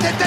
tête. 0.00 0.20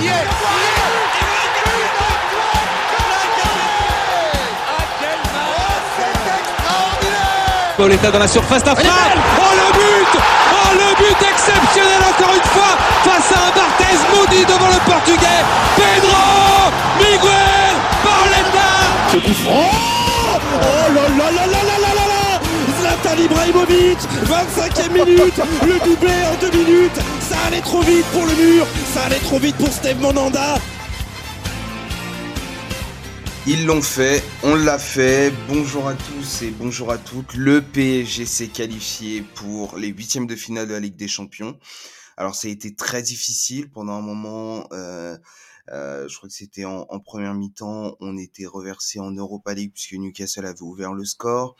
Pauletta 7.78 8.12
dans 8.12 8.20
la 8.20 8.28
surface 8.28 8.63
d'affaire. 8.63 8.88
Oh 8.88 9.41
le 9.55 9.73
but. 9.73 10.21
Oh 10.54 10.73
le 10.73 10.96
but 10.96 11.28
exceptionnel 11.28 12.01
encore 12.07 12.36
une 12.36 12.49
fois 12.54 12.78
face 13.04 13.31
à 13.31 13.47
un 13.47 13.51
Barthez 13.51 13.97
maudit 14.15 14.46
devant 14.46 14.67
le 14.67 14.79
portugais. 14.90 15.44
Pedro 15.76 16.71
Miguel 16.99 17.75
Pauletta 18.03 18.69
Ce 19.11 19.17
coup 19.17 19.33
franc. 19.43 19.71
Oh 20.61 20.93
là 20.93 21.01
là 21.01 21.31
là 21.31 21.45
là 21.47 21.61
là 21.63 21.77
là 21.81 21.91
là 21.95 22.05
là. 22.07 22.39
Zlatan 22.79 23.21
Ibrahimovic 23.23 23.97
25e 24.25 24.91
minute. 24.91 25.41
Le 25.65 25.79
doublé 25.79 26.13
en 26.31 26.35
deux 26.39 26.51
minutes 26.57 26.99
allait 27.43 27.61
trop 27.61 27.81
vite 27.81 28.05
pour 28.11 28.25
le 28.25 28.35
mur 28.35 28.65
Ça 28.93 29.03
allait 29.03 29.19
trop 29.19 29.39
vite 29.39 29.55
pour 29.57 29.67
Steve 29.67 29.99
Monanda 29.99 30.55
Ils 33.45 33.65
l'ont 33.65 33.81
fait, 33.81 34.23
on 34.43 34.55
l'a 34.55 34.79
fait. 34.79 35.34
Bonjour 35.49 35.87
à 35.87 35.93
tous 35.93 36.43
et 36.43 36.51
bonjour 36.51 36.91
à 36.91 36.98
toutes. 36.98 37.34
Le 37.34 37.61
PSG 37.61 38.25
s'est 38.25 38.48
qualifié 38.48 39.21
pour 39.21 39.77
les 39.77 39.89
huitièmes 39.89 40.27
de 40.27 40.35
finale 40.35 40.67
de 40.67 40.73
la 40.73 40.79
Ligue 40.79 40.95
des 40.95 41.09
Champions. 41.09 41.59
Alors 42.15 42.35
ça 42.35 42.48
a 42.48 42.51
été 42.51 42.73
très 42.75 43.01
difficile 43.01 43.70
pendant 43.70 43.93
un 43.93 44.01
moment. 44.01 44.67
Euh, 44.71 45.17
euh, 45.70 46.07
je 46.07 46.17
crois 46.17 46.29
que 46.29 46.35
c'était 46.35 46.65
en, 46.65 46.85
en, 46.89 46.99
première 46.99 47.34
mi-temps, 47.34 47.95
on 48.01 48.17
était 48.17 48.45
reversé 48.45 48.99
en 48.99 49.12
Europa 49.12 49.53
League 49.53 49.71
puisque 49.73 49.93
Newcastle 49.93 50.45
avait 50.45 50.62
ouvert 50.62 50.93
le 50.93 51.05
score. 51.05 51.55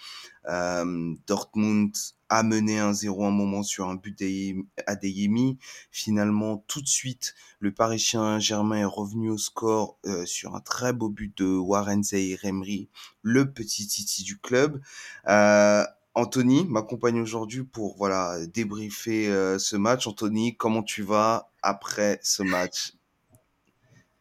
Euh, 0.48 1.14
Dortmund 1.28 1.96
a 2.30 2.44
mené 2.44 2.80
1-0 2.80 3.26
un 3.26 3.32
moment 3.32 3.64
sur 3.64 3.88
un 3.88 3.96
but 3.96 4.18
d'Adeyemi. 4.18 5.58
Finalement, 5.92 6.64
tout 6.68 6.82
de 6.82 6.88
suite, 6.88 7.36
le 7.60 7.72
Paris 7.72 8.00
Saint-Germain 8.00 8.78
est 8.78 8.86
revenu 8.86 9.30
au 9.30 9.38
score 9.38 9.98
euh, 10.06 10.26
sur 10.26 10.56
un 10.56 10.60
très 10.60 10.94
beau 10.94 11.10
but 11.10 11.38
de 11.38 11.46
Warren 11.46 12.04
Zaïre-Emery, 12.04 12.90
le 13.22 13.52
petit 13.52 13.88
titi 13.88 14.24
du 14.24 14.38
club. 14.40 14.82
Euh, 15.28 15.84
Anthony 16.16 16.66
m'accompagne 16.66 17.20
aujourd'hui 17.20 17.64
pour 17.64 17.98
voilà 17.98 18.38
débriefer 18.46 19.30
euh, 19.30 19.58
ce 19.58 19.76
match. 19.76 20.06
Anthony, 20.06 20.56
comment 20.56 20.84
tu 20.84 21.02
vas 21.02 21.50
après 21.62 22.20
ce 22.22 22.44
match? 22.44 22.94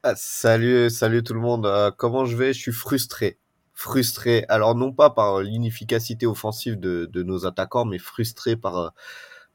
Ah, 0.02 0.14
salut, 0.16 0.90
salut 0.90 1.22
tout 1.22 1.34
le 1.34 1.40
monde. 1.40 1.66
Euh, 1.66 1.90
comment 1.96 2.24
je 2.24 2.36
vais? 2.36 2.52
Je 2.52 2.58
suis 2.58 2.72
frustré. 2.72 3.38
Frustré. 3.82 4.44
Alors 4.48 4.76
non 4.76 4.92
pas 4.92 5.10
par 5.10 5.40
l'inefficacité 5.40 6.24
offensive 6.24 6.78
de, 6.78 7.10
de, 7.12 7.22
nos 7.24 7.46
attaquants, 7.46 7.84
mais 7.84 7.98
frustré 7.98 8.54
par 8.54 8.92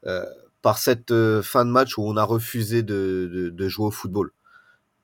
euh, 0.06 0.26
par 0.60 0.76
cette 0.76 1.12
euh, 1.12 1.40
fin 1.40 1.64
de 1.64 1.70
match 1.70 1.96
où 1.96 2.02
on 2.02 2.14
a 2.18 2.24
refusé 2.24 2.82
de, 2.82 3.30
de, 3.32 3.48
de, 3.48 3.68
jouer 3.70 3.86
au 3.86 3.90
football. 3.90 4.32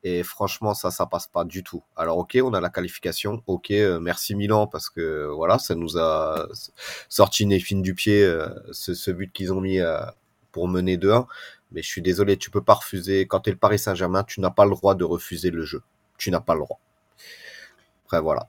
Et 0.02 0.22
franchement, 0.24 0.74
ça, 0.74 0.90
ça 0.90 1.06
passe 1.06 1.26
pas 1.26 1.46
du 1.46 1.62
tout. 1.62 1.82
Alors 1.96 2.18
ok, 2.18 2.36
on 2.42 2.52
a 2.52 2.60
la 2.60 2.68
qualification. 2.68 3.42
Ok, 3.46 3.70
euh, 3.70 3.98
merci 3.98 4.34
Milan 4.34 4.66
parce 4.66 4.90
que 4.90 5.24
voilà, 5.34 5.58
ça 5.58 5.74
nous 5.74 5.96
a 5.96 6.46
sorti 7.08 7.44
une 7.44 7.52
épine 7.52 7.80
du 7.80 7.94
pied 7.94 8.30
ce, 8.72 8.92
ce, 8.92 9.10
but 9.10 9.32
qu'ils 9.32 9.54
ont 9.54 9.62
mis 9.62 9.78
pour 10.52 10.68
mener 10.68 10.98
2-1. 10.98 11.26
Mais 11.72 11.80
je 11.80 11.88
suis 11.88 12.02
désolé, 12.02 12.36
tu 12.36 12.50
peux 12.50 12.62
pas 12.62 12.74
refuser. 12.74 13.26
Quand 13.26 13.40
tu 13.40 13.48
es 13.48 13.52
le 13.54 13.58
Paris 13.58 13.78
Saint-Germain, 13.78 14.22
tu 14.22 14.42
n'as 14.42 14.50
pas 14.50 14.66
le 14.66 14.72
droit 14.72 14.94
de 14.94 15.04
refuser 15.04 15.50
le 15.50 15.64
jeu. 15.64 15.82
Tu 16.18 16.30
n'as 16.30 16.40
pas 16.40 16.52
le 16.52 16.60
droit. 16.60 16.78
Après, 18.04 18.20
voilà. 18.20 18.48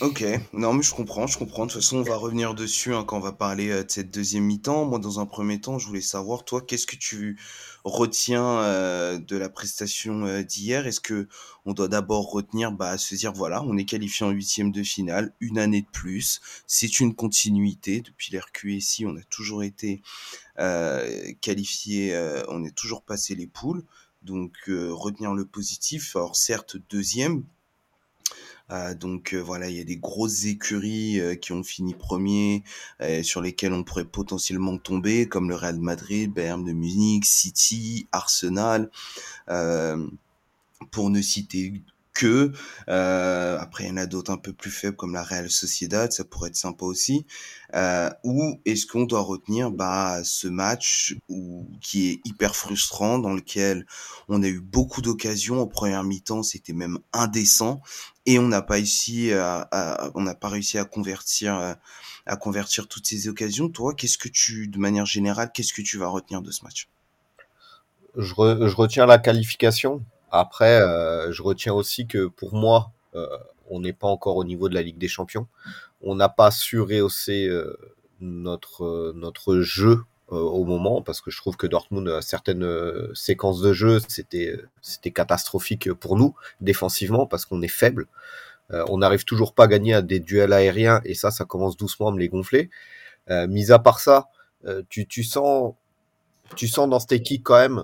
Ok, 0.00 0.24
non 0.52 0.74
mais 0.74 0.84
je 0.84 0.94
comprends, 0.94 1.26
je 1.26 1.36
comprends. 1.36 1.66
De 1.66 1.72
toute 1.72 1.82
façon, 1.82 1.96
on 1.96 2.02
va 2.02 2.14
revenir 2.14 2.54
dessus 2.54 2.94
hein, 2.94 3.02
quand 3.04 3.16
on 3.16 3.20
va 3.20 3.32
parler 3.32 3.70
euh, 3.70 3.82
de 3.82 3.90
cette 3.90 4.12
deuxième 4.12 4.44
mi-temps. 4.44 4.84
Moi, 4.84 5.00
dans 5.00 5.18
un 5.18 5.26
premier 5.26 5.60
temps, 5.60 5.80
je 5.80 5.88
voulais 5.88 6.00
savoir, 6.00 6.44
toi, 6.44 6.60
qu'est-ce 6.60 6.86
que 6.86 6.94
tu 6.94 7.36
retiens 7.82 8.60
euh, 8.60 9.18
de 9.18 9.36
la 9.36 9.48
prestation 9.48 10.24
euh, 10.24 10.44
d'hier? 10.44 10.86
Est-ce 10.86 11.00
que 11.00 11.26
on 11.64 11.72
doit 11.72 11.88
d'abord 11.88 12.30
retenir, 12.30 12.70
bah, 12.70 12.96
se 12.96 13.16
dire, 13.16 13.32
voilà, 13.32 13.60
on 13.64 13.76
est 13.76 13.86
qualifié 13.86 14.24
en 14.24 14.30
huitième 14.30 14.70
de 14.70 14.84
finale, 14.84 15.32
une 15.40 15.58
année 15.58 15.82
de 15.82 15.90
plus. 15.90 16.40
C'est 16.68 17.00
une 17.00 17.16
continuité 17.16 18.00
depuis 18.00 18.32
l'RQSI, 18.32 19.04
on 19.04 19.16
a 19.16 19.22
toujours 19.30 19.64
été 19.64 20.00
qualifié, 21.40 22.16
on 22.48 22.64
est 22.64 22.74
toujours 22.74 23.02
passé 23.02 23.34
les 23.34 23.46
poules. 23.48 23.84
Donc 24.22 24.54
retenir 24.68 25.34
le 25.34 25.44
positif. 25.44 26.16
Alors 26.16 26.36
certes 26.36 26.76
deuxième, 26.90 27.44
donc 28.98 29.34
euh, 29.34 29.38
voilà, 29.38 29.68
il 29.68 29.76
y 29.76 29.80
a 29.80 29.84
des 29.84 29.96
grosses 29.96 30.44
écuries 30.44 31.20
qui 31.40 31.52
ont 31.52 31.62
fini 31.62 31.94
premier, 31.94 32.62
sur 33.22 33.40
lesquelles 33.40 33.72
on 33.72 33.84
pourrait 33.84 34.04
potentiellement 34.04 34.76
tomber, 34.78 35.28
comme 35.28 35.48
le 35.48 35.54
Real 35.54 35.78
Madrid, 35.78 36.32
Bayern 36.32 36.64
de 36.64 36.72
Munich, 36.72 37.24
City, 37.24 38.06
Arsenal, 38.12 38.90
pour 40.90 41.10
ne 41.10 41.20
citer 41.20 41.82
que. 42.18 42.50
Euh, 42.88 43.58
après, 43.60 43.84
il 43.84 43.88
y 43.88 43.90
en 43.92 43.96
a 43.96 44.06
d'autres 44.06 44.32
un 44.32 44.36
peu 44.36 44.52
plus 44.52 44.72
faibles 44.72 44.96
comme 44.96 45.12
la 45.12 45.22
Real 45.22 45.48
Sociedad, 45.48 46.10
ça 46.10 46.24
pourrait 46.24 46.48
être 46.48 46.56
sympa 46.56 46.84
aussi. 46.84 47.24
Euh, 47.74 48.10
ou 48.24 48.60
est-ce 48.64 48.86
qu'on 48.86 49.04
doit 49.04 49.20
retenir 49.20 49.70
bah, 49.70 50.20
ce 50.24 50.48
match 50.48 51.16
où, 51.28 51.66
qui 51.80 52.08
est 52.08 52.20
hyper 52.24 52.56
frustrant, 52.56 53.18
dans 53.18 53.34
lequel 53.34 53.86
on 54.28 54.42
a 54.42 54.48
eu 54.48 54.60
beaucoup 54.60 55.00
d'occasions. 55.00 55.62
En 55.62 55.66
première 55.68 56.02
mi-temps, 56.02 56.42
c'était 56.42 56.72
même 56.72 56.98
indécent 57.12 57.80
et 58.26 58.38
on 58.38 58.48
n'a 58.48 58.62
pas 58.62 58.74
réussi 58.74 59.32
à, 59.32 59.68
à 59.70 60.10
on 60.14 60.22
n'a 60.22 60.34
pas 60.34 60.48
réussi 60.48 60.76
à 60.76 60.84
convertir 60.84 61.76
à 62.26 62.36
convertir 62.36 62.88
toutes 62.88 63.06
ces 63.06 63.28
occasions. 63.28 63.68
Toi, 63.68 63.94
qu'est-ce 63.94 64.18
que 64.18 64.28
tu, 64.28 64.68
de 64.68 64.78
manière 64.78 65.06
générale, 65.06 65.50
qu'est-ce 65.54 65.72
que 65.72 65.82
tu 65.82 65.96
vas 65.98 66.08
retenir 66.08 66.42
de 66.42 66.50
ce 66.50 66.64
match? 66.64 66.88
Je, 68.16 68.34
re, 68.34 68.68
je 68.68 68.76
retiens 68.76 69.06
la 69.06 69.18
qualification 69.18 70.02
après, 70.30 70.80
euh, 70.80 71.32
je 71.32 71.42
retiens 71.42 71.72
aussi 71.72 72.06
que 72.06 72.26
pour 72.26 72.54
moi, 72.54 72.92
euh, 73.14 73.26
on 73.70 73.80
n'est 73.80 73.92
pas 73.92 74.08
encore 74.08 74.36
au 74.36 74.44
niveau 74.44 74.68
de 74.68 74.74
la 74.74 74.82
Ligue 74.82 74.98
des 74.98 75.08
Champions. 75.08 75.46
On 76.02 76.14
n'a 76.14 76.28
pas 76.28 76.50
su 76.50 76.80
rehausser 76.80 77.46
euh, 77.48 77.76
notre 78.20 79.12
notre 79.14 79.60
jeu 79.60 80.04
au 80.30 80.64
moment 80.64 81.00
parce 81.00 81.22
que 81.22 81.30
je 81.30 81.38
trouve 81.38 81.56
que 81.56 81.66
Dortmund 81.66 82.20
certaines 82.20 82.68
séquences 83.14 83.62
de 83.62 83.72
jeu 83.72 83.98
c'était 84.08 84.60
c'était 84.82 85.10
catastrophique 85.10 85.90
pour 85.94 86.18
nous 86.18 86.34
défensivement 86.60 87.26
parce 87.26 87.46
qu'on 87.46 87.62
est 87.62 87.68
faible. 87.68 88.08
on 88.70 88.98
n'arrive 88.98 89.24
toujours 89.24 89.54
pas 89.54 89.64
à 89.64 89.66
gagner 89.68 89.94
à 89.94 90.02
des 90.02 90.20
duels 90.20 90.52
aériens 90.52 91.00
et 91.06 91.14
ça 91.14 91.30
ça 91.30 91.46
commence 91.46 91.78
doucement 91.78 92.08
à 92.08 92.12
me 92.12 92.18
les 92.18 92.28
gonfler. 92.28 92.68
mis 93.30 93.72
à 93.72 93.78
part 93.78 94.00
ça, 94.00 94.28
tu 94.90 95.06
tu 95.06 95.22
sens 95.24 95.72
tu 96.56 96.68
sens 96.68 96.90
dans 96.90 96.98
cette 97.00 97.12
équipe 97.12 97.42
quand 97.42 97.56
même 97.58 97.82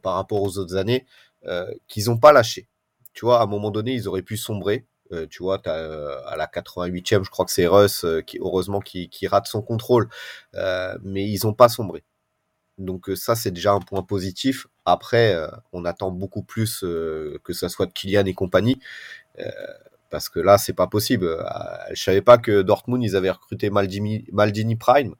par 0.00 0.14
rapport 0.14 0.42
aux 0.42 0.56
autres 0.56 0.76
années 0.76 1.04
euh, 1.04 1.31
qu'ils 1.88 2.06
n'ont 2.06 2.18
pas 2.18 2.32
lâché. 2.32 2.68
Tu 3.12 3.24
vois, 3.24 3.40
à 3.40 3.42
un 3.44 3.46
moment 3.46 3.70
donné, 3.70 3.92
ils 3.92 4.08
auraient 4.08 4.22
pu 4.22 4.36
sombrer. 4.36 4.86
Euh, 5.12 5.26
tu 5.28 5.42
vois, 5.42 5.60
as, 5.66 5.70
euh, 5.70 6.20
à 6.26 6.36
la 6.36 6.46
88e, 6.46 7.24
je 7.24 7.30
crois 7.30 7.44
que 7.44 7.50
c'est 7.52 7.66
Russ 7.66 8.06
qui, 8.26 8.38
heureusement, 8.38 8.80
qui, 8.80 9.08
qui, 9.08 9.26
rate 9.26 9.46
son 9.46 9.62
contrôle, 9.62 10.08
mais 11.02 11.28
ils 11.28 11.40
n'ont 11.44 11.54
pas 11.54 11.68
sombré. 11.68 12.04
Donc 12.78 13.10
ça, 13.14 13.34
c'est 13.34 13.50
déjà 13.50 13.72
un 13.72 13.80
point 13.80 14.02
positif. 14.02 14.66
Après, 14.86 15.36
on 15.72 15.84
attend 15.84 16.10
beaucoup 16.10 16.42
plus 16.42 16.80
que 16.80 17.52
ça 17.52 17.68
soit 17.68 17.86
de 17.86 17.92
Kylian 17.92 18.24
et 18.26 18.34
compagnie 18.34 18.80
parce 20.10 20.28
que 20.28 20.40
là, 20.40 20.58
c'est 20.58 20.72
pas 20.74 20.86
possible. 20.86 21.38
Je 21.92 22.02
savais 22.02 22.22
pas 22.22 22.38
que 22.38 22.62
Dortmund, 22.62 23.02
ils 23.02 23.16
avaient 23.16 23.30
recruté 23.30 23.70
Maldini, 23.70 24.26
Maldini 24.32 24.76
Prime, 24.76 25.14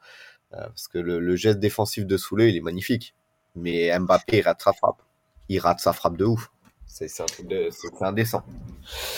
parce 0.51 0.89
que 0.89 0.99
le, 0.99 1.21
le, 1.21 1.37
geste 1.37 1.59
défensif 1.61 2.07
de 2.07 2.17
Soulé, 2.17 2.49
il 2.49 2.57
est 2.57 2.61
magnifique. 2.61 3.15
Mais 3.55 3.97
Mbappé, 3.99 4.39
il 4.39 4.43
frappe 4.43 5.03
il 5.53 5.59
rate 5.59 5.81
sa 5.81 5.93
frappe 5.93 6.17
de 6.17 6.25
ouf. 6.25 6.51
C'est 6.87 7.23
un 7.23 7.27
truc 7.27 7.49
de, 7.49 7.71
c'est 7.71 7.91
indécent. 8.03 8.45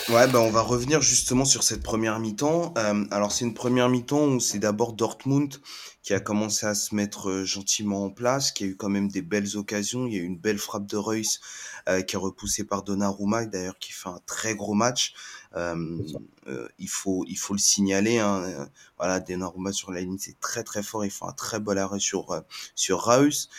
Ouais, 0.09 0.27
bah 0.27 0.39
on 0.39 0.49
va 0.49 0.61
revenir 0.61 1.01
justement 1.01 1.43
sur 1.43 1.61
cette 1.61 1.83
première 1.83 2.19
mi-temps. 2.19 2.73
Euh, 2.77 3.03
alors 3.11 3.33
c'est 3.33 3.43
une 3.43 3.53
première 3.53 3.89
mi-temps 3.89 4.27
où 4.27 4.39
c'est 4.39 4.59
d'abord 4.59 4.93
Dortmund 4.93 5.55
qui 6.01 6.13
a 6.13 6.21
commencé 6.21 6.65
à 6.65 6.73
se 6.73 6.95
mettre 6.95 7.29
euh, 7.29 7.43
gentiment 7.43 8.05
en 8.05 8.11
place, 8.11 8.51
qui 8.51 8.63
a 8.63 8.67
eu 8.67 8.75
quand 8.77 8.89
même 8.89 9.09
des 9.09 9.21
belles 9.21 9.57
occasions. 9.57 10.07
Il 10.07 10.13
y 10.13 10.17
a 10.17 10.19
eu 10.19 10.25
une 10.25 10.37
belle 10.37 10.57
frappe 10.57 10.85
de 10.85 10.95
Reus 10.97 11.41
euh, 11.89 12.01
qui 12.01 12.15
est 12.15 12.19
repoussée 12.19 12.63
par 12.63 12.83
Donnarumma, 12.83 13.45
d'ailleurs 13.45 13.77
qui 13.77 13.91
fait 13.91 14.09
un 14.09 14.21
très 14.25 14.55
gros 14.55 14.73
match. 14.75 15.13
Euh, 15.55 15.99
euh, 16.47 16.67
il 16.79 16.89
faut 16.89 17.23
il 17.27 17.37
faut 17.37 17.53
le 17.53 17.59
signaler. 17.59 18.19
Hein. 18.19 18.69
Voilà, 18.97 19.19
Donnarumma 19.19 19.71
sur 19.71 19.91
la 19.91 20.01
ligne, 20.01 20.17
c'est 20.19 20.39
très 20.39 20.63
très 20.63 20.83
fort. 20.83 21.05
Il 21.05 21.11
fait 21.11 21.25
un 21.25 21.31
très 21.33 21.59
bon 21.59 21.77
arrêt 21.77 21.99
sur 21.99 22.43
sur 22.75 23.03
Reus. 23.03 23.49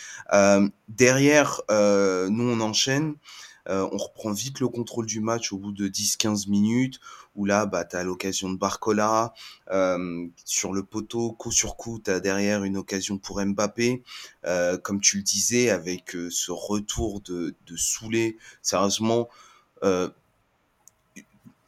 derrière, 0.87 1.61
nous 1.69 2.49
on 2.49 2.59
enchaîne. 2.61 3.15
Euh, 3.69 3.87
on 3.91 3.97
reprend 3.97 4.31
vite 4.31 4.59
le 4.59 4.67
contrôle 4.69 5.05
du 5.05 5.19
match 5.19 5.51
au 5.51 5.57
bout 5.57 5.71
de 5.71 5.87
10-15 5.87 6.49
minutes, 6.49 6.99
où 7.35 7.45
là, 7.45 7.65
bah, 7.65 7.83
tu 7.85 7.95
as 7.95 8.03
l'occasion 8.03 8.49
de 8.49 8.57
Barcola, 8.57 9.33
euh, 9.71 10.27
sur 10.45 10.73
le 10.73 10.83
poteau, 10.83 11.33
coup 11.33 11.51
sur 11.51 11.75
coup, 11.75 11.99
tu 12.03 12.11
as 12.11 12.19
derrière 12.19 12.63
une 12.63 12.77
occasion 12.77 13.17
pour 13.17 13.43
Mbappé, 13.43 14.03
euh, 14.45 14.77
comme 14.77 15.01
tu 15.01 15.17
le 15.17 15.23
disais, 15.23 15.69
avec 15.69 16.15
euh, 16.15 16.29
ce 16.29 16.51
retour 16.51 17.21
de, 17.21 17.55
de 17.65 17.75
Soulé, 17.75 18.37
sérieusement, 18.61 19.27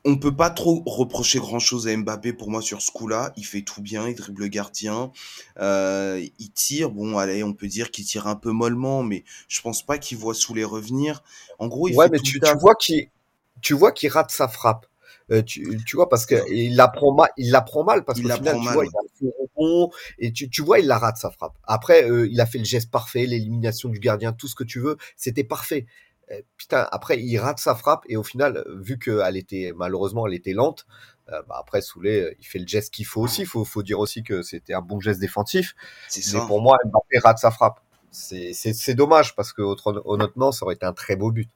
on 0.06 0.18
peut 0.18 0.36
pas 0.36 0.50
trop 0.50 0.82
reprocher 0.86 1.40
grand 1.40 1.60
chose 1.60 1.88
à 1.88 1.96
Mbappé 1.96 2.34
pour 2.34 2.50
moi 2.50 2.62
sur 2.62 2.82
ce 2.82 2.92
coup-là. 2.92 3.34
Il 3.36 3.46
fait 3.46 3.62
tout 3.62 3.82
bien, 3.82 4.08
il 4.08 4.16
dribble 4.16 4.44
le 4.44 4.48
gardien, 4.48 5.12
euh, 5.60 6.26
il 6.40 6.52
tire. 6.52 6.90
Bon, 6.90 7.18
allez, 7.18 7.44
on 7.44 7.54
peut 7.54 7.68
dire 7.68 7.92
qu'il 7.92 8.06
tire 8.06 8.28
un 8.28 8.36
peu 8.36 8.52
mollement, 8.52 9.04
mais 9.04 9.24
je 9.48 9.62
pense 9.62 9.86
pas 9.86 9.98
qu'il 9.98 10.18
voit 10.18 10.34
sous 10.34 10.54
les 10.54 10.64
revenir. 10.64 11.24
En 11.60 11.68
gros, 11.68 11.88
il 11.88 11.96
ouais, 11.96 12.06
fait 12.06 12.12
mais 12.14 12.18
tout 12.20 12.24
tu, 12.24 12.40
tu 12.40 12.58
vois 12.60 12.76
qu'il 12.76 13.10
tu 13.62 13.74
vois 13.74 13.92
qu'il 13.92 14.10
rate 14.10 14.32
sa 14.32 14.48
frappe. 14.48 14.86
Euh, 15.32 15.44
tu, 15.44 15.78
tu 15.86 15.96
vois 15.96 16.10
parce 16.10 16.26
que 16.26 16.36
il 16.52 16.76
la 16.76 16.88
prend 16.88 17.14
mal, 17.14 17.30
il 17.38 17.52
la 17.52 17.62
prend 17.62 17.84
mal 17.84 18.04
parce 18.04 18.20
la 18.24 18.38
final 18.38 18.54
prend 18.54 18.62
tu 18.62 18.66
mal, 18.66 18.74
vois 18.74 18.84
ouais. 18.84 18.90
il 19.22 19.28
a 19.28 19.30
fait 19.30 19.90
et 20.18 20.34
tu, 20.34 20.50
tu 20.50 20.64
vois 20.64 20.80
il 20.80 20.88
la 20.88 20.98
rate 20.98 21.18
sa 21.18 21.30
frappe. 21.30 21.54
Après 21.66 22.10
euh, 22.10 22.28
il 22.32 22.42
a 22.42 22.48
fait 22.48 22.58
le 22.58 22.64
geste 22.64 22.90
parfait, 22.90 23.28
l'élimination 23.28 23.90
du 23.90 24.00
gardien, 24.00 24.34
tout 24.34 24.48
ce 24.48 24.56
que 24.56 24.64
tu 24.64 24.80
veux, 24.80 24.98
c'était 25.18 25.44
parfait. 25.44 25.86
Euh, 26.32 26.42
putain 26.58 26.88
après 26.92 27.20
il 27.20 27.38
rate 27.40 27.60
sa 27.60 27.74
frappe 27.74 28.04
et 28.08 28.16
au 28.16 28.24
final 28.24 28.58
euh, 28.58 28.80
vu 28.82 29.00
qu'elle 29.00 29.36
était 29.36 29.74
malheureusement 29.76 30.28
elle 30.28 30.36
était 30.36 30.54
lente, 30.54 30.86
euh, 31.30 31.42
bah, 31.48 31.56
après 31.60 31.82
Soulé 31.82 32.22
euh, 32.22 32.36
il 32.40 32.46
fait 32.46 32.60
le 32.60 32.68
geste 32.68 32.94
qu'il 32.94 33.06
faut 33.06 33.22
aussi. 33.22 33.46
Faut 33.46 33.66
faut 33.66 33.82
dire 33.84 34.00
aussi 34.00 34.24
que 34.24 34.42
c'était 34.44 34.74
un 34.74 34.82
bon 34.82 35.00
geste 35.00 35.20
défensif. 35.20 35.76
C'est 36.08 36.22
Mais 36.34 36.46
pour 36.46 36.62
moi 36.62 36.78
Mbappé 36.86 37.20
rate 37.20 37.40
sa 37.40 37.52
frappe. 37.52 37.80
C'est 38.12 38.96
dommage 38.96 39.36
parce 39.36 39.54
que 39.54 39.62
autre- 39.62 40.02
honnêtement 40.06 40.52
ça 40.52 40.66
aurait 40.66 40.76
été 40.76 40.86
un 40.86 40.94
très 40.94 41.16
beau 41.16 41.32
but. 41.32 41.50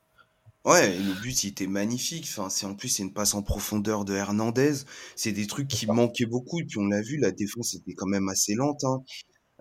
Ouais, 0.66 0.96
et 0.96 1.00
le 1.00 1.14
but 1.22 1.44
il 1.44 1.50
était 1.50 1.68
magnifique. 1.68 2.26
Enfin, 2.30 2.50
c'est 2.50 2.66
en 2.66 2.74
plus 2.76 2.88
c'est 2.90 3.04
une 3.04 3.14
passe 3.14 3.34
en 3.34 3.42
profondeur 3.44 4.06
de 4.06 4.14
Hernandez. 4.14 4.74
C'est 5.16 5.34
des 5.34 5.46
trucs 5.46 5.68
qui 5.68 5.88
manquaient 5.88 6.26
beaucoup. 6.26 6.62
Et 6.62 6.64
puis 6.66 6.78
on 6.80 6.86
l'a 6.86 7.02
vu, 7.02 7.18
la 7.18 7.32
défense 7.32 7.74
était 7.74 7.94
quand 7.94 8.08
même 8.08 8.30
assez 8.30 8.56
lente 8.56 8.84
hein, 8.86 9.04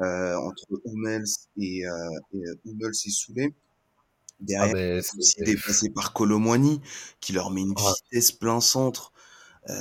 euh, 0.01 0.37
entre 0.37 0.65
Hummels 0.87 1.25
et, 1.59 1.87
euh, 1.87 1.93
et 2.35 2.43
Hummels 2.67 2.93
et. 3.07 3.55
Ah 4.43 4.69
Derrière, 4.69 5.03
c'est 5.21 5.45
dépassé 5.45 5.91
par 5.91 6.13
Colomwani 6.13 6.81
qui 7.21 7.33
leur 7.33 7.51
met 7.51 7.61
une 7.63 7.71
Ouais. 7.71 7.93
vitesse 8.11 8.33
plein 8.33 8.61
centre 8.61 9.13
euh, 9.71 9.75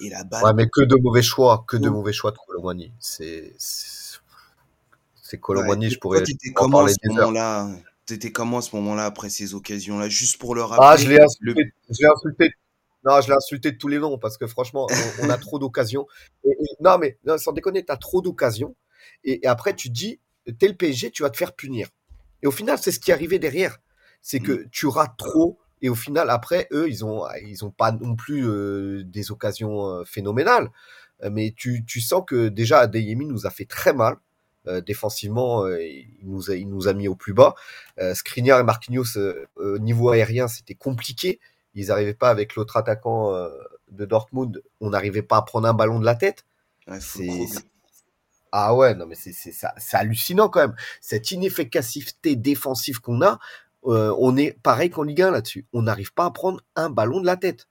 et 0.00 0.08
la 0.10 0.24
balle. 0.24 0.42
Ouais, 0.44 0.54
mais 0.54 0.68
que 0.72 0.82
de 0.82 0.96
mauvais 0.96 1.22
choix, 1.22 1.64
que 1.68 1.76
de 1.76 1.88
Oh. 1.88 1.92
mauvais 1.92 2.12
choix 2.12 2.30
de 2.30 2.38
Colomani. 2.46 2.92
C'est 2.98 3.54
c'est 3.58 3.96
Ouais. 5.42 5.90
Je 5.90 5.98
pourrais 5.98 6.22
t'étais 6.22 6.50
en 6.50 6.52
comment 6.54 6.84
à 6.84 6.88
ce 6.88 6.96
moment-là? 7.08 7.68
T'étais 8.06 8.30
comment 8.30 8.58
à 8.58 8.62
ce 8.62 8.74
moment-là 8.76 9.04
après 9.06 9.28
ces 9.28 9.54
occasions-là? 9.54 10.08
Juste 10.08 10.38
pour 10.38 10.54
le 10.54 10.62
Ah, 10.62 10.96
je 10.96 11.08
rappeler, 11.08 11.16
le 11.16 11.24
insulté, 11.24 11.72
je 11.90 11.96
l'ai 12.02 12.08
insulté. 12.08 12.52
Non, 13.04 13.20
je 13.20 13.28
l'ai 13.28 13.34
insulté 13.34 13.72
de 13.72 13.76
tous 13.76 13.88
les 13.88 13.98
noms 13.98 14.18
parce 14.18 14.38
que 14.38 14.46
franchement, 14.46 14.86
on, 15.20 15.26
on 15.26 15.30
a 15.30 15.36
trop 15.36 15.58
d'occasions. 15.58 16.06
Non, 16.80 16.98
mais 16.98 17.18
non, 17.26 17.36
sans 17.38 17.52
déconner, 17.52 17.84
t'as 17.84 17.96
trop 17.96 18.22
d'occasions. 18.22 18.76
Et, 19.24 19.44
et 19.44 19.46
après, 19.48 19.74
tu 19.74 19.88
te 19.88 19.94
dis, 19.94 20.20
t'es 20.58 20.68
le 20.68 20.74
PSG, 20.74 21.10
tu 21.10 21.22
vas 21.22 21.30
te 21.30 21.36
faire 21.36 21.54
punir. 21.54 21.88
Et 22.42 22.46
au 22.46 22.52
final, 22.52 22.78
c'est 22.80 22.92
ce 22.92 23.00
qui 23.00 23.10
est 23.10 23.14
arrivé 23.14 23.38
derrière. 23.40 23.78
C'est 24.22 24.40
Mm. 24.40 24.46
que 24.46 24.66
tu 24.70 24.86
rates 24.86 25.16
trop. 25.16 25.58
Et 25.82 25.88
au 25.88 25.94
final, 25.94 26.30
après, 26.30 26.68
eux, 26.72 26.88
ils 26.88 27.04
ont, 27.04 27.24
ils 27.44 27.64
ont 27.64 27.70
pas 27.70 27.92
non 27.92 28.16
plus 28.16 28.46
euh, 28.48 29.04
des 29.04 29.30
occasions 29.30 29.86
euh, 29.88 30.04
phénoménales. 30.04 30.70
Euh, 31.22 31.30
Mais 31.30 31.54
tu, 31.56 31.84
tu 31.84 32.00
sens 32.00 32.22
que 32.26 32.48
déjà, 32.48 32.80
Adeyemi 32.80 33.26
nous 33.26 33.46
a 33.46 33.50
fait 33.50 33.66
très 33.66 33.92
mal. 33.92 34.16
Euh, 34.66 34.80
défensivement, 34.80 35.64
euh, 35.64 35.80
il, 35.82 36.08
nous 36.24 36.50
a, 36.50 36.56
il 36.56 36.68
nous 36.68 36.88
a 36.88 36.92
mis 36.94 37.06
au 37.08 37.14
plus 37.14 37.34
bas. 37.34 37.54
Euh, 38.00 38.14
Skriniar 38.14 38.58
et 38.58 38.64
Marquinhos, 38.64 39.04
niveau 39.78 40.10
aérien, 40.10 40.48
c'était 40.48 40.74
compliqué. 40.74 41.38
Ils 41.74 41.88
n'arrivaient 41.88 42.14
pas 42.14 42.30
avec 42.30 42.56
l'autre 42.56 42.76
attaquant 42.78 43.32
de 43.90 44.04
Dortmund. 44.06 44.62
On 44.80 44.90
n'arrivait 44.90 45.22
pas 45.22 45.36
à 45.36 45.42
prendre 45.42 45.68
un 45.68 45.74
ballon 45.74 46.00
de 46.00 46.04
la 46.06 46.14
tête. 46.14 46.44
Ouais, 46.88 46.98
ah 48.52 48.74
ouais, 48.74 48.94
non 48.94 49.06
mais 49.06 49.14
c'est 49.16 49.32
c'est 49.32 49.52
ça- 49.52 49.74
c'est 49.76 49.96
hallucinant 49.96 50.48
quand 50.48 50.60
même. 50.60 50.76
Cette 51.00 51.30
inefficacité 51.30 52.36
défensive 52.36 53.00
qu'on 53.00 53.20
a, 53.22 53.38
euh, 53.86 54.14
on 54.18 54.36
est 54.36 54.58
pareil 54.62 54.90
qu'en 54.90 55.02
Ligue 55.02 55.22
1 55.22 55.30
là-dessus. 55.30 55.66
On 55.72 55.82
n'arrive 55.82 56.12
pas 56.12 56.24
à 56.26 56.30
prendre 56.30 56.60
un 56.74 56.90
ballon 56.90 57.20
de 57.20 57.26
la 57.26 57.36
tête. 57.36 57.68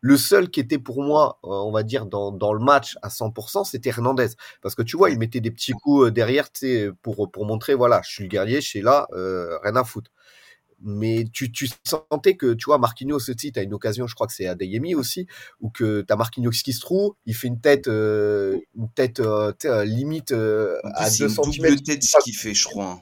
Le 0.00 0.16
seul 0.16 0.50
qui 0.50 0.60
était 0.60 0.78
pour 0.78 1.02
moi, 1.02 1.38
euh, 1.44 1.48
on 1.48 1.72
va 1.72 1.82
dire, 1.82 2.06
dans, 2.06 2.30
dans 2.30 2.52
le 2.52 2.60
match 2.60 2.96
à 3.02 3.08
100%, 3.08 3.64
c'était 3.64 3.90
Hernandez. 3.90 4.28
Parce 4.62 4.74
que 4.74 4.82
tu 4.82 4.96
vois, 4.96 5.10
il 5.10 5.18
mettait 5.18 5.40
des 5.40 5.50
petits 5.50 5.72
coups 5.72 6.06
euh, 6.06 6.10
derrière 6.10 6.48
pour, 7.02 7.30
pour 7.30 7.44
montrer, 7.46 7.74
voilà, 7.74 8.00
je 8.04 8.10
suis 8.10 8.22
le 8.24 8.28
guerrier, 8.28 8.60
je 8.60 8.68
suis 8.68 8.82
là, 8.82 9.08
euh, 9.12 9.58
rien 9.62 9.76
à 9.76 9.84
foutre. 9.84 10.10
Mais 10.80 11.24
tu, 11.32 11.50
tu 11.50 11.68
sentais 11.84 12.36
que, 12.36 12.54
tu 12.54 12.66
vois, 12.66 12.78
Marquinhos 12.78 13.16
aussi, 13.16 13.34
tu 13.50 13.58
as 13.58 13.62
une 13.62 13.74
occasion, 13.74 14.06
je 14.06 14.14
crois 14.14 14.28
que 14.28 14.32
c'est 14.32 14.46
Adeyemi 14.46 14.94
aussi, 14.94 15.26
où 15.60 15.70
que 15.70 16.02
tu 16.02 16.12
as 16.12 16.16
Marquinhos 16.16 16.52
qui 16.52 16.72
se 16.72 16.80
trouve, 16.80 17.14
il 17.26 17.34
fait 17.34 17.48
une 17.48 17.60
tête, 17.60 17.88
euh, 17.88 18.60
une 18.76 18.88
tête 18.92 19.20
limite 19.84 20.30
à 20.30 21.06
plus, 21.06 21.10
c'est 21.10 21.24
2 21.24 21.30
une 21.30 21.34
double 21.34 21.52
cm. 21.52 21.80
tête 21.80 22.04
ce 22.04 22.22
qu'il 22.22 22.36
fait, 22.36 22.54
je 22.54 22.64
crois. 22.64 23.00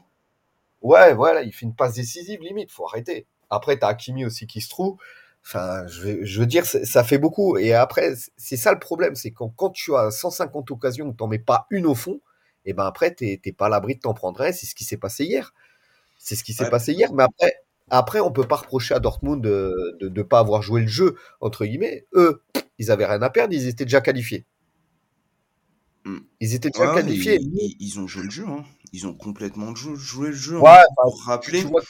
Ouais, 0.87 1.15
voilà, 1.15 1.43
il 1.43 1.53
fait 1.53 1.67
une 1.67 1.75
passe 1.75 1.95
décisive, 1.95 2.41
limite, 2.43 2.71
faut 2.71 2.87
arrêter. 2.87 3.27
Après, 3.51 3.79
t'as 3.79 3.89
Hakimi 3.89 4.25
aussi 4.27 4.47
qui 4.47 4.61
se 4.61 4.69
trouve. 4.71 4.97
Enfin, 5.45 5.87
je 5.87 6.01
veux, 6.03 6.25
je 6.25 6.41
veux 6.41 6.47
dire, 6.47 6.67
ça 6.67 7.05
fait 7.05 7.19
beaucoup. 7.19 7.57
Et 7.59 7.73
après, 7.73 8.15
c'est 8.37 8.57
ça 8.57 8.73
le 8.73 8.79
problème, 8.81 9.15
c'est 9.15 9.31
quand, 9.33 9.49
quand 9.57 9.71
tu 9.71 9.95
as 9.97 10.11
150 10.11 10.71
occasions, 10.73 11.13
t'en 11.13 11.29
mets 11.29 11.39
pas 11.39 11.67
une 11.71 11.87
au 11.87 11.95
fond, 11.95 12.21
et 12.65 12.73
ben 12.73 12.85
après, 12.87 13.13
t'es 13.15 13.39
pas 13.57 13.67
à 13.67 13.69
l'abri 13.69 13.95
de 13.97 14.01
t'en 14.01 14.15
prendre 14.15 14.41
un. 14.43 14.53
C'est 14.53 14.67
ce 14.67 14.75
qui 14.75 14.85
s'est 14.85 14.97
passé 14.97 15.25
hier. 15.25 15.55
C'est 16.19 16.37
ce 16.37 16.45
qui 16.45 16.53
s'est 16.55 16.65
Ouais. 16.65 16.71
passé 16.71 16.93
hier. 16.95 17.13
Mais 17.15 17.25
après, 17.25 17.55
après, 17.91 18.21
on 18.21 18.33
peut 18.33 18.45
pas 18.47 18.57
reprocher 18.57 18.95
à 18.95 19.01
Dortmund 19.01 19.43
de 19.43 19.97
de, 20.01 20.09
de 20.09 20.23
pas 20.23 20.41
avoir 20.41 20.63
joué 20.63 20.81
le 20.83 20.89
jeu 20.89 21.17
entre 21.41 21.65
guillemets. 21.67 22.07
Eux, 22.15 22.43
ils 22.79 22.91
avaient 22.93 23.07
rien 23.07 23.23
à 23.23 23.31
perdre, 23.31 23.55
ils 23.55 23.69
étaient 23.69 23.85
déjà 23.87 24.01
qualifiés. 24.01 24.47
Mm. 26.05 26.19
Ils 26.41 26.55
étaient 26.55 26.71
déjà 26.71 26.89
Ouais, 26.89 26.95
qualifiés. 27.03 27.39
ils, 27.41 27.53
ils- 27.61 27.77
ils 27.81 28.01
ont 28.01 28.07
joué 28.07 28.23
le 28.25 28.31
jeu. 28.31 28.45
Hein. 28.49 28.65
Ils 28.93 29.07
ont 29.07 29.15
complètement 29.15 29.75
jou- 29.75 29.97
joué 29.97 30.29
le 30.29 30.35
jeu. 30.35 30.57
hein. 30.57 30.61
Ouais, 30.61 30.83
pour 31.03 31.23
rappeler, 31.25 31.61
tu 31.63 31.67
vois, 31.69 31.83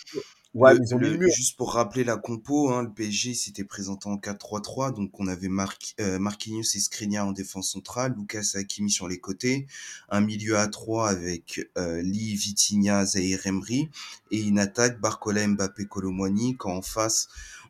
ouais, 0.55 0.73
le, 0.75 0.79
mais 0.81 0.87
ils 0.87 0.95
ont 0.95 0.99
mis 0.99 1.05
le- 1.07 1.13
le 1.13 1.19
mur. 1.19 1.29
juste 1.35 1.57
pour 1.57 1.73
rappeler 1.75 2.05
la 2.05 2.17
compo, 2.17 2.71
hein, 2.71 2.83
le 2.83 2.91
PSG 2.91 3.35
s'était 3.35 3.65
présenté 3.65 4.09
en 4.09 4.17
4-3-3. 4.19 4.93
Donc 4.93 5.19
on 5.21 5.27
avait 5.27 5.49
Marqui- 5.49 5.95
euh, 6.01 6.19
Marquinhos 6.19 6.63
et 6.75 6.79
Skriniar 6.81 7.27
en 7.27 7.33
défense 7.33 7.71
centrale, 7.73 8.15
Lucas 8.19 8.53
et 8.55 8.59
Hakimi 8.59 8.91
sur 8.91 9.09
les 9.09 9.19
côtés, 9.19 9.67
un 10.09 10.21
milieu 10.21 10.57
à 10.59 10.67
3 10.69 11.09
avec 11.11 11.69
euh, 11.79 12.01
Lee, 12.03 12.35
Vitinha, 12.35 13.05
Zahir 13.05 13.47
Emery 13.47 13.89
et 14.31 14.41
une 14.41 14.59
attaque 14.59 15.01
Barcola, 15.01 15.47
Mbappé, 15.47 15.87
Colomwani. 15.87 16.57
Quand 16.57 16.73
en 16.75 16.83
face 16.83 17.29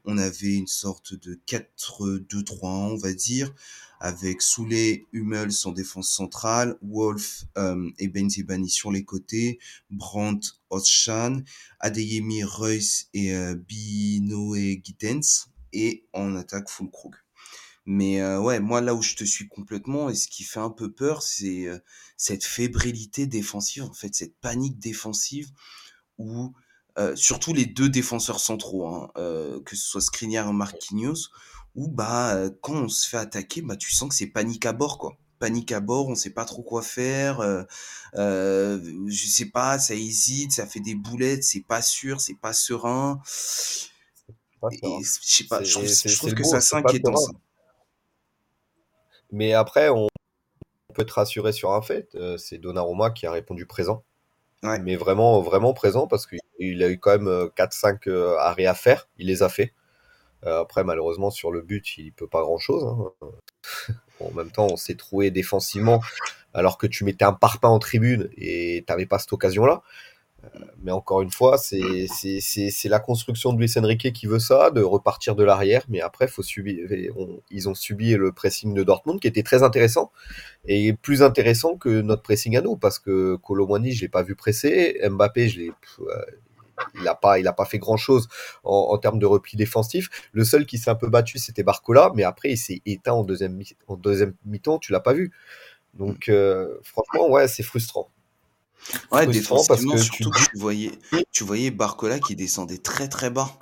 on 0.08 0.18
avait 0.18 0.54
une 0.54 0.68
sorte 0.68 1.14
de 1.14 1.36
4-2-3-1, 1.46 2.92
on 2.92 2.96
va 2.96 3.12
dire, 3.12 3.52
avec 4.00 4.42
Soulé, 4.42 5.06
Hummels 5.12 5.52
en 5.64 5.72
défense 5.72 6.10
centrale, 6.10 6.76
Wolf 6.82 7.44
euh, 7.56 7.90
et 7.98 8.08
Benzebani 8.08 8.68
sur 8.68 8.92
les 8.92 9.04
côtés, 9.04 9.58
Brandt, 9.90 10.48
Özcan, 10.72 11.42
Adeyemi, 11.80 12.44
Reus 12.44 13.08
et 13.14 13.34
euh, 13.34 13.54
Binoé 13.54 14.80
Gittens, 14.84 15.48
et 15.72 16.04
en 16.12 16.34
attaque 16.36 16.70
Fulkrug. 16.70 17.14
Mais 17.84 18.20
euh, 18.20 18.40
ouais, 18.40 18.58
moi 18.58 18.80
là 18.80 18.94
où 18.94 19.02
je 19.02 19.14
te 19.14 19.24
suis 19.24 19.46
complètement, 19.46 20.10
et 20.10 20.14
ce 20.14 20.26
qui 20.26 20.42
fait 20.42 20.60
un 20.60 20.70
peu 20.70 20.92
peur, 20.92 21.22
c'est 21.22 21.66
euh, 21.66 21.78
cette 22.16 22.44
fébrilité 22.44 23.26
défensive, 23.26 23.84
en 23.84 23.92
fait, 23.92 24.14
cette 24.14 24.36
panique 24.40 24.78
défensive 24.78 25.50
où 26.18 26.52
euh, 26.98 27.14
surtout 27.14 27.52
les 27.52 27.66
deux 27.66 27.88
défenseurs 27.88 28.40
centraux, 28.40 28.88
hein, 28.88 29.10
euh, 29.18 29.60
que 29.62 29.76
ce 29.76 29.86
soit 29.86 30.00
Skriniar 30.00 30.48
ou 30.48 30.52
Marquinhos, 30.52 31.28
où 31.76 31.88
bah 31.88 32.34
euh, 32.34 32.50
quand 32.60 32.74
on 32.74 32.88
se 32.88 33.08
fait 33.08 33.16
attaquer, 33.18 33.62
bah 33.62 33.76
tu 33.76 33.94
sens 33.94 34.08
que 34.08 34.14
c'est 34.14 34.26
panique 34.26 34.66
à 34.66 34.72
bord 34.72 34.98
quoi. 34.98 35.16
Panique 35.38 35.72
à 35.72 35.80
bord, 35.80 36.08
on 36.08 36.14
sait 36.14 36.30
pas 36.30 36.46
trop 36.46 36.62
quoi 36.62 36.82
faire. 36.82 37.40
Euh, 37.40 37.62
euh, 38.14 38.80
je 39.06 39.26
sais 39.26 39.50
pas, 39.50 39.78
ça 39.78 39.94
hésite, 39.94 40.52
ça 40.52 40.66
fait 40.66 40.80
des 40.80 40.94
boulettes, 40.94 41.44
c'est 41.44 41.60
pas 41.60 41.82
sûr, 41.82 42.20
c'est 42.20 42.38
pas 42.40 42.54
serein. 42.54 43.20
Pas 44.60 44.70
serein. 44.70 44.98
et 44.98 45.04
je 45.04 45.18
sais 45.22 45.44
pas, 45.44 45.62
je 45.62 45.72
trouve, 45.72 45.86
je 45.86 46.34
que 46.34 46.42
ça 46.44 46.60
c'est 46.60 46.68
c'est 46.68 46.82
pas 46.82 46.88
inquiétant 46.88 47.14
ça. 47.14 47.26
serein. 47.26 47.40
Mais 49.30 49.52
après, 49.52 49.90
on 49.90 50.08
peut 50.94 51.04
te 51.04 51.12
rassurer 51.12 51.52
sur 51.52 51.72
un 51.72 51.82
fait, 51.82 52.14
euh, 52.14 52.38
c'est 52.38 52.58
Donnarumma 52.58 53.10
qui 53.10 53.26
a 53.26 53.32
répondu 53.32 53.66
présent. 53.66 54.02
Ouais. 54.62 54.78
Mais 54.80 54.96
vraiment, 54.96 55.40
vraiment 55.42 55.74
présent 55.74 56.06
parce 56.06 56.26
qu'il 56.26 56.40
il 56.58 56.82
a 56.82 56.88
eu 56.88 56.98
quand 56.98 57.10
même 57.10 57.28
euh, 57.28 57.48
4-5 57.56 58.08
euh, 58.08 58.36
arrêts 58.38 58.66
à 58.66 58.74
faire. 58.74 59.08
Il 59.18 59.26
les 59.26 59.42
a 59.42 59.48
fait. 59.48 59.74
Euh, 60.46 60.60
après, 60.62 60.84
malheureusement, 60.84 61.30
sur 61.30 61.50
le 61.50 61.60
but, 61.62 61.98
il 61.98 62.12
peut 62.12 62.28
pas 62.28 62.42
grand-chose. 62.42 62.84
hein. 62.84 63.28
En 64.20 64.30
même 64.32 64.50
temps, 64.50 64.68
on 64.70 64.76
s'est 64.76 64.94
trouvé 64.94 65.30
défensivement 65.30 66.00
alors 66.54 66.78
que 66.78 66.86
tu 66.86 67.04
mettais 67.04 67.26
un 67.26 67.34
parpaing 67.34 67.68
en 67.68 67.78
tribune 67.78 68.30
et 68.38 68.82
t'avais 68.86 69.04
pas 69.04 69.18
cette 69.18 69.32
occasion-là. 69.32 69.82
Euh, 70.44 70.60
Mais 70.82 70.92
encore 70.92 71.20
une 71.20 71.30
fois, 71.30 71.58
c'est 71.58 71.80
la 72.88 72.98
construction 73.00 73.52
de 73.52 73.58
Luis 73.58 73.72
Enrique 73.76 74.12
qui 74.14 74.26
veut 74.26 74.38
ça, 74.38 74.70
de 74.70 74.80
repartir 74.82 75.34
de 75.34 75.44
l'arrière. 75.44 75.84
Mais 75.88 76.00
après, 76.00 76.28
faut 76.28 76.42
ils 76.42 77.68
ont 77.68 77.74
subi 77.74 78.14
le 78.14 78.32
pressing 78.32 78.72
de 78.72 78.82
Dortmund 78.82 79.20
qui 79.20 79.28
était 79.28 79.42
très 79.42 79.62
intéressant 79.62 80.10
et 80.66 80.94
plus 80.94 81.22
intéressant 81.22 81.76
que 81.76 82.00
notre 82.00 82.22
pressing 82.22 82.56
à 82.56 82.62
nous 82.62 82.76
parce 82.76 82.98
que 82.98 83.36
Colomwani, 83.36 83.92
je 83.92 84.02
l'ai 84.02 84.08
pas 84.08 84.22
vu 84.22 84.34
presser. 84.34 84.98
Mbappé, 85.10 85.48
je 85.48 85.60
l'ai, 85.60 85.72
il 87.00 87.06
a 87.08 87.14
pas, 87.14 87.38
il 87.38 87.46
a 87.48 87.52
pas 87.52 87.64
fait 87.64 87.78
grand 87.78 87.96
chose 87.96 88.28
en, 88.64 88.88
en 88.92 88.98
termes 88.98 89.18
de 89.18 89.26
repli 89.26 89.56
défensif. 89.56 90.08
Le 90.32 90.44
seul 90.44 90.66
qui 90.66 90.78
s'est 90.78 90.90
un 90.90 90.94
peu 90.94 91.08
battu, 91.08 91.38
c'était 91.38 91.62
Barcola, 91.62 92.12
mais 92.14 92.22
après, 92.24 92.50
il 92.52 92.58
s'est 92.58 92.82
éteint 92.86 93.12
en 93.12 93.24
deuxième, 93.24 93.60
en 93.88 93.96
deuxième 93.96 94.34
mi-temps. 94.44 94.78
Tu 94.78 94.92
l'as 94.92 95.00
pas 95.00 95.12
vu. 95.14 95.32
Donc, 95.94 96.28
euh, 96.28 96.76
franchement, 96.82 97.30
ouais, 97.30 97.48
c'est 97.48 97.62
frustrant. 97.62 98.10
Ouais, 99.10 99.24
Frustrant 99.24 99.64
parce 99.66 99.80
défensivement, 99.80 99.94
que 99.94 100.00
tu 100.00 100.24
surtout 100.24 100.32
tu 100.32 100.58
voyais, 100.58 100.92
tu 101.32 101.44
voyais 101.44 101.70
Barcola 101.70 102.20
qui 102.20 102.36
descendait 102.36 102.78
très 102.78 103.08
très 103.08 103.30
bas. 103.30 103.58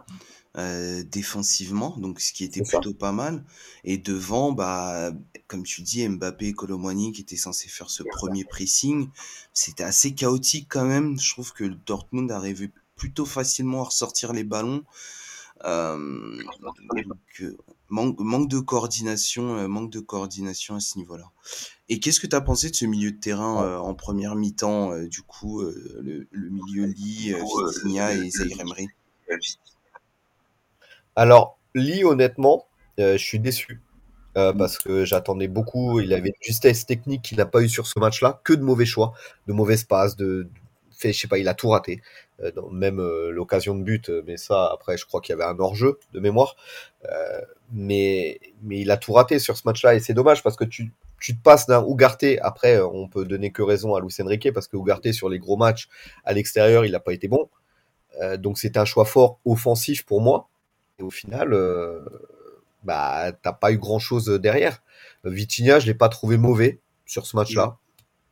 euh, 0.56 1.02
défensivement, 1.04 1.96
donc 1.98 2.20
ce 2.20 2.32
qui 2.32 2.44
était 2.44 2.62
plutôt 2.62 2.94
pas 2.94 3.12
mal. 3.12 3.44
Et 3.84 3.98
devant, 3.98 4.52
bah, 4.52 5.10
comme 5.48 5.64
tu 5.64 5.82
dis, 5.82 6.06
Mbappé 6.08 6.48
et 6.48 6.52
Colomwani 6.52 7.12
qui 7.12 7.22
étaient 7.22 7.36
censés 7.36 7.68
faire 7.68 7.90
ce 7.90 8.02
premier 8.04 8.44
pressing, 8.44 9.08
c'était 9.52 9.82
assez 9.84 10.14
chaotique 10.14 10.66
quand 10.70 10.84
même. 10.84 11.18
Je 11.18 11.30
trouve 11.32 11.52
que 11.52 11.64
Dortmund 11.64 12.30
arrivait 12.30 12.70
plutôt 12.96 13.24
facilement 13.24 13.82
à 13.82 13.84
ressortir 13.84 14.32
les 14.32 14.44
ballons. 14.44 14.84
Euh, 15.64 15.96
euh, 17.40 17.56
manque, 17.88 18.18
manque 18.18 18.48
de 18.48 18.58
coordination, 18.58 19.68
manque 19.68 19.90
de 19.90 20.00
coordination 20.00 20.76
à 20.76 20.80
ce 20.80 20.98
niveau-là. 20.98 21.30
Et 21.88 22.00
qu'est-ce 22.00 22.20
que 22.20 22.26
tu 22.26 22.36
as 22.36 22.40
pensé 22.40 22.70
de 22.70 22.74
ce 22.74 22.86
milieu 22.86 23.12
de 23.12 23.18
terrain 23.18 23.78
en 23.78 23.94
première 23.94 24.34
mi-temps, 24.34 24.98
du 25.04 25.22
coup, 25.22 25.62
le, 25.62 26.26
milieu 26.32 26.86
Lee, 26.86 27.34
Vitinha 27.34 28.12
et 28.14 28.30
Zaire 28.30 28.60
Emery? 28.60 28.88
alors, 31.16 31.58
Lee, 31.74 32.04
honnêtement, 32.04 32.66
euh, 33.00 33.16
je 33.16 33.24
suis 33.24 33.40
déçu. 33.40 33.80
Euh, 34.36 34.52
mm. 34.52 34.58
parce 34.58 34.78
que 34.78 35.04
j'attendais 35.04 35.48
beaucoup. 35.48 36.00
Il 36.00 36.12
avait 36.12 36.28
une 36.28 36.34
justesse 36.42 36.86
technique 36.86 37.22
qu'il 37.22 37.38
n'a 37.38 37.46
pas 37.46 37.62
eu 37.62 37.68
sur 37.68 37.86
ce 37.86 37.98
match-là, 37.98 38.40
que 38.44 38.52
de 38.52 38.62
mauvais 38.62 38.86
choix, 38.86 39.12
de 39.46 39.52
mauvaises 39.52 39.84
passes, 39.84 40.16
de, 40.16 40.48
fait, 40.96 41.12
je 41.12 41.20
sais 41.20 41.28
pas, 41.28 41.38
il 41.38 41.48
a 41.48 41.54
tout 41.54 41.68
raté, 41.68 42.02
euh, 42.40 42.50
même 42.70 43.00
l'occasion 43.30 43.74
de 43.74 43.82
but. 43.82 44.10
Mais 44.26 44.36
ça, 44.36 44.70
après, 44.72 44.96
je 44.96 45.06
crois 45.06 45.20
qu'il 45.20 45.32
y 45.32 45.40
avait 45.40 45.50
un 45.50 45.58
hors-jeu 45.58 45.98
de 46.12 46.20
mémoire. 46.20 46.56
mais 47.72 48.40
mais 48.62 48.80
il 48.80 48.90
a 48.90 48.96
tout 48.96 49.12
raté 49.12 49.38
sur 49.38 49.56
ce 49.56 49.62
match-là 49.66 49.94
et 49.94 50.00
c'est 50.00 50.14
dommage 50.14 50.42
parce 50.42 50.56
que 50.56 50.64
tu 50.64 50.92
tu 51.20 51.36
te 51.36 51.42
passes 51.42 51.66
d'un 51.66 51.84
Ugarte. 51.86 52.24
Après, 52.42 52.80
on 52.80 53.08
peut 53.08 53.24
donner 53.24 53.50
que 53.50 53.62
raison 53.62 53.94
à 53.94 54.00
Luis 54.00 54.14
Enrique 54.20 54.52
parce 54.52 54.68
que 54.68 54.76
Ugarte 54.76 55.12
sur 55.12 55.28
les 55.28 55.38
gros 55.38 55.56
matchs 55.56 55.88
à 56.24 56.32
l'extérieur, 56.34 56.84
il 56.84 56.92
n'a 56.92 57.00
pas 57.00 57.12
été 57.12 57.28
bon. 57.28 57.48
donc 58.38 58.58
c'était 58.58 58.78
un 58.78 58.84
choix 58.84 59.04
fort 59.04 59.40
offensif 59.44 60.04
pour 60.04 60.20
moi. 60.20 60.48
Et 60.98 61.02
au 61.02 61.10
final, 61.10 61.52
euh, 61.52 62.00
bah, 62.82 63.32
t'as 63.42 63.52
pas 63.52 63.72
eu 63.72 63.78
grand 63.78 63.98
chose 63.98 64.26
derrière. 64.26 64.82
Vitinha, 65.24 65.78
je 65.78 65.86
l'ai 65.86 65.94
pas 65.94 66.08
trouvé 66.08 66.36
mauvais 66.36 66.80
sur 67.06 67.26
ce 67.26 67.36
match-là. 67.36 67.78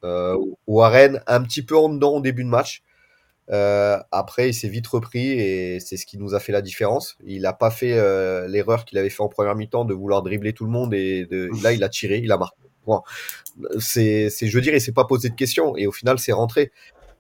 Euh, 0.05 0.37
Warren, 0.67 1.23
un 1.27 1.43
petit 1.43 1.63
peu 1.63 1.77
en 1.77 1.89
dedans 1.89 2.17
au 2.17 2.21
début 2.21 2.45
de 2.45 2.49
match. 2.49 2.83
Euh, 3.51 3.99
après, 4.13 4.51
il 4.51 4.55
s'est 4.55 4.69
vite 4.69 4.87
repris 4.87 5.31
et 5.33 5.81
c'est 5.81 5.97
ce 5.97 6.07
qui 6.07 6.17
nous 6.17 6.35
a 6.35 6.41
fait 6.41 6.53
la 6.53 6.63
différence. 6.63 7.17
Il 7.27 7.43
n'a 7.43 7.53
pas 7.53 7.71
fait 7.71 7.93
euh, 7.95 8.47
l'erreur 8.49 8.85
qu'il 8.85 8.99
avait 8.99 9.11
fait 9.11 9.23
en 9.23 9.29
première 9.29 9.55
mi-temps 9.55 9.85
de 9.85 9.95
vouloir 9.95 10.23
dribbler 10.23 10.53
tout 10.53 10.65
le 10.65 10.71
monde 10.71 10.95
et 10.95 11.27
de, 11.27 11.51
là, 11.63 11.73
il 11.73 11.83
a 11.85 11.89
tiré, 11.89 12.19
il 12.19 12.33
a 12.33 12.39
marqué. 12.39 12.57
Bon. 12.87 13.03
C'est, 13.79 14.31
c'est, 14.31 14.47
je 14.47 14.55
veux 14.57 14.63
dire, 14.63 14.75
il 14.75 14.81
s'est 14.81 14.93
pas 14.93 15.05
posé 15.05 15.29
de 15.29 15.35
questions 15.35 15.77
et 15.77 15.87
au 15.87 15.93
final, 15.93 16.19
c'est 16.19 16.33
rentré. 16.33 16.73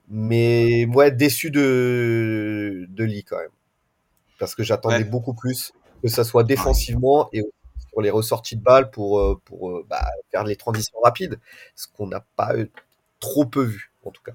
Mais 0.08 0.84
moi, 0.88 1.10
déçu 1.10 1.50
de, 1.50 2.86
de 2.88 3.04
Lee 3.04 3.24
quand 3.24 3.38
même 3.38 3.48
parce 4.42 4.56
que 4.56 4.64
j'attendais 4.64 5.04
beaucoup 5.04 5.34
plus 5.34 5.72
que 6.02 6.08
ça 6.08 6.24
soit 6.24 6.42
défensivement 6.42 7.28
et 7.32 7.44
sur 7.92 8.00
les 8.00 8.10
ressorties 8.10 8.56
de 8.56 8.62
balles 8.62 8.90
pour, 8.90 9.20
euh, 9.20 9.40
pour 9.44 9.70
euh, 9.70 9.86
bah, 9.88 10.04
faire 10.30 10.44
les 10.44 10.56
transitions 10.56 10.98
rapides, 11.02 11.38
ce 11.76 11.86
qu'on 11.94 12.06
n'a 12.06 12.24
pas 12.36 12.52
trop 13.20 13.44
peu 13.46 13.62
vu 13.62 13.92
en 14.04 14.10
tout 14.10 14.22
cas. 14.22 14.32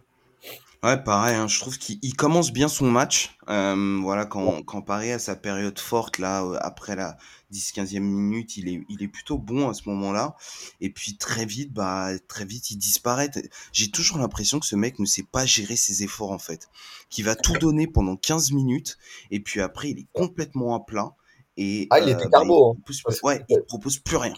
Ouais, 0.84 1.04
pareil, 1.04 1.36
hein, 1.36 1.48
je 1.48 1.60
trouve 1.60 1.80
qu'il 1.80 2.16
commence 2.16 2.54
bien 2.54 2.68
son 2.68 2.90
match. 2.90 3.36
Euh, 3.50 4.00
voilà, 4.00 4.26
quand, 4.28 4.62
quand 4.62 4.84
Paris 4.84 5.12
à 5.12 5.18
sa 5.18 5.36
période 5.36 5.80
forte, 5.80 6.20
là, 6.20 6.46
après 6.62 6.96
la 6.96 7.18
10-15e 7.52 8.00
minute, 8.00 8.58
il 8.58 8.70
est, 8.70 8.86
il 8.88 9.02
est 9.02 9.08
plutôt 9.08 9.40
bon 9.40 9.70
à 9.70 9.74
ce 9.74 9.90
moment-là. 9.90 10.36
Et 10.80 10.92
puis 10.92 11.18
très 11.18 11.46
vite, 11.46 11.74
bah, 11.74 12.12
très 12.28 12.46
vite, 12.46 12.70
il 12.70 12.78
disparaît. 12.78 13.32
J'ai 13.74 13.90
toujours 13.90 14.20
l'impression 14.20 14.60
que 14.60 14.68
ce 14.68 14.76
mec 14.76 15.00
ne 15.00 15.06
sait 15.06 15.24
pas 15.24 15.48
gérer 15.48 15.76
ses 15.76 16.04
efforts, 16.04 16.32
en 16.32 16.40
fait. 16.40 16.70
Qu'il 17.10 17.26
va 17.26 17.36
tout 17.36 17.54
donner 17.60 17.88
pendant 17.88 18.16
15 18.16 18.52
minutes, 18.52 19.00
et 19.32 19.40
puis 19.40 19.62
après, 19.62 19.90
il 19.90 20.00
est 20.00 20.08
complètement 20.14 20.76
à 20.76 20.80
plat. 20.82 21.16
Et, 21.58 21.88
ah, 21.90 22.00
il 22.00 22.10
était 22.10 22.30
carbo. 22.30 22.76
Bah, 22.76 22.80
il, 22.90 23.14
hein. 23.14 23.16
ouais, 23.24 23.46
il 23.50 23.62
propose 23.64 23.98
plus 23.98 24.18
rien. 24.18 24.34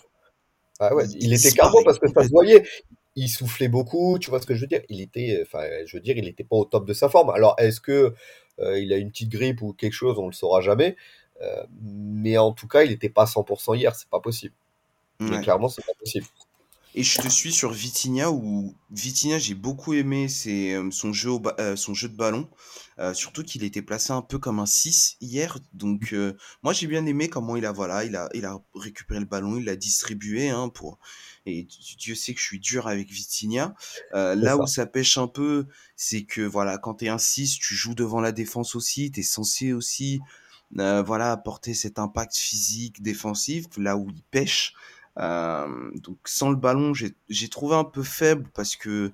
Ah 0.79 0.95
ouais, 0.95 1.05
il, 1.09 1.25
il 1.25 1.33
était 1.33 1.51
carbo 1.51 1.83
parce 1.83 1.99
que 1.99 2.07
ça 2.07 2.23
se 2.23 2.29
voyait 2.29 2.63
il 3.19 3.27
soufflait 3.27 3.67
beaucoup, 3.67 4.17
tu 4.19 4.29
vois 4.29 4.41
ce 4.41 4.45
que 4.47 4.55
je 4.55 4.61
veux 4.61 4.67
dire? 4.67 4.81
Il 4.89 5.01
était, 5.01 5.39
enfin, 5.41 5.63
je 5.85 5.97
veux 5.97 6.01
dire, 6.01 6.17
il 6.17 6.23
n'était 6.23 6.43
pas 6.43 6.55
au 6.55 6.65
top 6.65 6.85
de 6.85 6.93
sa 6.93 7.09
forme. 7.09 7.29
Alors, 7.31 7.55
est-ce 7.57 7.81
que 7.81 8.13
euh, 8.59 8.79
il 8.79 8.93
a 8.93 8.97
une 8.97 9.09
petite 9.09 9.29
grippe 9.29 9.61
ou 9.61 9.73
quelque 9.73 9.93
chose 9.93 10.17
On 10.19 10.27
le 10.27 10.33
saura 10.33 10.61
jamais. 10.61 10.95
Euh, 11.41 11.63
mais 11.81 12.37
en 12.37 12.51
tout 12.53 12.67
cas, 12.67 12.83
il 12.83 12.91
n'était 12.91 13.09
pas 13.09 13.25
100% 13.25 13.75
hier, 13.77 13.95
c'est 13.95 14.09
pas 14.09 14.19
possible. 14.19 14.53
clairement, 15.41 15.69
c'est 15.69 15.85
pas 15.85 15.93
possible. 15.99 16.25
Et 16.95 17.03
je 17.03 17.21
te 17.21 17.27
suis 17.27 17.53
sur 17.53 17.71
Vitinha 17.71 18.31
où 18.31 18.75
Vitinha 18.91 19.37
j'ai 19.37 19.53
beaucoup 19.53 19.93
aimé 19.93 20.27
c'est 20.27 20.73
euh, 20.73 20.89
son 20.91 21.13
jeu 21.13 21.31
son 21.75 21.93
jeu 21.93 22.09
de 22.09 22.15
ballon 22.15 22.49
surtout 23.13 23.43
qu'il 23.43 23.63
était 23.63 23.81
placé 23.81 24.11
un 24.11 24.21
peu 24.21 24.39
comme 24.39 24.59
un 24.59 24.65
6 24.65 25.15
hier 25.21 25.57
donc 25.73 26.13
moi 26.63 26.73
j'ai 26.73 26.85
bien 26.85 27.05
aimé 27.05 27.29
comment 27.29 27.55
il 27.55 27.65
a 27.65 27.71
voilà 27.71 28.03
il 28.03 28.17
a 28.17 28.27
il 28.33 28.45
a 28.45 28.59
récupéré 28.75 29.21
le 29.21 29.25
ballon 29.25 29.55
il 29.55 29.63
l'a 29.63 29.77
distribué 29.77 30.49
hein, 30.49 30.67
pour 30.67 30.99
et 31.49 31.67
Dieu 31.97 32.15
sait 32.15 32.33
que 32.33 32.39
je 32.39 32.45
suis 32.45 32.59
dur 32.59 32.87
avec 32.87 33.09
Vitinha. 33.09 33.75
Euh, 34.13 34.35
là 34.35 34.57
où 34.57 34.67
ça 34.67 34.85
pêche 34.85 35.17
un 35.17 35.27
peu, 35.27 35.67
c'est 35.95 36.23
que 36.23 36.41
voilà, 36.41 36.77
quand 36.77 36.95
tu 36.95 37.05
es 37.05 37.09
un 37.09 37.17
6, 37.17 37.59
tu 37.59 37.75
joues 37.75 37.95
devant 37.95 38.21
la 38.21 38.31
défense 38.31 38.75
aussi, 38.75 39.11
tu 39.11 39.21
es 39.21 39.23
censé 39.23 39.73
aussi 39.73 40.19
euh, 40.77 41.01
voilà, 41.01 41.31
apporter 41.31 41.73
cet 41.73 41.99
impact 41.99 42.35
physique 42.35 43.01
défensif, 43.01 43.65
là 43.77 43.97
où 43.97 44.09
il 44.09 44.21
pêche. 44.31 44.73
Euh, 45.19 45.91
donc 45.95 46.17
sans 46.25 46.49
le 46.49 46.55
ballon, 46.55 46.93
j'ai 46.93 47.49
trouvé 47.49 47.75
un 47.75 47.83
peu 47.83 48.03
faible 48.03 48.49
parce 48.53 48.75
que 48.75 49.11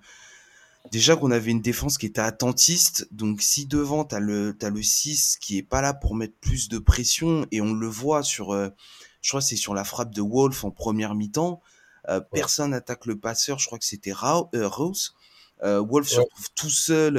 déjà 0.91 1.15
qu'on 1.15 1.31
avait 1.31 1.51
une 1.51 1.61
défense 1.61 1.97
qui 1.97 2.05
était 2.05 2.21
attentiste, 2.21 3.07
donc 3.11 3.41
si 3.41 3.65
devant 3.65 4.03
t'as 4.03 4.19
le 4.19 4.55
as 4.61 4.69
le 4.69 4.83
6 4.83 5.37
qui 5.41 5.57
est 5.57 5.63
pas 5.63 5.81
là 5.81 5.93
pour 5.93 6.15
mettre 6.15 6.35
plus 6.39 6.69
de 6.69 6.77
pression 6.77 7.47
et 7.51 7.59
on 7.61 7.73
le 7.73 7.87
voit 7.87 8.21
sur 8.21 8.53
je 8.53 9.29
crois 9.29 9.41
c'est 9.41 9.55
sur 9.55 9.73
la 9.73 9.83
frappe 9.83 10.13
de 10.13 10.21
Wolf 10.21 10.63
en 10.63 10.71
première 10.71 11.15
mi-temps, 11.15 11.61
euh, 12.09 12.19
personne 12.19 12.71
n'attaque 12.71 13.05
le 13.05 13.17
passeur. 13.17 13.59
Je 13.59 13.65
crois 13.65 13.79
que 13.79 13.85
c'était 13.85 14.11
euh, 14.11 14.67
Rose. 14.67 15.15
Euh, 15.63 15.81
Wolf 15.81 16.07
se 16.07 16.19
retrouve 16.19 16.49
tout 16.53 16.69
seul 16.69 17.17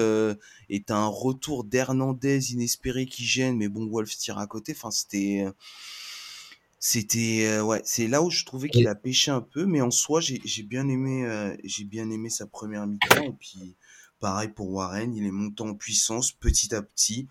et 0.68 0.82
t'as 0.82 0.96
un 0.96 1.06
retour 1.06 1.64
d'Hernandez 1.64 2.52
inespéré 2.52 3.06
qui 3.06 3.24
gêne, 3.24 3.56
mais 3.56 3.68
bon, 3.68 3.86
Wolf 3.86 4.16
tire 4.16 4.38
à 4.38 4.46
côté. 4.46 4.72
Enfin, 4.76 4.90
c'était, 4.90 5.46
c'était, 6.88 7.60
ouais, 7.60 7.82
c'est 7.84 8.06
là 8.06 8.22
où 8.22 8.30
je 8.30 8.44
trouvais 8.44 8.68
qu'il 8.68 8.86
a 8.88 8.94
pêché 8.94 9.30
un 9.30 9.40
peu, 9.40 9.66
mais 9.66 9.80
en 9.80 9.90
soi, 9.90 10.20
j'ai 10.20 10.62
bien 10.62 10.88
aimé, 10.88 11.56
j'ai 11.64 11.84
bien 11.84 12.10
aimé 12.10 12.30
sa 12.30 12.46
première 12.46 12.86
mi-temps 12.86 13.22
et 13.22 13.32
puis. 13.38 13.76
Pareil 14.18 14.48
pour 14.48 14.70
Warren, 14.70 15.14
il 15.14 15.26
est 15.26 15.30
monté 15.30 15.62
en 15.62 15.74
puissance 15.74 16.32
petit 16.32 16.74
à 16.74 16.80
petit 16.80 17.28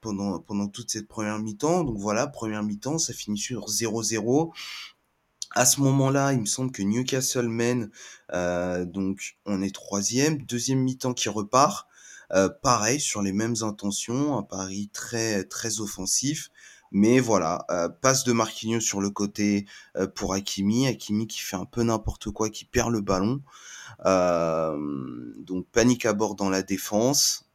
pendant 0.00 0.38
pendant 0.38 0.68
toute 0.68 0.92
cette 0.92 1.08
première 1.08 1.40
mi-temps. 1.40 1.82
Donc 1.82 1.98
voilà, 1.98 2.28
première 2.28 2.62
mi-temps, 2.62 2.98
ça 2.98 3.12
finit 3.12 3.36
sur 3.36 3.66
0-0 3.66 4.52
à 5.54 5.64
ce 5.64 5.80
moment-là, 5.80 6.32
il 6.32 6.40
me 6.40 6.46
semble 6.46 6.72
que 6.72 6.82
Newcastle 6.82 7.48
mène, 7.48 7.90
euh, 8.32 8.84
donc 8.84 9.36
on 9.46 9.62
est 9.62 9.74
troisième, 9.74 10.42
deuxième 10.42 10.80
mi-temps 10.80 11.14
qui 11.14 11.28
repart, 11.28 11.86
euh, 12.32 12.48
pareil 12.48 13.00
sur 13.00 13.22
les 13.22 13.32
mêmes 13.32 13.54
intentions, 13.62 14.36
un 14.36 14.42
pari 14.42 14.90
très 14.92 15.44
très 15.44 15.80
offensif, 15.80 16.50
mais 16.94 17.20
voilà, 17.20 17.66
euh, 17.70 17.90
passe 17.90 18.24
de 18.24 18.32
Marquinhos 18.32 18.80
sur 18.80 19.02
le 19.02 19.10
côté 19.10 19.66
pour 20.14 20.32
Hakimi, 20.32 20.86
Hakimi 20.86 21.26
qui 21.26 21.40
fait 21.40 21.56
un 21.56 21.66
peu 21.66 21.82
n'importe 21.82 22.30
quoi, 22.30 22.48
qui 22.48 22.64
perd 22.64 22.90
le 22.90 23.02
ballon, 23.02 23.42
donc 24.04 25.66
panique 25.72 26.06
à 26.06 26.14
bord 26.14 26.36
dans 26.36 26.48
la 26.48 26.62
défense. 26.62 27.46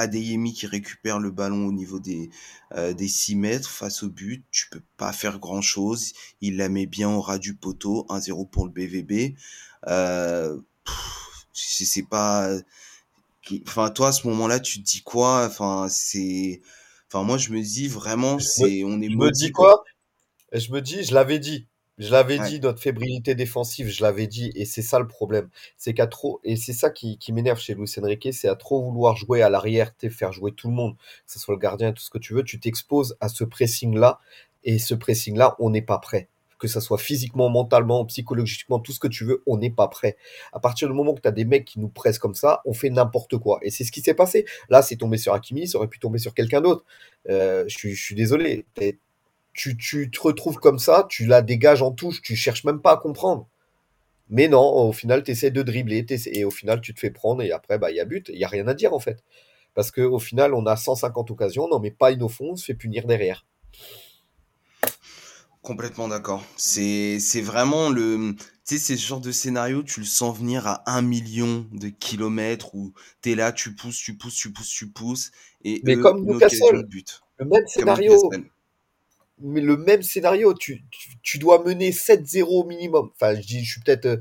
Adeyemi 0.00 0.52
qui 0.52 0.66
récupère 0.66 1.18
le 1.18 1.30
ballon 1.30 1.66
au 1.66 1.72
niveau 1.72 2.00
des, 2.00 2.30
euh, 2.74 2.92
des 2.92 3.08
6 3.08 3.36
mètres 3.36 3.68
face 3.68 4.02
au 4.02 4.08
but. 4.08 4.44
Tu 4.50 4.68
peux 4.70 4.82
pas 4.96 5.12
faire 5.12 5.38
grand 5.38 5.60
chose. 5.60 6.12
Il 6.40 6.56
la 6.56 6.68
met 6.68 6.86
bien 6.86 7.10
au 7.10 7.20
ras 7.20 7.38
du 7.38 7.54
poteau. 7.54 8.06
1-0 8.08 8.48
pour 8.48 8.66
le 8.66 8.72
BVB. 8.72 9.36
Euh, 9.88 10.58
sais 11.52 12.02
pas. 12.02 12.50
Enfin, 13.66 13.90
toi, 13.90 14.08
à 14.08 14.12
ce 14.12 14.26
moment-là, 14.28 14.60
tu 14.60 14.80
te 14.80 14.84
dis 14.84 15.02
quoi? 15.02 15.46
Enfin, 15.46 15.88
c'est. 15.90 16.60
Enfin, 17.12 17.24
moi, 17.24 17.38
je 17.38 17.50
me 17.50 17.60
dis 17.60 17.88
vraiment, 17.88 18.38
c'est. 18.38 18.84
On 18.84 19.00
est. 19.00 19.10
Je 19.10 19.16
me 19.16 19.30
dis 19.30 19.50
quoi? 19.50 19.84
Je 20.52 20.72
me 20.72 20.80
dis, 20.80 21.02
je 21.02 21.14
l'avais 21.14 21.38
dit. 21.38 21.66
Je 21.98 22.10
l'avais 22.10 22.38
dit, 22.38 22.60
notre 22.60 22.80
fébrilité 22.80 23.34
défensive, 23.34 23.88
je 23.88 24.02
l'avais 24.02 24.26
dit, 24.26 24.50
et 24.54 24.64
c'est 24.64 24.80
ça 24.80 24.98
le 24.98 25.06
problème. 25.06 25.50
C'est 25.76 25.92
qu'à 25.92 26.06
trop, 26.06 26.40
et 26.44 26.56
c'est 26.56 26.72
ça 26.72 26.88
qui, 26.88 27.18
qui 27.18 27.30
m'énerve 27.34 27.60
chez 27.60 27.74
Luis 27.74 27.92
Enrique, 27.98 28.30
c'est 28.32 28.48
à 28.48 28.54
trop 28.54 28.82
vouloir 28.82 29.16
jouer 29.16 29.42
à 29.42 29.50
l'arrière, 29.50 29.92
faire 30.08 30.32
jouer 30.32 30.52
tout 30.52 30.68
le 30.68 30.72
monde, 30.72 30.96
que 30.96 31.32
ce 31.32 31.38
soit 31.38 31.52
le 31.52 31.60
gardien, 31.60 31.92
tout 31.92 32.02
ce 32.02 32.08
que 32.08 32.16
tu 32.16 32.32
veux, 32.32 32.42
tu 32.42 32.58
t'exposes 32.58 33.18
à 33.20 33.28
ce 33.28 33.44
pressing-là, 33.44 34.18
et 34.64 34.78
ce 34.78 34.94
pressing-là, 34.94 35.56
on 35.58 35.68
n'est 35.68 35.82
pas 35.82 35.98
prêt. 35.98 36.30
Que 36.60 36.68
ça 36.68 36.80
soit 36.80 36.98
physiquement, 36.98 37.48
mentalement, 37.48 38.04
psychologiquement, 38.04 38.78
tout 38.78 38.92
ce 38.92 39.00
que 39.00 39.08
tu 39.08 39.24
veux, 39.24 39.42
on 39.46 39.56
n'est 39.56 39.70
pas 39.70 39.88
prêt. 39.88 40.16
À 40.52 40.60
partir 40.60 40.88
du 40.88 40.94
moment 40.94 41.14
que 41.14 41.20
tu 41.20 41.28
as 41.28 41.32
des 41.32 41.44
mecs 41.44 41.64
qui 41.64 41.80
nous 41.80 41.88
pressent 41.88 42.18
comme 42.18 42.34
ça, 42.34 42.60
on 42.66 42.74
fait 42.74 42.90
n'importe 42.90 43.38
quoi. 43.38 43.58
Et 43.62 43.70
c'est 43.70 43.84
ce 43.84 43.90
qui 43.90 44.02
s'est 44.02 44.14
passé. 44.14 44.44
Là, 44.68 44.82
c'est 44.82 44.96
tombé 44.96 45.16
sur 45.16 45.32
Hakimi, 45.32 45.66
ça 45.66 45.78
aurait 45.78 45.88
pu 45.88 45.98
tomber 45.98 46.18
sur 46.18 46.34
quelqu'un 46.34 46.60
d'autre. 46.60 46.84
Euh, 47.28 47.64
je, 47.66 47.88
suis, 47.94 48.14
désolé 48.14 48.66
tu, 49.52 50.10
te 50.10 50.20
retrouves 50.20 50.56
comme 50.56 50.78
ça, 50.78 51.06
tu 51.08 51.26
la 51.26 51.42
dégages 51.42 51.82
en 51.82 51.92
touche, 51.92 52.22
tu 52.22 52.36
cherches 52.36 52.64
même 52.64 52.80
pas 52.80 52.92
à 52.92 52.96
comprendre. 52.96 53.48
Mais 54.28 54.48
non, 54.48 54.62
au 54.88 54.92
final, 54.92 55.24
tu 55.24 55.32
essaies 55.32 55.50
de 55.50 55.62
dribbler, 55.62 56.06
et 56.26 56.44
au 56.44 56.50
final, 56.50 56.80
tu 56.80 56.94
te 56.94 57.00
fais 57.00 57.10
prendre, 57.10 57.42
et 57.42 57.50
après, 57.50 57.78
bah, 57.78 57.90
il 57.90 57.96
y 57.96 58.00
a 58.00 58.04
but, 58.04 58.30
il 58.32 58.38
y 58.38 58.44
a 58.44 58.48
rien 58.48 58.68
à 58.68 58.74
dire, 58.74 58.94
en 58.94 59.00
fait. 59.00 59.24
Parce 59.74 59.90
qu'au 59.90 60.18
final, 60.18 60.54
on 60.54 60.66
a 60.66 60.76
150 60.76 61.30
occasions, 61.30 61.64
on 61.64 61.68
n'en 61.68 61.80
met 61.80 61.90
pas 61.90 62.12
une 62.12 62.22
au 62.22 62.28
fond, 62.28 62.50
on 62.52 62.56
se 62.56 62.64
fait 62.64 62.74
punir 62.74 63.06
derrière. 63.06 63.44
Complètement 65.62 66.08
d'accord. 66.08 66.42
C'est 66.56 67.18
vraiment 67.42 67.90
le. 67.90 68.34
Tu 68.66 68.76
sais, 68.76 68.78
c'est 68.78 68.96
ce 68.96 69.06
genre 69.06 69.20
de 69.20 69.30
scénario, 69.30 69.82
tu 69.82 70.00
le 70.00 70.06
sens 70.06 70.38
venir 70.38 70.66
à 70.66 70.82
un 70.86 71.02
million 71.02 71.66
de 71.72 71.88
kilomètres 71.88 72.74
où 72.74 72.94
tu 73.20 73.32
es 73.32 73.34
là, 73.34 73.52
tu 73.52 73.74
pousses, 73.74 73.98
tu 73.98 74.16
pousses, 74.16 74.36
tu 74.36 74.52
pousses, 74.52 74.70
tu 74.70 74.88
pousses. 74.88 75.32
Et 75.64 75.82
Mais 75.84 75.96
comme 75.96 76.24
Newcastle, 76.24 76.86
le 77.38 77.44
même 77.44 77.66
scénario. 77.66 78.30
Mais 79.42 79.60
le 79.62 79.78
même 79.78 80.02
scénario, 80.02 80.52
tu, 80.52 80.84
tu, 81.22 81.38
dois 81.38 81.64
mener 81.64 81.92
7-0 81.92 82.42
au 82.44 82.64
minimum. 82.64 83.10
Enfin, 83.14 83.34
je 83.34 83.46
dis, 83.46 83.64
je 83.64 83.72
suis 83.72 83.80
peut-être. 83.80 84.20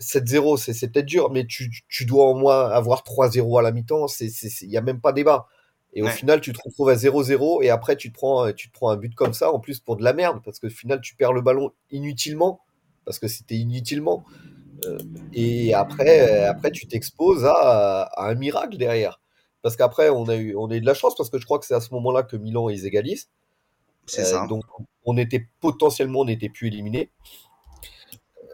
7-0, 0.00 0.54
euh, 0.54 0.56
c'est 0.56 0.92
peut-être 0.92 1.06
dur, 1.06 1.30
mais 1.30 1.46
tu, 1.46 1.70
tu 1.88 2.04
dois 2.04 2.26
au 2.26 2.34
moins 2.34 2.68
avoir 2.68 3.02
3-0 3.02 3.58
à 3.58 3.62
la 3.62 3.72
mi-temps. 3.72 4.06
Il 4.20 4.68
n'y 4.68 4.76
a 4.76 4.82
même 4.82 5.00
pas 5.00 5.12
débat. 5.12 5.48
Et 5.98 6.02
au 6.02 6.06
final, 6.06 6.40
tu 6.40 6.52
te 6.52 6.60
retrouves 6.64 6.90
à 6.90 6.94
0-0 6.94 7.64
et 7.64 7.70
après, 7.70 7.96
tu 7.96 8.12
te, 8.12 8.14
prends, 8.14 8.52
tu 8.52 8.68
te 8.68 8.72
prends 8.72 8.90
un 8.90 8.96
but 8.96 9.12
comme 9.16 9.32
ça, 9.32 9.52
en 9.52 9.58
plus 9.58 9.80
pour 9.80 9.96
de 9.96 10.04
la 10.04 10.12
merde, 10.12 10.40
parce 10.44 10.60
qu'au 10.60 10.68
final, 10.68 11.00
tu 11.00 11.16
perds 11.16 11.32
le 11.32 11.40
ballon 11.40 11.72
inutilement, 11.90 12.60
parce 13.04 13.18
que 13.18 13.26
c'était 13.26 13.56
inutilement. 13.56 14.24
Euh, 14.84 14.96
et 15.32 15.74
après, 15.74 16.44
après, 16.44 16.70
tu 16.70 16.86
t'exposes 16.86 17.44
à, 17.44 18.12
un 18.16 18.34
miracle 18.36 18.76
derrière. 18.76 19.20
Parce 19.60 19.74
qu'après, 19.74 20.08
on 20.08 20.28
a 20.28 20.36
eu, 20.36 20.54
on 20.54 20.70
a 20.70 20.76
eu 20.76 20.80
de 20.80 20.86
la 20.86 20.94
chance, 20.94 21.16
parce 21.16 21.30
que 21.30 21.38
je 21.38 21.44
crois 21.44 21.58
que 21.58 21.66
c'est 21.66 21.74
à 21.74 21.80
ce 21.80 21.92
moment-là 21.94 22.22
que 22.22 22.36
Milan, 22.36 22.68
ils 22.68 22.86
égalisent. 22.86 23.28
C'est 24.06 24.24
ça. 24.24 24.44
Euh, 24.44 24.46
donc, 24.46 24.62
on 25.04 25.16
était 25.16 25.48
potentiellement, 25.58 26.20
on 26.20 26.26
n'était 26.26 26.48
plus 26.48 26.68
éliminé. 26.68 27.10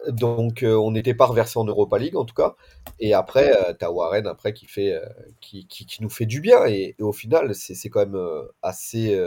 Donc, 0.09 0.63
euh, 0.63 0.75
on 0.75 0.91
n'était 0.91 1.13
pas 1.13 1.25
reversé 1.25 1.57
en 1.57 1.65
Europa 1.65 1.97
League, 1.97 2.15
en 2.15 2.25
tout 2.25 2.35
cas. 2.35 2.55
Et 2.99 3.13
après, 3.13 3.55
euh, 3.55 3.73
t'as 3.77 3.89
Warren 3.89 4.27
après 4.27 4.53
qui, 4.53 4.67
fait, 4.67 4.93
euh, 4.93 5.05
qui, 5.41 5.67
qui, 5.67 6.01
nous 6.01 6.09
fait 6.09 6.25
du 6.25 6.41
bien. 6.41 6.65
Et, 6.65 6.95
au 6.99 7.13
final, 7.13 7.53
c'est 7.55 7.89
quand 7.89 7.99
même 7.99 8.19
assez 8.61 9.19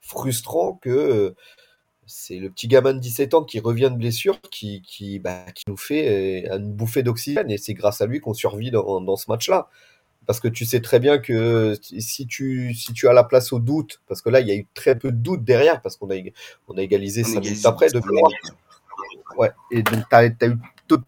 frustrant 0.00 0.74
que 0.74 1.34
c'est 2.06 2.38
le 2.38 2.50
petit 2.50 2.68
gamin 2.68 2.94
de 2.94 3.00
17 3.00 3.34
ans 3.34 3.44
qui 3.44 3.58
revient 3.58 3.90
de 3.90 3.98
blessure 3.98 4.40
qui, 4.50 4.82
qui, 4.82 5.18
bah, 5.18 5.44
qui 5.54 5.64
nous 5.66 5.76
fait 5.76 6.46
une 6.46 6.72
bouffée 6.72 7.02
d'oxygène. 7.02 7.50
Et 7.50 7.58
c'est 7.58 7.74
grâce 7.74 8.00
à 8.00 8.06
lui 8.06 8.20
qu'on 8.20 8.34
survit 8.34 8.70
dans, 8.70 9.00
dans 9.00 9.16
ce 9.16 9.30
match-là. 9.30 9.68
Parce 10.26 10.40
que 10.40 10.48
tu 10.48 10.64
sais 10.64 10.80
très 10.80 10.98
bien 10.98 11.18
que 11.18 11.78
si 11.82 12.26
tu, 12.26 12.74
si 12.74 12.92
tu 12.92 13.06
as 13.06 13.12
la 13.12 13.22
place 13.22 13.52
au 13.52 13.60
doute, 13.60 14.00
parce 14.08 14.22
que 14.22 14.28
là, 14.28 14.40
il 14.40 14.48
y 14.48 14.50
a 14.50 14.56
eu 14.56 14.66
très 14.74 14.98
peu 14.98 15.12
de 15.12 15.16
doute 15.16 15.44
derrière, 15.44 15.80
parce 15.82 15.96
qu'on 15.96 16.10
a, 16.10 16.16
on 16.66 16.76
a 16.76 16.82
égalisé 16.82 17.22
5 17.22 17.40
minutes 17.40 17.64
après 17.64 17.88
de 17.90 18.00
mémoire. 18.00 18.32
Ouais, 19.36 19.50
et 19.70 19.82
donc 19.82 20.04
tu 20.08 20.16
as, 20.16 20.26
eu 20.26 20.56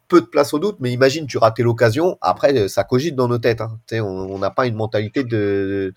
peu 0.08 0.20
de 0.20 0.26
place 0.26 0.52
au 0.54 0.58
doute, 0.58 0.76
mais 0.80 0.92
imagine, 0.92 1.26
tu 1.26 1.38
ratais 1.38 1.62
l'occasion, 1.62 2.18
après, 2.20 2.68
ça 2.68 2.84
cogite 2.84 3.14
dans 3.14 3.28
nos 3.28 3.38
têtes. 3.38 3.60
Hein. 3.60 3.78
On 3.92 4.38
n'a 4.38 4.50
pas 4.50 4.66
une 4.66 4.74
mentalité 4.74 5.24
de, 5.24 5.94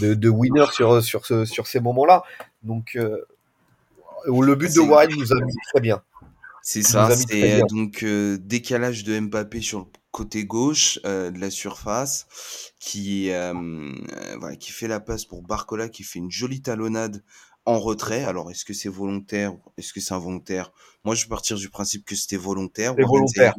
de, 0.00 0.14
de, 0.14 0.28
winner 0.28 0.66
sur, 0.72 1.02
sur, 1.02 1.26
ce, 1.26 1.44
sur 1.44 1.66
ces 1.66 1.80
moments-là. 1.80 2.22
Donc, 2.62 2.96
euh, 2.96 3.24
le 4.26 4.54
but 4.54 4.74
de 4.74 4.80
Warren 4.80 5.10
nous 5.16 5.32
a 5.32 5.40
mis 5.44 5.54
très 5.72 5.80
bien. 5.80 6.02
C'est 6.62 6.82
ça, 6.82 7.08
c'est 7.10 7.62
donc 7.70 8.02
euh, 8.02 8.36
décalage 8.38 9.02
de 9.04 9.18
Mbappé 9.18 9.62
sur 9.62 9.78
le 9.78 9.84
côté 10.10 10.44
gauche 10.44 10.98
euh, 11.06 11.30
de 11.30 11.38
la 11.38 11.50
surface 11.50 12.26
qui, 12.78 13.30
voilà, 13.30 14.56
qui 14.56 14.72
fait 14.72 14.88
la 14.88 15.00
passe 15.00 15.24
pour 15.24 15.42
Barcola 15.42 15.88
qui 15.88 16.02
fait 16.02 16.18
une 16.18 16.30
jolie 16.30 16.60
talonnade 16.60 17.22
en 17.70 17.78
retrait. 17.78 18.24
Alors, 18.24 18.50
est-ce 18.50 18.64
que 18.64 18.74
c'est 18.74 18.88
volontaire 18.88 19.54
Est-ce 19.78 19.92
que 19.92 20.00
c'est 20.00 20.14
involontaire? 20.14 20.72
Moi, 21.04 21.14
je 21.14 21.24
vais 21.24 21.28
partir 21.28 21.56
du 21.56 21.68
principe 21.68 22.04
que 22.04 22.14
c'était 22.14 22.36
volontaire. 22.36 22.94
volontaire. 22.96 23.54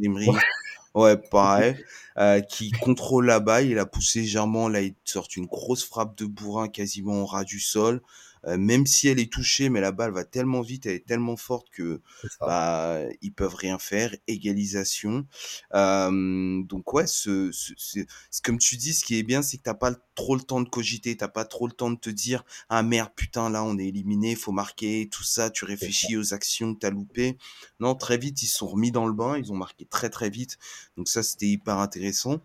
ouais, 0.93 1.17
pareil. 1.17 1.75
Euh, 2.17 2.41
qui 2.41 2.71
contrôle 2.71 3.25
la 3.25 3.39
balle. 3.39 3.67
Il 3.67 3.79
a 3.79 3.85
poussé 3.85 4.21
légèrement. 4.21 4.67
Là, 4.67 4.81
il 4.81 4.95
sort 5.05 5.27
une 5.35 5.45
grosse 5.45 5.83
frappe 5.83 6.17
de 6.17 6.25
bourrin 6.25 6.67
quasiment 6.67 7.21
au 7.21 7.25
ras 7.25 7.43
du 7.43 7.59
sol. 7.59 8.01
Euh, 8.45 8.57
même 8.57 8.85
si 8.85 9.07
elle 9.07 9.19
est 9.19 9.31
touchée, 9.31 9.69
mais 9.69 9.81
la 9.81 9.91
balle 9.91 10.11
va 10.11 10.23
tellement 10.23 10.61
vite, 10.61 10.85
elle 10.85 10.95
est 10.95 11.05
tellement 11.05 11.37
forte 11.37 11.69
que 11.69 12.01
bah, 12.39 12.99
ils 13.21 13.33
peuvent 13.33 13.55
rien 13.55 13.77
faire. 13.77 14.15
Égalisation. 14.27 15.25
Euh, 15.73 16.63
donc 16.63 16.93
ouais, 16.93 17.07
ce, 17.07 17.51
ce, 17.51 17.99
comme 18.43 18.57
tu 18.57 18.77
dis, 18.77 18.93
ce 18.93 19.05
qui 19.05 19.17
est 19.17 19.23
bien, 19.23 19.41
c'est 19.41 19.57
que 19.57 19.63
t'as 19.63 19.73
pas 19.73 19.93
trop 20.15 20.35
le 20.35 20.41
temps 20.41 20.61
de 20.61 20.69
cogiter, 20.69 21.15
t'as 21.17 21.27
pas 21.27 21.45
trop 21.45 21.67
le 21.67 21.73
temps 21.73 21.91
de 21.91 21.97
te 21.97 22.09
dire 22.09 22.43
ah 22.69 22.83
merde 22.83 23.11
putain 23.15 23.49
là 23.49 23.63
on 23.63 23.77
est 23.77 23.87
éliminé, 23.87 24.35
faut 24.35 24.51
marquer 24.51 25.07
tout 25.11 25.23
ça. 25.23 25.49
Tu 25.49 25.65
réfléchis 25.65 26.17
aux 26.17 26.33
actions 26.33 26.73
que 26.73 26.79
t'as 26.79 26.89
loupées. 26.89 27.37
Non, 27.79 27.95
très 27.95 28.17
vite 28.17 28.41
ils 28.43 28.47
se 28.47 28.57
sont 28.57 28.67
remis 28.67 28.91
dans 28.91 29.05
le 29.07 29.13
bain, 29.13 29.37
ils 29.37 29.51
ont 29.51 29.55
marqué 29.55 29.85
très 29.85 30.09
très 30.09 30.29
vite. 30.29 30.57
Donc 30.97 31.07
ça 31.07 31.23
c'était 31.23 31.47
hyper 31.47 31.77
intéressant. 31.77 32.41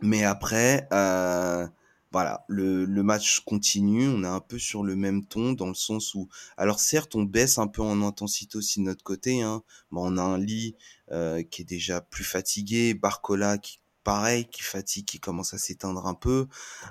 Mais 0.00 0.24
après. 0.24 0.88
Euh, 0.92 1.66
voilà, 2.12 2.44
le, 2.48 2.84
le, 2.84 3.02
match 3.02 3.40
continue, 3.40 4.08
on 4.08 4.22
est 4.22 4.26
un 4.26 4.40
peu 4.40 4.58
sur 4.58 4.82
le 4.82 4.96
même 4.96 5.24
ton 5.24 5.52
dans 5.52 5.68
le 5.68 5.74
sens 5.74 6.14
où, 6.14 6.28
alors 6.56 6.78
certes, 6.78 7.14
on 7.14 7.22
baisse 7.22 7.58
un 7.58 7.66
peu 7.66 7.82
en 7.82 8.02
intensité 8.02 8.58
aussi 8.58 8.80
de 8.80 8.84
notre 8.84 9.02
côté. 9.02 9.42
Hein. 9.42 9.62
Bon, 9.90 10.12
on 10.12 10.18
a 10.18 10.22
un 10.22 10.38
lit 10.38 10.76
euh, 11.10 11.42
qui 11.42 11.62
est 11.62 11.66
déjà 11.66 12.00
plus 12.00 12.24
fatigué, 12.24 12.94
Barcola 12.94 13.58
qui 13.58 13.80
pareil, 14.04 14.46
qui 14.46 14.62
fatigue, 14.62 15.04
qui 15.04 15.20
commence 15.20 15.54
à 15.54 15.58
s'éteindre 15.58 16.06
un 16.06 16.14
peu. 16.14 16.48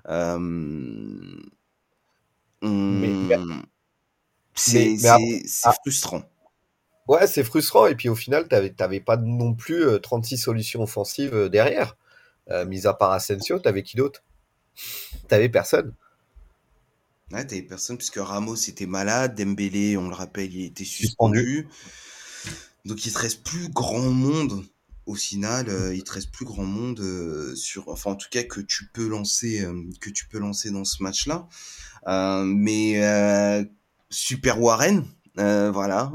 Euh, 0.08 1.36
c'est 4.56 4.98
frustrant. 5.84 6.24
Ouais, 7.08 7.28
c'est 7.28 7.44
frustrant. 7.44 7.88
Et 7.88 7.96
puis 7.96 8.10
au 8.10 8.16
final, 8.16 8.48
tu 8.48 8.56
n'avais 8.80 9.00
pas 9.00 9.18
non 9.18 9.54
plus 9.54 9.84
36 10.02 10.36
euh, 10.36 10.38
solutions 10.38 10.84
offensives 10.84 11.34
euh, 11.34 11.50
derrière. 11.50 11.98
Euh, 12.50 12.66
mis 12.66 12.88
à 12.88 12.94
part 12.94 13.12
Asensio, 13.12 13.60
tu 13.60 13.68
avais 13.68 13.84
qui 13.84 13.98
d'autre? 13.98 14.24
T'avais 15.28 15.50
personne. 15.50 15.94
Ouais, 17.32 17.46
t'avais 17.46 17.62
personne 17.62 17.98
puisque 17.98 18.18
Ramos 18.18 18.56
était 18.56 18.86
malade, 18.86 19.36
Dembélé, 19.36 19.96
on 19.98 20.10
le 20.10 20.16
rappelle, 20.16 20.54
il 20.54 20.66
était 20.66 20.84
suspendu. 20.84 21.68
Donc 22.86 23.06
il 23.06 23.14
te 23.14 23.20
reste 23.20 23.44
plus 23.44 23.70
grand 23.70 24.10
monde 24.10 24.66
au 25.06 25.16
final, 25.16 25.70
euh, 25.70 25.96
il 25.96 26.04
te 26.04 26.14
reste 26.14 26.32
plus 26.32 26.46
grand 26.46 26.64
monde 26.64 27.00
euh, 27.00 27.56
sur, 27.56 27.90
enfin 27.90 28.12
en 28.12 28.16
tout 28.16 28.30
cas 28.30 28.44
que 28.44 28.62
tu 28.62 28.88
peux 28.94 29.08
lancer, 29.08 29.64
euh, 29.64 29.84
que 30.00 30.10
tu 30.10 30.28
peux 30.28 30.40
lancer 30.40 30.72
dans 30.72 30.86
ce 30.86 31.02
match-là. 31.04 31.48
mais 32.46 33.66
Super 34.10 34.62
Warren, 34.62 35.06
voilà, 35.36 36.12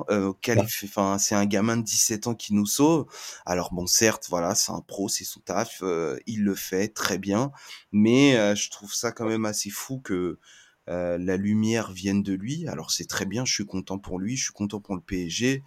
enfin 0.85 1.18
c'est 1.18 1.35
un 1.35 1.46
gamin 1.46 1.76
de 1.76 1.83
17 1.83 2.26
ans 2.26 2.35
qui 2.35 2.55
nous 2.55 2.66
sauve. 2.66 3.07
Alors 3.44 3.72
bon, 3.72 3.87
certes, 3.87 4.26
voilà, 4.29 4.55
c'est 4.55 4.72
un 4.72 4.81
pro, 4.81 5.09
c'est 5.09 5.24
son 5.24 5.40
taf, 5.40 5.83
il 6.26 6.44
le 6.44 6.55
fait 6.55 6.88
très 6.88 7.18
bien, 7.18 7.52
mais 7.92 8.55
je 8.57 8.70
trouve 8.70 8.94
ça 8.94 9.12
quand 9.12 9.26
même 9.26 9.44
assez 9.44 9.70
fou 9.70 10.00
que 10.00 10.38
la 10.87 11.37
lumière 11.37 11.92
vienne 11.92 12.22
de 12.22 12.35
lui. 12.35 12.68
Alors 12.68 12.90
c'est 12.90 13.07
très 13.07 13.26
bien, 13.26 13.44
je 13.44 13.52
suis 13.52 13.66
content 13.66 13.98
pour 13.98 14.18
lui, 14.18 14.37
je 14.37 14.44
suis 14.44 14.52
content 14.52 14.81
pour 14.81 14.94
le 14.94 15.00
PSG, 15.00 15.62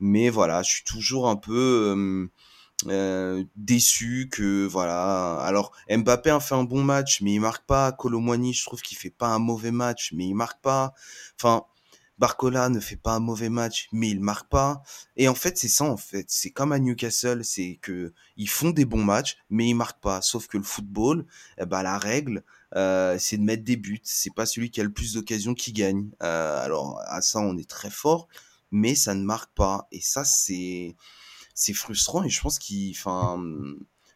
mais 0.00 0.30
voilà, 0.30 0.62
je 0.62 0.70
suis 0.70 0.84
toujours 0.84 1.28
un 1.28 1.36
peu 1.36 2.28
euh, 2.88 3.44
déçu 3.56 4.28
que 4.30 4.66
voilà. 4.66 5.36
Alors 5.36 5.72
Mbappé 5.88 6.30
a 6.30 6.40
fait 6.40 6.54
un 6.54 6.64
bon 6.64 6.82
match, 6.82 7.20
mais 7.22 7.34
il 7.34 7.40
marque 7.40 7.64
pas. 7.66 7.92
Colomwani, 7.92 8.52
je 8.52 8.64
trouve 8.64 8.82
qu'il 8.82 8.98
fait 8.98 9.10
pas 9.10 9.28
un 9.28 9.38
mauvais 9.38 9.70
match, 9.70 10.12
mais 10.14 10.26
il 10.26 10.34
marque 10.34 10.60
pas. 10.60 10.92
Enfin, 11.38 11.64
Barcola 12.18 12.68
ne 12.68 12.80
fait 12.80 12.96
pas 12.96 13.14
un 13.14 13.20
mauvais 13.20 13.48
match, 13.48 13.88
mais 13.92 14.10
il 14.10 14.20
marque 14.20 14.48
pas. 14.48 14.82
Et 15.16 15.28
en 15.28 15.34
fait, 15.34 15.58
c'est 15.58 15.68
ça 15.68 15.84
en 15.84 15.96
fait. 15.96 16.26
C'est 16.28 16.50
comme 16.50 16.72
à 16.72 16.78
Newcastle, 16.78 17.44
c'est 17.44 17.78
que 17.82 18.12
ils 18.36 18.48
font 18.48 18.70
des 18.70 18.84
bons 18.84 19.02
matchs, 19.02 19.36
mais 19.50 19.68
ils 19.68 19.74
marquent 19.74 20.00
pas. 20.00 20.22
Sauf 20.22 20.46
que 20.46 20.56
le 20.56 20.64
football, 20.64 21.26
eh 21.58 21.66
ben, 21.66 21.82
la 21.82 21.98
règle, 21.98 22.44
euh, 22.76 23.16
c'est 23.18 23.36
de 23.38 23.42
mettre 23.42 23.64
des 23.64 23.76
buts. 23.76 24.00
C'est 24.04 24.34
pas 24.34 24.46
celui 24.46 24.70
qui 24.70 24.80
a 24.80 24.84
le 24.84 24.92
plus 24.92 25.14
d'occasions 25.14 25.54
qui 25.54 25.72
gagne. 25.72 26.10
Euh, 26.22 26.64
alors 26.64 27.00
à 27.06 27.20
ça, 27.20 27.40
on 27.40 27.56
est 27.58 27.68
très 27.68 27.90
fort, 27.90 28.28
mais 28.70 28.94
ça 28.94 29.14
ne 29.14 29.22
marque 29.24 29.52
pas. 29.54 29.88
Et 29.92 30.00
ça, 30.00 30.24
c'est 30.24 30.96
c'est 31.54 31.72
frustrant 31.74 32.24
et 32.24 32.28
je 32.28 32.40
pense 32.40 32.58
qu'il, 32.58 32.90
enfin, 32.90 33.40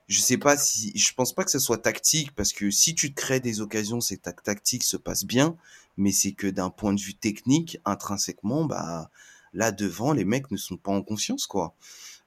je 0.09 0.21
sais 0.21 0.39
pas 0.39 0.57
si, 0.57 0.97
je 0.97 1.13
pense 1.15 1.35
pas 1.35 1.45
que 1.45 1.51
ce 1.51 1.59
soit 1.59 1.79
tactique 1.79 2.35
parce 2.35 2.53
que 2.53 2.71
si 2.71 2.95
tu 2.95 3.13
te 3.13 3.21
crées 3.21 3.41
des 3.41 3.61
occasions, 3.61 4.01
c'est 4.01 4.23
ta 4.23 4.33
tactique 4.33 4.83
se 4.85 4.97
passe 4.97 5.25
bien, 5.25 5.57
mais 5.97 6.13
c'est 6.13 6.33
que 6.33 6.47
d'un 6.47 6.71
point 6.71 6.95
de 6.95 7.01
vue 7.01 7.15
technique, 7.15 7.79
intrinsèquement, 7.85 8.65
bah 8.65 9.11
là 9.55 9.73
devant, 9.73 10.13
les 10.13 10.25
mecs 10.25 10.51
ne 10.51 10.57
sont 10.57 10.77
pas 10.77 10.93
en 10.93 11.03
confiance 11.03 11.47
quoi. 11.47 11.75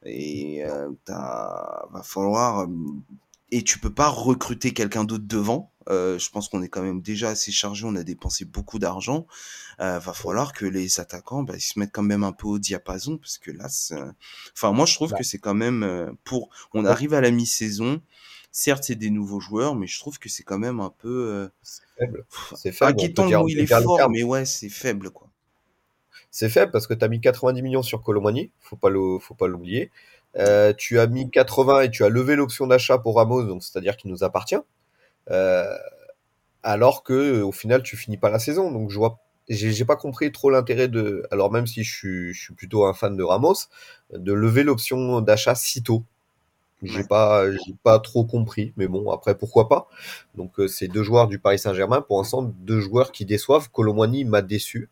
Et 0.05 0.63
euh, 0.65 0.89
va 1.07 2.01
falloir 2.03 2.67
et 3.51 3.63
tu 3.63 3.79
peux 3.79 3.93
pas 3.93 4.07
recruter 4.07 4.73
quelqu'un 4.73 5.03
d'autre 5.03 5.25
devant. 5.27 5.71
Euh, 5.89 6.19
je 6.19 6.29
pense 6.29 6.47
qu'on 6.47 6.61
est 6.61 6.69
quand 6.69 6.83
même 6.83 7.01
déjà 7.01 7.29
assez 7.29 7.51
chargé, 7.51 7.85
on 7.85 7.95
a 7.95 8.03
dépensé 8.03 8.45
beaucoup 8.45 8.79
d'argent. 8.79 9.25
Euh, 9.79 9.99
va 9.99 10.13
falloir 10.13 10.53
que 10.53 10.65
les 10.65 10.99
attaquants 10.99 11.43
bah, 11.43 11.55
ils 11.55 11.61
se 11.61 11.79
mettent 11.79 11.91
quand 11.91 12.03
même 12.03 12.23
un 12.23 12.33
peu 12.33 12.47
au 12.47 12.59
diapason 12.59 13.17
parce 13.17 13.39
que 13.39 13.49
là, 13.49 13.67
enfin 14.53 14.71
moi 14.71 14.85
je 14.85 14.93
trouve 14.93 15.13
que 15.13 15.23
c'est 15.23 15.39
quand 15.39 15.55
même 15.55 15.81
euh, 15.83 16.11
pour, 16.23 16.49
on 16.73 16.85
arrive 16.85 17.13
à 17.13 17.21
la 17.21 17.31
mi-saison. 17.31 18.01
Certes, 18.53 18.83
c'est 18.83 18.95
des 18.95 19.09
nouveaux 19.09 19.39
joueurs, 19.39 19.75
mais 19.75 19.87
je 19.87 19.97
trouve 19.97 20.19
que 20.19 20.27
c'est 20.27 20.43
quand 20.43 20.59
même 20.59 20.81
un 20.81 20.89
peu. 20.89 21.29
Euh, 21.29 21.47
c'est 21.63 21.83
faible. 21.97 22.25
C'est 22.55 22.71
faible. 22.73 22.99
où 23.41 23.47
il 23.47 23.59
est 23.59 23.65
fort, 23.65 24.09
mais 24.09 24.23
ouais, 24.23 24.45
c'est 24.45 24.69
faible 24.69 25.09
quoi. 25.09 25.29
C'est 26.31 26.49
faible 26.49 26.71
parce 26.71 26.87
que 26.87 26.93
tu 26.93 27.03
as 27.03 27.07
mis 27.07 27.19
90 27.19 27.61
millions 27.61 27.81
sur 27.81 28.01
Colomani, 28.01 28.51
faut 28.59 28.77
pas 28.77 28.89
le, 28.89 29.19
faut 29.19 29.35
pas 29.35 29.47
l'oublier. 29.47 29.91
Euh, 30.37 30.73
tu 30.73 30.99
as 30.99 31.07
mis 31.07 31.29
80 31.29 31.81
et 31.81 31.91
tu 31.91 32.03
as 32.03 32.09
levé 32.09 32.35
l'option 32.35 32.67
d'achat 32.67 32.97
pour 32.97 33.17
Ramos, 33.17 33.43
donc 33.43 33.63
c'est-à-dire 33.63 33.97
qu'il 33.97 34.11
nous 34.11 34.23
appartient. 34.23 34.55
Euh, 35.29 35.77
alors 36.63 37.03
que 37.03 37.41
au 37.41 37.51
final 37.51 37.83
tu 37.83 37.97
finis 37.97 38.17
pas 38.17 38.29
la 38.29 38.39
saison. 38.39 38.71
Donc 38.71 38.89
je 38.91 38.97
vois, 38.97 39.19
j'ai 39.49 39.85
pas 39.85 39.95
compris 39.95 40.31
trop 40.31 40.49
l'intérêt 40.49 40.87
de, 40.87 41.25
alors 41.31 41.51
même 41.51 41.67
si 41.67 41.83
je 41.83 41.93
suis, 41.93 42.33
je 42.33 42.41
suis 42.41 42.53
plutôt 42.53 42.85
un 42.85 42.93
fan 42.93 43.17
de 43.17 43.23
Ramos, 43.23 43.55
de 44.13 44.33
lever 44.33 44.63
l'option 44.63 45.21
d'achat 45.21 45.55
si 45.55 45.83
tôt. 45.83 46.03
J'ai 46.83 47.03
pas, 47.03 47.51
j'ai 47.51 47.75
pas 47.83 47.99
trop 47.99 48.23
compris, 48.25 48.73
mais 48.75 48.87
bon, 48.87 49.11
après 49.11 49.37
pourquoi 49.37 49.69
pas. 49.69 49.87
Donc 50.35 50.59
euh, 50.59 50.67
c'est 50.67 50.87
deux 50.87 51.03
joueurs 51.03 51.27
du 51.27 51.37
Paris 51.37 51.59
Saint-Germain, 51.59 52.01
pour 52.01 52.17
l'instant 52.17 52.41
deux 52.41 52.79
joueurs 52.79 53.11
qui 53.11 53.25
déçoivent. 53.25 53.69
Colomwani 53.69 54.25
m'a 54.25 54.41
déçu, 54.41 54.89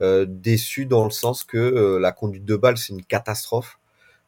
euh, 0.00 0.24
déçu 0.26 0.86
dans 0.86 1.04
le 1.04 1.10
sens 1.10 1.44
que 1.44 1.58
euh, 1.58 1.98
la 1.98 2.12
conduite 2.12 2.46
de 2.46 2.56
balle 2.56 2.78
c'est 2.78 2.94
une 2.94 3.04
catastrophe. 3.04 3.78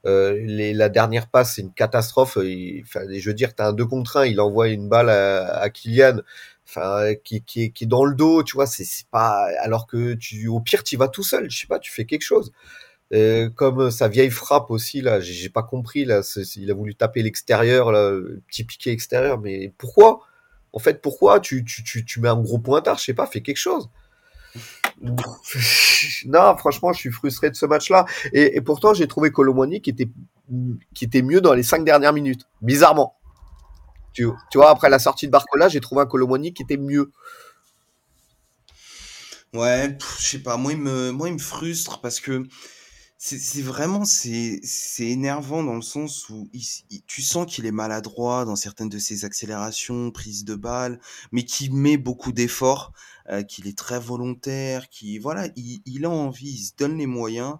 Les, 0.04 0.72
la 0.72 0.88
dernière 0.88 1.28
passe 1.28 1.54
c'est 1.56 1.62
une 1.62 1.72
catastrophe. 1.72 2.38
enfin, 2.38 3.00
je 3.10 3.28
veux 3.28 3.34
dire, 3.34 3.54
t'as 3.54 3.68
un 3.68 3.72
2 3.72 3.86
contre 3.86 4.18
1, 4.18 4.26
il 4.26 4.40
envoie 4.40 4.68
une 4.68 4.88
balle 4.88 5.10
à, 5.10 5.58
à 5.58 5.70
Kylian, 5.70 6.20
qui, 7.24 7.42
qui, 7.42 7.72
qui 7.72 7.84
est 7.84 7.86
dans 7.86 8.04
le 8.04 8.14
dos, 8.14 8.42
tu 8.42 8.54
vois, 8.54 8.66
c'est 8.66 8.86
pas 9.10 9.48
alors 9.60 9.86
que 9.86 10.14
tu 10.14 10.46
au 10.48 10.60
pire 10.60 10.82
tu 10.84 10.96
vas 10.96 11.08
tout 11.08 11.22
seul, 11.22 11.50
je 11.50 11.60
sais 11.60 11.66
pas, 11.66 11.78
tu 11.78 11.90
fais 11.90 12.04
quelque 12.04 12.22
chose. 12.22 12.52
Euh, 13.12 13.50
comme 13.50 13.90
sa 13.90 14.06
vieille 14.08 14.30
frappe 14.30 14.70
aussi 14.70 15.00
là, 15.00 15.20
j'ai 15.20 15.48
pas 15.48 15.64
compris 15.64 16.04
là, 16.04 16.20
il 16.56 16.70
a 16.70 16.74
voulu 16.74 16.94
taper 16.94 17.22
l'extérieur, 17.22 17.90
le 17.92 18.42
petit 18.48 18.64
piqué 18.64 18.92
extérieur, 18.92 19.40
mais 19.40 19.72
pourquoi? 19.78 20.20
En 20.72 20.78
fait, 20.78 21.02
pourquoi 21.02 21.40
tu, 21.40 21.64
tu, 21.64 21.82
tu, 21.82 22.04
tu 22.04 22.20
mets 22.20 22.28
un 22.28 22.40
gros 22.40 22.58
pointard, 22.58 22.98
je 22.98 23.04
sais 23.04 23.14
pas, 23.14 23.26
fais 23.26 23.40
quelque 23.42 23.56
chose. 23.56 23.90
non, 25.02 26.56
franchement, 26.56 26.92
je 26.92 26.98
suis 26.98 27.10
frustré 27.10 27.50
de 27.50 27.56
ce 27.56 27.66
match-là. 27.66 28.04
Et, 28.32 28.56
et, 28.56 28.60
pourtant, 28.60 28.94
j'ai 28.94 29.06
trouvé 29.06 29.30
Colomoni 29.30 29.80
qui 29.80 29.90
était 29.90 30.08
qui 30.94 31.04
était 31.04 31.22
mieux 31.22 31.40
dans 31.40 31.54
les 31.54 31.62
cinq 31.62 31.84
dernières 31.84 32.12
minutes, 32.12 32.42
bizarrement. 32.60 33.16
Tu, 34.12 34.26
tu 34.50 34.58
vois, 34.58 34.70
après 34.70 34.90
la 34.90 34.98
sortie 34.98 35.26
de 35.26 35.30
Barcola, 35.30 35.68
j'ai 35.68 35.80
trouvé 35.80 36.02
un 36.02 36.06
Colomoni 36.06 36.52
qui 36.52 36.62
était 36.62 36.76
mieux. 36.76 37.12
Ouais, 39.52 39.96
je 40.18 40.26
sais 40.26 40.42
pas, 40.42 40.56
moi 40.56 40.72
il 40.72 40.78
me 40.78 41.10
moi 41.10 41.28
il 41.28 41.34
me 41.34 41.38
frustre 41.38 42.00
parce 42.00 42.20
que 42.20 42.44
c'est 43.22 43.60
vraiment 43.60 44.06
c'est 44.06 44.62
énervant 45.00 45.62
dans 45.62 45.74
le 45.74 45.82
sens 45.82 46.30
où 46.30 46.48
tu 47.06 47.20
sens 47.20 47.44
qu'il 47.52 47.66
est 47.66 47.70
maladroit 47.70 48.46
dans 48.46 48.56
certaines 48.56 48.88
de 48.88 48.98
ses 48.98 49.26
accélérations, 49.26 50.10
prises 50.10 50.44
de 50.46 50.54
balles, 50.54 50.98
mais 51.30 51.44
qui 51.44 51.68
met 51.68 51.98
beaucoup 51.98 52.32
d'efforts, 52.32 52.94
euh, 53.28 53.42
qu'il 53.42 53.66
est 53.66 53.76
très 53.76 54.00
volontaire, 54.00 54.88
qui 54.88 55.18
voilà, 55.18 55.48
il, 55.56 55.82
il, 55.84 56.06
a 56.06 56.10
envie, 56.10 56.48
il 56.50 56.64
se 56.64 56.72
donne 56.78 56.96
les 56.96 57.06
moyens, 57.06 57.56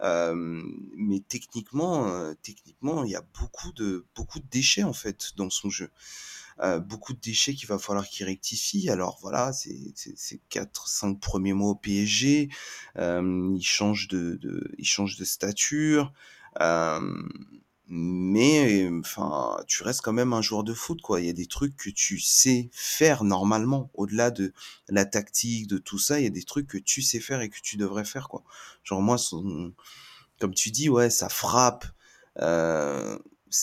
euh, 0.00 0.62
mais 0.96 1.20
techniquement, 1.20 2.08
euh, 2.08 2.32
techniquement, 2.42 3.04
il 3.04 3.10
y 3.10 3.16
a 3.16 3.22
beaucoup 3.38 3.72
de 3.72 4.06
beaucoup 4.16 4.38
de 4.40 4.46
déchets 4.50 4.82
en 4.82 4.94
fait 4.94 5.32
dans 5.36 5.50
son 5.50 5.68
jeu. 5.68 5.90
Euh, 6.62 6.78
beaucoup 6.78 7.12
de 7.12 7.18
déchets 7.20 7.54
qu'il 7.54 7.68
va 7.68 7.78
falloir 7.78 8.06
qu'il 8.06 8.24
rectifie. 8.24 8.88
Alors 8.88 9.18
voilà, 9.20 9.52
c'est 9.52 10.40
quatre 10.48 10.88
cinq 10.88 11.18
premiers 11.18 11.54
mois 11.54 11.70
au 11.70 11.74
PSG, 11.74 12.50
euh, 12.98 13.52
il 13.56 13.64
change 13.64 14.06
de, 14.08 14.36
de, 14.36 14.70
il 14.78 14.86
change 14.86 15.16
de 15.16 15.24
stature. 15.24 16.12
Euh, 16.60 17.00
mais 17.88 18.88
enfin, 19.00 19.56
tu 19.66 19.82
restes 19.82 20.02
quand 20.02 20.12
même 20.12 20.32
un 20.32 20.40
joueur 20.40 20.62
de 20.64 20.72
foot, 20.72 21.02
quoi. 21.02 21.20
Il 21.20 21.26
y 21.26 21.30
a 21.30 21.34
des 21.34 21.46
trucs 21.46 21.76
que 21.76 21.90
tu 21.90 22.20
sais 22.20 22.70
faire 22.72 23.24
normalement, 23.24 23.90
au-delà 23.94 24.30
de 24.30 24.52
la 24.88 25.04
tactique, 25.04 25.66
de 25.66 25.78
tout 25.78 25.98
ça. 25.98 26.20
Il 26.20 26.24
y 26.24 26.26
a 26.26 26.30
des 26.30 26.44
trucs 26.44 26.68
que 26.68 26.78
tu 26.78 27.02
sais 27.02 27.20
faire 27.20 27.40
et 27.40 27.50
que 27.50 27.58
tu 27.62 27.76
devrais 27.76 28.04
faire, 28.04 28.28
quoi. 28.28 28.44
Genre 28.84 29.02
moi, 29.02 29.18
son, 29.18 29.74
comme 30.40 30.54
tu 30.54 30.70
dis, 30.70 30.88
ouais, 30.88 31.10
ça 31.10 31.28
frappe. 31.28 31.86
Euh, 32.40 33.18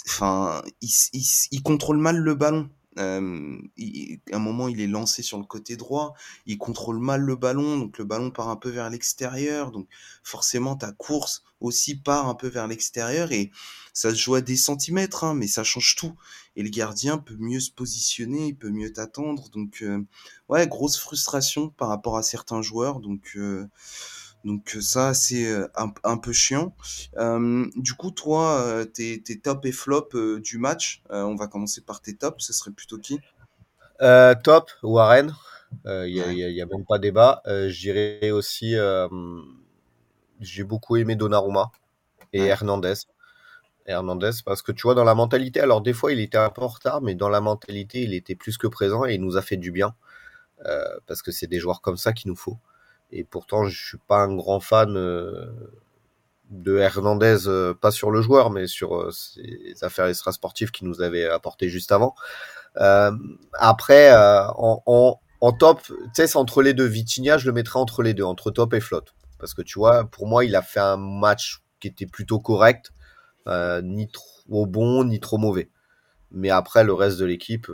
enfin, 0.07 0.61
il, 0.81 0.89
il, 1.13 1.25
il, 1.51 1.63
contrôle 1.63 1.97
mal 1.97 2.17
le 2.17 2.35
ballon. 2.35 2.69
À 2.99 3.17
un 3.17 4.39
moment, 4.39 4.67
il 4.67 4.81
est 4.81 4.87
lancé 4.87 5.23
sur 5.23 5.37
le 5.37 5.45
côté 5.45 5.77
droit, 5.77 6.13
il 6.45 6.57
contrôle 6.57 6.99
mal 6.99 7.21
le 7.21 7.35
ballon, 7.35 7.77
donc 7.77 7.97
le 7.97 8.05
ballon 8.05 8.29
part 8.29 8.49
un 8.49 8.57
peu 8.57 8.69
vers 8.69 8.89
l'extérieur, 8.89 9.71
donc 9.71 9.87
forcément 10.23 10.75
ta 10.75 10.91
course 10.91 11.43
aussi 11.61 11.95
part 11.95 12.27
un 12.27 12.35
peu 12.35 12.47
vers 12.47 12.67
l'extérieur 12.67 13.31
et 13.31 13.51
ça 13.93 14.11
se 14.11 14.15
joue 14.15 14.35
à 14.35 14.41
des 14.41 14.55
centimètres, 14.55 15.23
hein, 15.23 15.33
mais 15.33 15.47
ça 15.47 15.63
change 15.63 15.95
tout. 15.95 16.15
Et 16.55 16.63
le 16.63 16.69
gardien 16.69 17.17
peut 17.17 17.35
mieux 17.37 17.59
se 17.59 17.71
positionner, 17.71 18.47
il 18.47 18.55
peut 18.55 18.69
mieux 18.69 18.91
t'attendre, 18.93 19.49
donc 19.49 19.83
ouais, 20.49 20.67
grosse 20.67 20.97
frustration 20.97 21.69
par 21.69 21.89
rapport 21.89 22.17
à 22.17 22.23
certains 22.23 22.61
joueurs, 22.61 22.99
donc 22.99 23.33
euh, 23.35 23.67
donc 24.45 24.77
ça, 24.79 25.13
c'est 25.13 25.45
euh, 25.45 25.67
un, 25.75 25.91
un, 26.03 26.17
peu 26.17 26.31
chiant. 26.31 26.73
Euh, 27.17 27.65
du 27.75 27.93
coup, 27.93 28.11
toi, 28.11 28.61
euh, 28.61 28.85
tes, 28.85 29.21
tes 29.21 29.39
top 29.39 29.65
et 29.65 29.71
flop 29.71 30.09
euh, 30.13 30.39
du 30.39 30.57
match, 30.57 31.03
euh, 31.11 31.23
on 31.23 31.35
va 31.35 31.47
commencer 31.47 31.81
par 31.81 32.01
tes 32.01 32.15
tops, 32.15 32.45
ce 32.45 32.53
serait 32.53 32.71
plutôt 32.71 32.97
qui? 32.97 33.19
Top, 33.99 34.71
Warren. 34.81 35.35
Il 35.85 36.13
n'y 36.13 36.21
a, 36.21 36.31
y 36.31 36.43
a, 36.43 36.49
y 36.49 36.61
a, 36.61 36.65
même 36.65 36.85
pas 36.85 36.99
débat. 36.99 37.41
je 37.45 37.79
dirais 37.79 38.31
aussi, 38.31 38.75
j'ai 40.39 40.63
beaucoup 40.63 40.95
aimé 40.95 41.15
Donnarumma 41.15 41.71
et. 42.31 42.45
Hernandez. 42.45 42.93
Hernandez, 43.85 44.31
parce 44.45 44.61
que 44.61 44.71
tu 44.71 44.83
vois, 44.83 44.93
dans 44.93 45.03
la 45.03 45.15
mentalité, 45.15 45.59
alors 45.59 45.81
des 45.81 45.93
fois 45.93 46.11
il 46.11 46.19
était 46.19 46.37
un 46.37 46.51
peu 46.51 46.61
en 46.61 46.67
retard, 46.67 47.01
mais 47.01 47.15
dans 47.15 47.27
la 47.27 47.41
mentalité, 47.41 48.03
il 48.03 48.13
était 48.13 48.35
plus 48.35 48.57
que 48.57 48.67
présent 48.67 49.03
et 49.05 49.15
il 49.15 49.21
nous 49.21 49.35
a 49.35 49.41
fait 49.41 49.57
du 49.57 49.71
bien. 49.71 49.95
parce 51.07 51.21
que 51.21 51.31
c'est 51.31 51.47
des 51.47 51.59
joueurs 51.59 51.81
comme 51.81 51.97
ça 51.97 52.13
qu'il 52.13 52.29
nous 52.29 52.37
faut. 52.37 52.57
Et 53.11 53.23
pourtant, 53.23 53.65
je 53.65 53.87
suis 53.87 53.97
pas 53.97 54.19
un 54.19 54.35
grand 54.35 54.59
fan 54.59 54.95
euh, 54.95 55.47
de 56.49 56.77
Hernandez, 56.77 57.47
euh, 57.47 57.73
pas 57.73 57.91
sur 57.91 58.11
le 58.11 58.21
joueur, 58.21 58.51
mais 58.51 58.67
sur 58.67 58.95
euh, 58.95 59.11
ses 59.11 59.75
affaires 59.81 60.05
extrasportives 60.05 60.71
qu'il 60.71 60.87
nous 60.87 61.01
avait 61.01 61.25
apporté 61.25 61.69
juste 61.69 61.91
avant. 61.91 62.15
après, 63.53 64.13
en, 64.15 64.83
en, 64.85 65.19
en, 65.41 65.51
top, 65.51 65.81
tu 65.83 65.93
sais, 66.13 66.37
entre 66.37 66.61
les 66.61 66.73
deux. 66.73 66.85
Vitinha, 66.85 67.37
je 67.37 67.47
le 67.47 67.53
mettrais 67.53 67.79
entre 67.79 68.03
les 68.03 68.13
deux, 68.13 68.23
entre 68.23 68.51
top 68.51 68.73
et 68.73 68.79
flotte. 68.79 69.13
Parce 69.39 69.53
que 69.53 69.61
tu 69.61 69.79
vois, 69.79 70.05
pour 70.05 70.27
moi, 70.27 70.45
il 70.45 70.55
a 70.55 70.61
fait 70.61 70.79
un 70.79 70.97
match 70.97 71.61
qui 71.79 71.87
était 71.87 72.05
plutôt 72.05 72.39
correct, 72.39 72.91
ni 73.47 74.07
trop 74.09 74.67
bon, 74.67 75.03
ni 75.03 75.19
trop 75.19 75.37
mauvais. 75.37 75.69
Mais 76.31 76.51
après, 76.51 76.83
le 76.83 76.93
reste 76.93 77.17
de 77.17 77.25
l'équipe, 77.25 77.71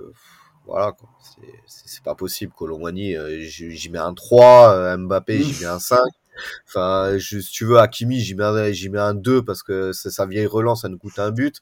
voilà, 0.65 0.91
quoi 0.91 1.10
c'est 1.65 2.04
pas 2.04 2.15
possible. 2.15 2.54
Colomani, 2.54 3.15
euh, 3.15 3.39
j'y 3.41 3.89
mets 3.89 3.99
un 3.99 4.13
3, 4.13 4.73
euh, 4.73 4.97
Mbappé, 4.97 5.41
j'y 5.41 5.62
mets 5.62 5.69
un 5.69 5.80
5. 5.80 5.99
Enfin, 6.67 7.17
je, 7.17 7.39
si 7.39 7.51
tu 7.51 7.65
veux, 7.65 7.80
Hakimi, 7.80 8.19
j'y 8.19 8.36
mets, 8.36 8.73
j'y 8.73 8.89
mets 8.89 8.99
un 8.99 9.13
2 9.13 9.43
parce 9.43 9.63
que 9.63 9.91
c'est 9.93 10.12
sa 10.12 10.25
vieille 10.25 10.45
relance, 10.45 10.82
ça 10.82 10.89
nous 10.89 10.97
coûte 10.97 11.19
un 11.19 11.32
but. 11.32 11.62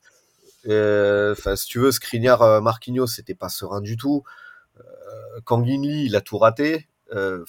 Euh, 0.67 1.33
enfin, 1.33 1.55
si 1.55 1.67
tu 1.67 1.79
veux, 1.79 1.91
Skriniar, 1.91 2.41
euh, 2.41 2.61
Marquinhos, 2.61 3.07
c'était 3.07 3.35
pas 3.35 3.49
serein 3.49 3.81
du 3.81 3.97
tout. 3.97 4.23
Euh, 4.79 5.41
Kanginli, 5.43 6.05
il 6.05 6.15
a 6.15 6.21
tout 6.21 6.37
raté. 6.37 6.87
Euh, 7.13 7.43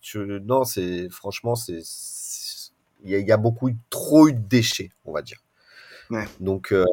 tu, 0.00 0.18
non, 0.18 0.64
c'est 0.64 1.08
franchement, 1.10 1.54
c'est 1.54 1.80
il 3.04 3.10
y, 3.10 3.20
y, 3.20 3.32
a 3.32 3.36
beaucoup 3.36 3.70
trop 3.90 4.28
eu 4.28 4.32
de 4.32 4.38
déchets, 4.38 4.90
on 5.04 5.12
va 5.12 5.22
dire. 5.22 5.38
Ouais. 6.10 6.24
Donc 6.40 6.72
euh, 6.72 6.84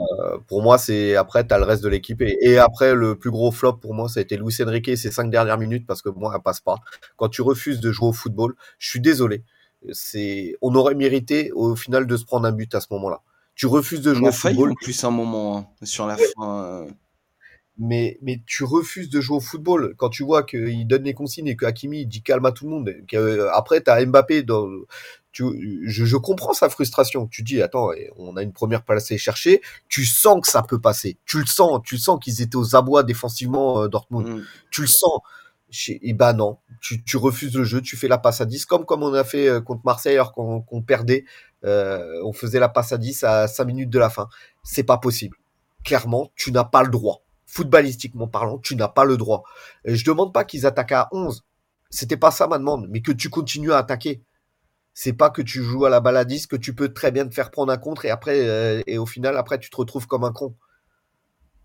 pour 0.48 0.62
moi, 0.62 0.78
c'est 0.78 1.15
après 1.15 1.45
tu 1.48 1.54
as 1.54 1.58
le 1.58 1.65
reste 1.65 1.84
de 1.84 1.89
l'équipe 1.89 2.22
et, 2.22 2.38
et, 2.41 2.58
après 2.58 2.95
le 2.95 3.15
plus 3.15 3.32
gros 3.32 3.52
flop 3.52 3.74
pour 3.74 3.93
moi, 3.93 4.10
ça 4.10 4.19
a 4.19 4.24
été 4.24 4.38
Luis 4.38 4.56
Enrique 4.62 4.88
et 4.88 4.95
ses 4.95 5.12
cinq 5.12 5.30
dernières 5.30 5.58
minutes 5.58 5.86
parce 5.88 6.02
que 6.02 6.10
moi, 6.10 6.32
elle 6.36 6.41
passe 6.41 6.62
pas. 6.62 6.78
Quand 7.17 7.30
tu 7.30 7.41
refuses 7.41 7.80
de 7.80 7.91
jouer 7.91 8.10
au 8.10 8.13
football, 8.13 8.56
je 8.78 8.89
suis 8.89 9.02
désolé. 9.02 9.43
C'est 9.91 10.56
on 10.62 10.76
aurait 10.76 10.95
mérité 10.95 11.52
au 11.54 11.76
final 11.76 12.08
de 12.08 12.17
se 12.17 12.26
prendre 12.26 12.45
un 12.45 12.52
but 12.52 12.74
à 12.76 12.82
ce 12.82 12.88
moment-là. 12.91 13.22
Tu 13.56 13.67
refuses 13.67 14.02
de 14.02 14.13
jouer 14.13 14.28
On 14.28 14.30
au 14.30 14.34
football. 14.34 14.72
en 14.72 14.76
plus 14.76 15.04
un 15.04 15.12
moment 15.12 15.58
hein, 15.58 15.67
sur 15.84 16.08
la 16.08 16.17
fin. 16.17 16.63
Euh... 16.63 16.86
Mais, 17.81 18.17
mais 18.21 18.41
tu 18.45 18.65
refuses 18.65 19.09
de 19.09 19.21
jouer 19.21 19.37
au 19.37 19.39
football 19.39 19.95
quand 19.97 20.09
tu 20.09 20.23
vois 20.23 20.43
qu'il 20.43 20.85
donne 20.85 21.03
les 21.03 21.13
consignes 21.13 21.47
et 21.47 21.55
que 21.55 21.65
Hakimi 21.65 22.05
dit 22.05 22.21
calme 22.21 22.45
à 22.45 22.51
tout 22.51 22.65
le 22.65 22.71
monde. 22.71 22.93
Après, 23.53 23.81
tu 23.81 23.89
as 23.89 24.05
Mbappé 24.05 24.43
dans, 24.43 24.67
tu, 25.31 25.87
je, 25.87 26.05
je, 26.05 26.17
comprends 26.17 26.53
sa 26.53 26.69
frustration. 26.69 27.27
Tu 27.27 27.43
dis, 27.43 27.61
attends, 27.61 27.91
on 28.17 28.35
a 28.35 28.43
une 28.43 28.51
première 28.51 28.83
place 28.83 29.11
à 29.11 29.17
chercher. 29.17 29.61
Tu 29.87 30.05
sens 30.05 30.41
que 30.41 30.47
ça 30.47 30.63
peut 30.63 30.79
passer. 30.81 31.17
Tu 31.25 31.39
le 31.39 31.45
sens. 31.45 31.81
Tu 31.85 31.97
sens 31.97 32.19
qu'ils 32.21 32.41
étaient 32.41 32.55
aux 32.55 32.75
abois 32.75 33.03
défensivement, 33.03 33.83
euh, 33.83 33.87
Dortmund. 33.87 34.27
Mm. 34.27 34.43
Tu 34.71 34.81
le 34.81 34.87
sens. 34.87 35.21
Et 35.87 36.13
bah 36.13 36.33
non, 36.33 36.57
tu, 36.81 37.03
tu, 37.03 37.15
refuses 37.17 37.55
le 37.55 37.63
jeu, 37.63 37.79
tu 37.79 37.95
fais 37.95 38.07
la 38.07 38.17
passe 38.17 38.41
à 38.41 38.45
10, 38.45 38.65
comme 38.65 38.85
comme 38.85 39.03
on 39.03 39.13
a 39.13 39.23
fait 39.23 39.47
euh, 39.47 39.61
contre 39.61 39.81
Marseille 39.85 40.15
alors 40.15 40.33
qu'on 40.33 40.61
qu 40.61 40.81
perdait, 40.81 41.25
euh, 41.63 42.19
on 42.23 42.33
faisait 42.33 42.59
la 42.59 42.69
passe 42.69 42.91
à 42.91 42.97
10 42.97 43.23
à 43.23 43.47
5 43.47 43.65
minutes 43.65 43.89
de 43.91 43.99
la 43.99 44.09
fin. 44.09 44.29
C'est 44.63 44.83
pas 44.83 44.97
possible. 44.97 45.37
Clairement, 45.83 46.31
tu 46.35 46.51
n'as 46.51 46.63
pas 46.63 46.81
le 46.81 46.89
droit. 46.89 47.21
Footballistiquement 47.51 48.27
parlant, 48.27 48.59
tu 48.59 48.75
n'as 48.75 48.88
pas 48.88 49.05
le 49.05 49.17
droit. 49.17 49.43
Et 49.85 49.95
je 49.95 50.05
demande 50.05 50.33
pas 50.33 50.45
qu'ils 50.45 50.65
attaquent 50.65 50.91
à 50.91 51.09
11. 51.12 51.43
C'était 51.89 52.17
pas 52.17 52.31
ça 52.31 52.47
ma 52.47 52.59
demande, 52.59 52.88
mais 52.89 53.01
que 53.01 53.12
tu 53.12 53.29
continues 53.29 53.73
à 53.73 53.77
attaquer 53.77 54.21
c'est 55.01 55.13
pas 55.13 55.29
que 55.29 55.41
tu 55.41 55.63
joues 55.63 55.85
à 55.85 55.89
la 55.89 56.01
baladiste 56.01 56.47
que 56.47 56.57
tu 56.57 56.75
peux 56.75 56.91
très 56.91 57.12
bien 57.12 57.25
te 57.25 57.33
faire 57.33 57.51
prendre 57.51 57.71
un 57.71 57.77
contre 57.77 58.03
et 58.03 58.09
après 58.09 58.49
euh, 58.49 58.81
et 58.85 58.97
au 58.97 59.05
final 59.05 59.38
après 59.38 59.57
tu 59.57 59.69
te 59.69 59.77
retrouves 59.77 60.07
comme 60.07 60.25
un 60.25 60.33
con. 60.33 60.55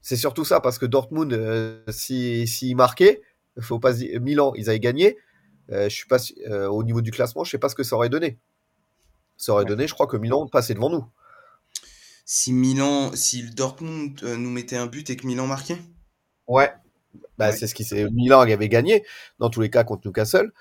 C'est 0.02 0.16
surtout 0.16 0.44
ça 0.44 0.60
parce 0.60 0.78
que 0.78 0.86
Dortmund 0.86 1.32
euh, 1.32 1.82
si 1.88 2.46
s'ils 2.46 2.76
marquaient, 2.76 3.22
faut 3.60 3.80
pas 3.80 3.92
Milan, 4.20 4.52
ils 4.54 4.68
avaient 4.68 4.78
gagné. 4.78 5.18
Euh, 5.72 5.88
je 5.88 5.94
suis 5.94 6.06
pas 6.06 6.18
euh, 6.48 6.68
au 6.68 6.84
niveau 6.84 7.00
du 7.00 7.10
classement, 7.10 7.42
je 7.42 7.50
sais 7.50 7.58
pas 7.58 7.68
ce 7.68 7.74
que 7.74 7.82
ça 7.82 7.96
aurait 7.96 8.08
donné. 8.08 8.38
Ça 9.36 9.52
aurait 9.52 9.64
ouais. 9.64 9.68
donné, 9.68 9.88
je 9.88 9.94
crois 9.94 10.06
que 10.06 10.16
Milan 10.16 10.46
passait 10.46 10.74
devant 10.74 10.90
nous. 10.90 11.04
Si 12.24 12.52
Milan, 12.52 13.14
si 13.14 13.42
le 13.42 13.50
Dortmund 13.50 14.22
nous 14.22 14.50
mettait 14.50 14.76
un 14.76 14.86
but 14.86 15.10
et 15.10 15.16
que 15.16 15.26
Milan 15.26 15.46
marquait? 15.46 15.78
Ouais. 16.46 16.70
Bah, 17.38 17.52
C'est 17.52 17.66
ce 17.66 17.74
qui 17.74 17.84
s'est. 17.84 18.08
Milan 18.10 18.40
avait 18.40 18.68
gagné, 18.68 19.04
dans 19.38 19.50
tous 19.50 19.60
les 19.60 19.70
cas, 19.70 19.84
contre 19.84 20.06
Newcastle. 20.06 20.52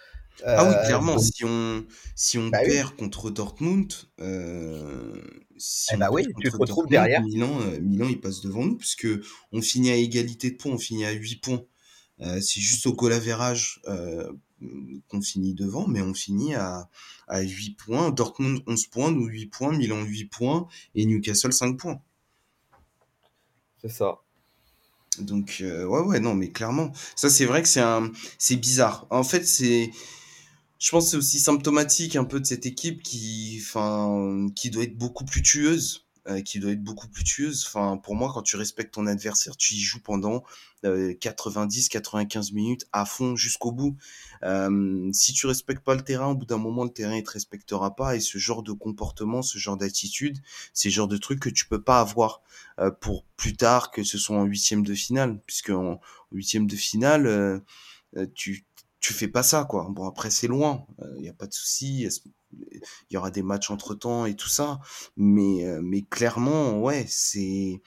ah 0.46 0.68
oui, 0.68 0.74
clairement, 0.86 1.18
si 1.20 1.46
on, 1.46 1.86
si 2.16 2.38
on 2.38 2.50
bah 2.50 2.60
perd 2.66 2.96
contre 2.96 3.30
Dortmund, 3.30 3.94
euh, 4.20 5.22
si 5.58 5.94
eh 5.94 5.98
bah 5.98 6.10
oui, 6.12 6.26
tu 6.42 6.50
te 6.50 6.58
retrouves 6.58 6.88
derrière. 6.88 7.22
Milan, 7.22 7.60
Milan, 7.82 8.08
il 8.10 8.20
passe 8.20 8.42
devant 8.42 8.66
nous, 8.66 8.78
puisque 8.78 9.08
on 9.52 9.62
finit 9.62 9.92
à 9.92 9.96
égalité 9.96 10.52
de 10.52 10.58
points, 10.58 10.74
on 10.74 10.78
finit 10.78 11.06
à 11.06 11.12
8 11.12 11.38
points. 11.38 11.64
c'est 12.20 12.62
juste 12.62 12.86
au 12.88 12.94
goal 12.94 13.14
qu'on 15.08 15.22
finit 15.22 15.54
devant, 15.54 15.88
mais 15.88 16.02
on 16.02 16.14
finit 16.14 16.56
à, 16.56 16.90
à 17.28 17.42
8 17.42 17.78
points. 17.78 18.12
Dortmund 18.12 18.62
11 18.68 18.88
points, 18.88 19.12
nous 19.12 19.26
8 19.26 19.48
points, 19.48 19.78
Milan 19.78 20.04
8 20.04 20.26
points 20.26 20.68
et 20.96 21.06
Newcastle 21.06 21.54
5 21.54 21.78
points. 21.78 22.02
C'est 23.82 23.90
ça. 23.90 24.20
Donc 25.20 25.60
euh, 25.62 25.86
ouais 25.86 26.00
ouais 26.00 26.20
non 26.20 26.34
mais 26.34 26.50
clairement 26.50 26.92
ça 27.16 27.30
c'est 27.30 27.46
vrai 27.46 27.62
que 27.62 27.68
c'est 27.68 27.82
un 27.82 28.12
c'est 28.40 28.56
bizarre. 28.56 29.06
En 29.10 29.24
fait 29.24 29.46
c'est 29.46 29.92
je 30.80 30.90
pense 30.90 31.12
c'est 31.12 31.18
aussi 31.18 31.40
symptomatique 31.40 32.16
un 32.16 32.24
peu 32.24 32.40
de 32.40 32.46
cette 32.46 32.66
équipe 32.66 33.04
qui 33.04 33.60
enfin 33.62 34.48
qui 34.56 34.70
doit 34.70 34.84
être 34.84 34.98
beaucoup 34.98 35.26
plus 35.26 35.44
tueuse 35.44 36.03
euh, 36.30 36.42
qui 36.42 36.60
doit 36.60 36.72
être 36.72 36.82
beaucoup 36.82 37.10
plus 37.10 37.26
tueuse. 37.26 37.66
Enfin, 37.68 37.98
pour 37.98 38.16
moi, 38.16 38.32
quand 38.34 38.44
tu 38.44 38.56
respectes 38.56 38.94
ton 38.94 39.08
adversaire, 39.08 39.58
tu 39.58 39.74
y 39.74 39.80
joues 39.82 40.00
pendant 40.00 40.46
90-95 40.82 42.38
euh, 42.38 42.56
minutes 42.56 42.88
à 42.94 43.04
fond 43.04 43.36
jusqu'au 43.36 43.74
bout. 43.74 43.98
Euh, 44.44 45.10
si 45.12 45.34
tu 45.34 45.48
respectes 45.48 45.84
pas 45.84 45.96
le 45.96 46.02
terrain, 46.02 46.28
au 46.28 46.36
bout 46.36 46.46
d'un 46.46 46.58
moment, 46.58 46.86
le 46.86 46.92
terrain 46.92 47.18
il 47.18 47.24
te 47.24 47.32
respectera 47.32 47.94
pas. 47.98 48.16
Et 48.16 48.22
ce 48.22 48.38
genre 48.38 48.64
de 48.64 48.72
comportement, 48.72 49.42
ce 49.42 49.58
genre 49.58 49.76
d'attitude, 49.76 50.38
c'est 50.74 50.88
le 50.88 50.94
genre 50.94 51.10
de 51.10 51.18
truc 51.18 51.42
que 51.42 51.50
tu 51.50 51.66
peux 51.66 51.82
pas 51.82 52.00
avoir 52.00 52.42
pour 53.02 53.26
plus 53.36 53.58
tard 53.58 53.92
que 53.92 54.04
ce 54.04 54.18
soit 54.18 54.38
en 54.38 54.46
huitième 54.46 54.84
de 54.84 54.94
finale, 54.94 55.42
puisque 55.46 55.72
en 55.72 56.00
huitième 56.32 56.68
de 56.68 56.76
finale, 56.78 57.62
tu 58.34 58.66
tu 59.02 59.14
fais 59.14 59.28
pas 59.28 59.44
ça 59.44 59.66
quoi. 59.66 59.88
Bon 59.90 60.08
après 60.08 60.32
c'est 60.32 60.48
loin, 60.48 60.86
il 61.18 61.26
y 61.26 61.30
a 61.30 61.34
pas 61.34 61.48
de 61.48 61.54
souci 61.54 62.08
il 63.10 63.14
y 63.14 63.18
aura 63.18 63.32
des 63.32 63.44
matchs 63.44 63.72
entre 63.72 63.96
temps 63.96 64.26
et 64.26 64.36
tout 64.36 64.50
ça. 64.50 64.80
Mais, 65.18 65.66
euh, 65.66 65.82
mais 65.84 66.04
clairement, 66.04 66.80
ouais, 66.82 67.06
c'est. 67.08 67.82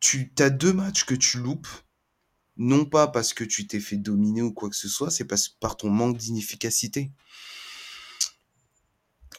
Tu 0.00 0.32
as 0.38 0.50
deux 0.50 0.72
matchs 0.72 1.04
que 1.04 1.14
tu 1.14 1.38
loupes, 1.38 1.68
non 2.56 2.84
pas 2.84 3.08
parce 3.08 3.34
que 3.34 3.44
tu 3.44 3.66
t'es 3.66 3.80
fait 3.80 3.96
dominer 3.96 4.42
ou 4.42 4.52
quoi 4.52 4.68
que 4.68 4.76
ce 4.76 4.88
soit, 4.88 5.10
c'est 5.10 5.24
parce, 5.24 5.48
par 5.48 5.76
ton 5.76 5.90
manque 5.90 6.18
d'inefficacité. 6.18 7.12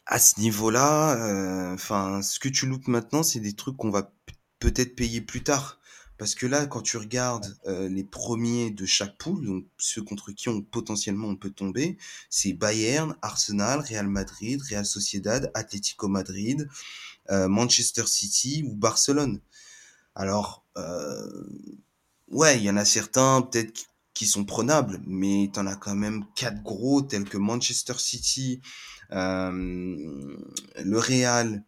À 0.06 0.20
ce 0.20 0.40
niveau-là, 0.40 1.16
euh, 1.18 1.74
enfin, 1.74 2.22
ce 2.22 2.40
que 2.40 2.50
tu 2.50 2.66
loupes 2.66 2.88
maintenant, 2.88 3.24
c'est 3.24 3.40
des 3.40 3.54
trucs 3.54 3.78
qu'on 3.78 3.92
va 3.92 4.12
peut-être 4.60 4.96
payer 4.96 5.22
plus 5.22 5.44
tard. 5.44 5.79
Parce 6.20 6.36
que 6.36 6.46
là, 6.46 6.66
quand 6.68 6.82
tu 6.82 6.98
regardes 6.98 7.58
euh, 7.66 7.88
les 7.88 8.04
premiers 8.04 8.72
de 8.72 8.86
chaque 8.86 9.18
poule, 9.18 9.46
donc 9.46 9.66
ceux 9.78 10.04
contre 10.04 10.34
qui 10.34 10.50
on 10.50 10.62
potentiellement 10.62 11.30
on 11.30 11.38
peut 11.38 11.50
tomber, 11.50 11.98
c'est 12.30 12.52
Bayern, 12.52 13.16
Arsenal, 13.22 13.80
Real 13.80 14.10
Madrid, 14.10 14.62
Real 14.70 14.86
Sociedad, 14.86 15.50
Atlético 15.54 16.10
Madrid, 16.10 16.68
euh, 17.32 17.48
Manchester 17.48 18.06
City 18.06 18.66
ou 18.68 18.76
Barcelone. 18.76 19.40
Alors, 20.14 20.66
euh, 20.78 21.46
ouais, 22.28 22.58
il 22.58 22.64
y 22.64 22.70
en 22.70 22.76
a 22.76 22.84
certains 22.84 23.42
peut-être 23.42 23.86
qui 24.14 24.28
sont 24.28 24.44
prenables, 24.44 25.00
mais 25.08 25.50
tu 25.54 25.58
en 25.58 25.68
as 25.68 25.78
quand 25.78 25.96
même 25.96 26.26
quatre 26.36 26.62
gros 26.64 27.02
tels 27.02 27.24
que 27.24 27.38
Manchester 27.38 27.98
City, 27.98 28.62
le 29.10 30.98
Real 30.98 31.64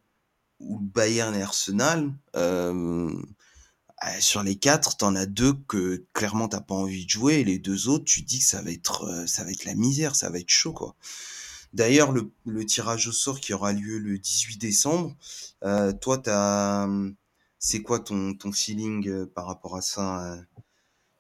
ou 0.60 0.78
Bayern 0.80 1.34
et 1.36 1.42
Arsenal. 1.42 2.14
Euh, 2.36 3.14
sur 4.20 4.44
les 4.44 4.56
quatre, 4.56 4.98
t'en 4.98 5.16
as 5.16 5.26
deux 5.26 5.54
que 5.68 6.06
clairement 6.14 6.48
t'as 6.48 6.62
pas 6.62 6.76
envie 6.76 7.06
de 7.06 7.10
jouer, 7.10 7.36
et 7.36 7.44
les 7.44 7.60
deux 7.60 7.88
autres, 7.88 8.06
tu 8.06 8.22
dis 8.22 8.40
que 8.40 8.46
ça 8.46 8.62
va 8.62 8.72
être, 8.72 9.06
euh, 9.06 9.28
ça 9.28 9.44
va 9.44 9.52
être 9.52 9.66
la 9.66 9.76
misère, 9.76 10.16
ça 10.16 10.30
va 10.30 10.40
être 10.40 10.50
chaud, 10.50 10.74
quoi. 10.74 10.96
D'ailleurs, 11.74 12.12
le, 12.12 12.32
le 12.46 12.66
tirage 12.66 13.08
au 13.08 13.12
sort 13.12 13.40
qui 13.40 13.54
aura 13.54 13.72
lieu 13.74 13.98
le 13.98 14.18
18 14.18 14.58
décembre, 14.58 15.16
euh, 15.64 15.94
toi, 15.94 16.18
t'as, 16.18 16.88
c'est 17.60 17.82
quoi 17.82 18.00
ton, 18.00 18.34
ton 18.34 18.52
feeling 18.52 19.08
euh, 19.08 19.26
par 19.26 19.46
rapport 19.46 19.76
à 19.76 19.82
ça 19.82 20.38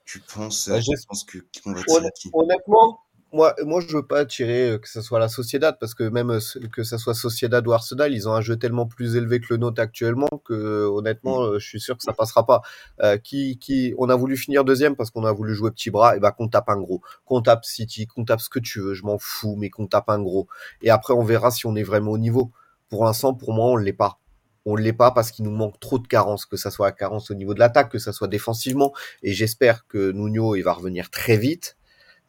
Tu 0.05 0.19
penses, 0.19 0.67
bah, 0.67 0.81
je 0.81 0.91
pense 1.07 1.23
que 1.23 1.37
qu'on 1.63 1.73
va 1.73 1.83
tirer 1.83 2.07
Honnêtement, 2.33 2.99
moi, 3.33 3.55
moi, 3.65 3.81
je 3.81 3.95
veux 3.95 4.05
pas 4.05 4.25
tirer 4.25 4.71
euh, 4.71 4.77
que 4.77 4.89
ce 4.89 5.01
soit 5.01 5.19
la 5.19 5.29
Sociedad 5.29 5.77
parce 5.79 5.93
que 5.93 6.03
même 6.03 6.31
euh, 6.31 6.39
que 6.71 6.83
ce 6.83 6.97
soit 6.97 7.13
Sociedad 7.13 7.65
ou 7.65 7.71
Arsenal, 7.71 8.13
ils 8.13 8.27
ont 8.27 8.33
un 8.33 8.41
jeu 8.41 8.57
tellement 8.57 8.85
plus 8.85 9.15
élevé 9.15 9.39
que 9.39 9.47
le 9.51 9.57
nôtre 9.57 9.81
actuellement 9.81 10.27
que 10.45 10.85
honnêtement, 10.85 11.41
mm. 11.41 11.45
euh, 11.45 11.59
je 11.59 11.67
suis 11.67 11.79
sûr 11.79 11.97
que 11.97 12.03
ça 12.03 12.13
passera 12.13 12.45
pas. 12.45 12.61
qui, 13.23 13.57
qui, 13.57 13.93
on 13.97 14.09
a 14.09 14.15
voulu 14.15 14.37
finir 14.37 14.65
deuxième 14.65 14.95
parce 14.95 15.11
qu'on 15.11 15.25
a 15.25 15.31
voulu 15.31 15.55
jouer 15.55 15.71
petit 15.71 15.91
bras, 15.91 16.15
et 16.15 16.19
ben 16.19 16.31
qu'on 16.31 16.47
tape 16.47 16.69
un 16.69 16.77
gros, 16.77 17.01
qu'on 17.25 17.41
tape 17.41 17.65
City, 17.65 18.05
qu'on 18.07 18.25
tape 18.25 18.41
ce 18.41 18.49
que 18.49 18.59
tu 18.59 18.79
veux, 18.79 18.93
je 18.93 19.03
m'en 19.03 19.17
fous, 19.17 19.55
mais 19.57 19.69
qu'on 19.69 19.87
tape 19.87 20.09
un 20.09 20.21
gros. 20.21 20.47
Et 20.81 20.89
après, 20.89 21.13
on 21.13 21.23
verra 21.23 21.51
si 21.51 21.65
on 21.65 21.75
est 21.75 21.83
vraiment 21.83 22.11
au 22.11 22.17
niveau. 22.17 22.51
Pour 22.89 23.05
l'instant, 23.05 23.33
pour 23.33 23.53
moi, 23.53 23.67
on 23.67 23.77
l'est 23.77 23.93
pas 23.93 24.17
on 24.65 24.75
l'est 24.75 24.93
pas 24.93 25.09
parce 25.09 25.31
qu'il 25.31 25.45
nous 25.45 25.51
manque 25.51 25.79
trop 25.79 25.97
de 25.97 26.07
carences, 26.07 26.45
que 26.45 26.55
ça 26.55 26.69
soit 26.69 26.85
la 26.85 26.91
carence 26.91 27.31
au 27.31 27.33
niveau 27.33 27.55
de 27.55 27.59
l'attaque, 27.59 27.89
que 27.89 27.97
ça 27.97 28.13
soit 28.13 28.27
défensivement. 28.27 28.93
Et 29.23 29.33
j'espère 29.33 29.87
que 29.87 30.11
Nuno, 30.11 30.55
il 30.55 30.61
va 30.61 30.73
revenir 30.73 31.09
très 31.09 31.35
vite 31.35 31.77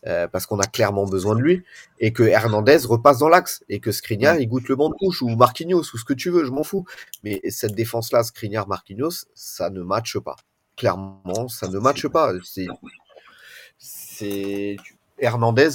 euh, 0.06 0.26
parce 0.26 0.46
qu'on 0.46 0.58
a 0.58 0.66
clairement 0.66 1.04
besoin 1.04 1.36
de 1.36 1.40
lui, 1.40 1.62
et 2.00 2.12
que 2.12 2.24
Hernandez 2.24 2.78
repasse 2.86 3.18
dans 3.18 3.28
l'axe, 3.28 3.64
et 3.68 3.78
que 3.78 3.92
Skriniar 3.92 4.36
il 4.36 4.48
goûte 4.48 4.68
le 4.68 4.74
banc 4.74 4.88
de 4.88 4.96
touche, 4.98 5.22
ou 5.22 5.28
Marquinhos, 5.28 5.82
ou 5.94 5.98
ce 5.98 6.04
que 6.04 6.12
tu 6.12 6.30
veux, 6.30 6.44
je 6.44 6.50
m'en 6.50 6.64
fous. 6.64 6.84
Mais 7.22 7.40
cette 7.50 7.74
défense-là, 7.74 8.24
Skriniar, 8.24 8.66
Marquinhos, 8.66 9.26
ça 9.34 9.70
ne 9.70 9.80
matche 9.82 10.18
pas. 10.18 10.36
Clairement, 10.76 11.46
ça 11.48 11.68
ne 11.68 11.78
matche 11.78 12.08
pas. 12.08 12.32
C'est, 12.42 12.66
c'est 13.78 14.76
Hernandez 15.18 15.70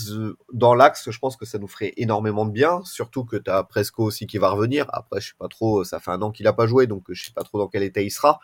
dans 0.51 0.75
l'axe, 0.75 1.09
je 1.09 1.19
pense 1.19 1.37
que 1.37 1.45
ça 1.45 1.57
nous 1.57 1.67
ferait 1.67 1.93
énormément 1.95 2.45
de 2.45 2.51
bien, 2.51 2.81
surtout 2.83 3.23
que 3.23 3.37
tu 3.37 3.49
as 3.49 3.63
Presco 3.63 4.03
aussi 4.03 4.27
qui 4.27 4.39
va 4.39 4.49
revenir. 4.49 4.87
Après, 4.91 5.21
je 5.21 5.27
sais 5.29 5.35
pas 5.39 5.47
trop, 5.47 5.85
ça 5.85 6.01
fait 6.01 6.11
un 6.11 6.21
an 6.21 6.31
qu'il 6.31 6.47
a 6.47 6.53
pas 6.53 6.67
joué, 6.67 6.85
donc 6.85 7.05
je 7.09 7.23
sais 7.23 7.31
pas 7.31 7.43
trop 7.43 7.59
dans 7.59 7.69
quel 7.69 7.83
état 7.83 8.01
il 8.01 8.11
sera. 8.11 8.41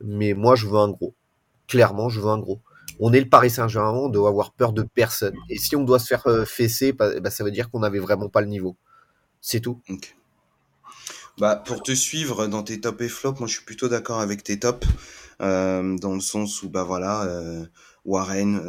Mais 0.00 0.34
moi, 0.34 0.56
je 0.56 0.66
veux 0.66 0.78
un 0.78 0.88
gros. 0.88 1.14
Clairement, 1.68 2.08
je 2.08 2.20
veux 2.20 2.28
un 2.28 2.38
gros 2.38 2.60
on 3.04 3.12
est 3.12 3.20
le 3.20 3.28
Paris 3.28 3.50
Saint-Germain, 3.50 3.98
on 3.98 4.08
doit 4.08 4.28
avoir 4.28 4.52
peur 4.52 4.72
de 4.72 4.82
personne. 4.82 5.34
Et 5.48 5.58
si 5.58 5.74
on 5.74 5.82
doit 5.82 5.98
se 5.98 6.06
faire 6.06 6.24
euh, 6.28 6.44
fesser, 6.44 6.92
bah, 6.92 7.18
bah, 7.18 7.30
ça 7.30 7.42
veut 7.42 7.50
dire 7.50 7.68
qu'on 7.68 7.80
n'avait 7.80 7.98
vraiment 7.98 8.28
pas 8.28 8.40
le 8.40 8.46
niveau. 8.46 8.76
C'est 9.40 9.58
tout. 9.58 9.80
Bah, 11.36 11.56
pour 11.56 11.82
te 11.82 11.92
suivre 11.92 12.46
dans 12.46 12.62
tes 12.62 12.80
top 12.80 13.00
et 13.00 13.08
flop, 13.08 13.34
moi 13.40 13.48
je 13.48 13.54
suis 13.54 13.64
plutôt 13.64 13.88
d'accord 13.88 14.20
avec 14.20 14.44
tes 14.44 14.60
tops, 14.60 14.86
euh, 15.40 15.98
dans 15.98 16.14
le 16.14 16.20
sens 16.20 16.62
où 16.62 16.70
bah 16.70 16.84
voilà, 16.84 17.24
euh, 17.24 17.66
Warren, 18.04 18.60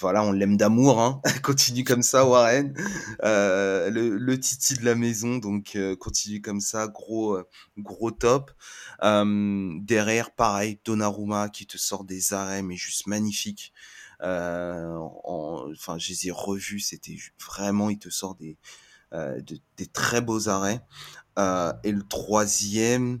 voilà, 0.00 0.24
on 0.24 0.32
l'aime 0.32 0.56
d'amour, 0.56 1.00
hein. 1.00 1.20
continue 1.42 1.84
comme 1.84 2.02
ça, 2.02 2.26
Warren. 2.26 2.74
Euh, 3.22 3.90
le, 3.90 4.16
le, 4.16 4.40
titi 4.40 4.74
de 4.74 4.84
la 4.84 4.94
maison, 4.94 5.38
donc 5.38 5.76
euh, 5.76 5.96
continue 5.96 6.40
comme 6.40 6.60
ça, 6.60 6.88
gros, 6.88 7.36
euh, 7.36 7.48
gros 7.78 8.10
top. 8.10 8.50
derrière, 9.00 10.30
pareil, 10.34 10.80
Donnarumma 10.84 11.48
qui 11.48 11.66
te 11.66 11.78
sort 11.78 12.04
des 12.04 12.32
arrêts, 12.32 12.62
mais 12.62 12.76
juste 12.76 13.06
magnifiques. 13.06 13.72
enfin, 14.20 15.98
je 15.98 16.10
les 16.10 16.28
ai 16.28 16.32
c'était 16.80 17.16
vraiment, 17.44 17.90
il 17.90 17.98
te 17.98 18.10
sort 18.10 18.34
des, 18.36 18.56
des 19.12 19.86
très 19.86 20.20
beaux 20.20 20.48
arrêts. 20.48 20.80
et 21.38 21.92
le 21.92 22.02
troisième, 22.08 23.20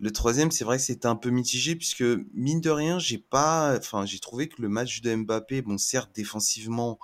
le 0.00 0.12
troisième, 0.12 0.50
c'est 0.50 0.64
vrai 0.64 0.76
que 0.76 0.82
c'était 0.82 1.06
un 1.06 1.16
peu 1.16 1.30
mitigé 1.30 1.74
puisque 1.74 2.04
mine 2.32 2.60
de 2.60 2.70
rien, 2.70 2.98
j'ai 2.98 3.18
pas, 3.18 3.76
enfin, 3.76 4.06
j'ai 4.06 4.20
trouvé 4.20 4.48
que 4.48 4.62
le 4.62 4.68
match 4.68 5.00
de 5.00 5.14
Mbappé, 5.14 5.62
bon, 5.62 5.76
certes 5.76 6.12
défensivement, 6.14 6.98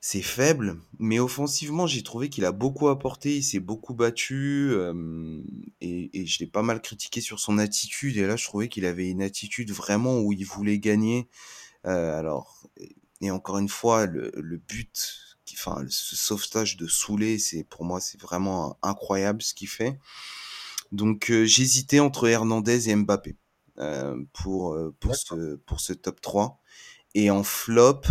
c'est 0.00 0.20
faible, 0.20 0.78
mais 0.98 1.18
offensivement, 1.18 1.86
j'ai 1.86 2.02
trouvé 2.02 2.28
qu'il 2.28 2.44
a 2.44 2.52
beaucoup 2.52 2.88
apporté, 2.88 3.38
il 3.38 3.42
s'est 3.42 3.60
beaucoup 3.60 3.94
battu 3.94 4.68
euh, 4.72 5.40
et, 5.80 6.10
et 6.20 6.26
je 6.26 6.38
l'ai 6.40 6.46
pas 6.46 6.62
mal 6.62 6.82
critiqué 6.82 7.22
sur 7.22 7.40
son 7.40 7.56
attitude. 7.56 8.18
Et 8.18 8.26
là, 8.26 8.36
je 8.36 8.44
trouvais 8.44 8.68
qu'il 8.68 8.84
avait 8.84 9.08
une 9.08 9.22
attitude 9.22 9.70
vraiment 9.70 10.20
où 10.20 10.34
il 10.34 10.44
voulait 10.44 10.78
gagner. 10.78 11.28
Euh, 11.86 12.18
alors, 12.18 12.68
et 13.22 13.30
encore 13.30 13.56
une 13.56 13.70
fois, 13.70 14.04
le, 14.04 14.30
le 14.34 14.58
but, 14.58 15.36
enfin, 15.54 15.82
ce 15.88 16.16
sauvetage 16.16 16.76
de 16.76 16.86
Soulé, 16.86 17.38
c'est 17.38 17.64
pour 17.64 17.86
moi, 17.86 17.98
c'est 18.00 18.20
vraiment 18.20 18.76
incroyable 18.82 19.40
ce 19.40 19.54
qu'il 19.54 19.68
fait. 19.68 19.98
Donc 20.94 21.30
euh, 21.30 21.44
j'hésitais 21.44 21.98
entre 21.98 22.28
Hernandez 22.28 22.88
et 22.88 22.94
Mbappé 22.94 23.36
euh, 23.78 24.16
pour, 24.32 24.74
euh, 24.74 24.94
pour, 25.00 25.16
ce, 25.16 25.56
pour 25.56 25.80
ce 25.80 25.92
top 25.92 26.20
3. 26.20 26.60
Et 27.16 27.30
en 27.30 27.42
flop, 27.42 28.02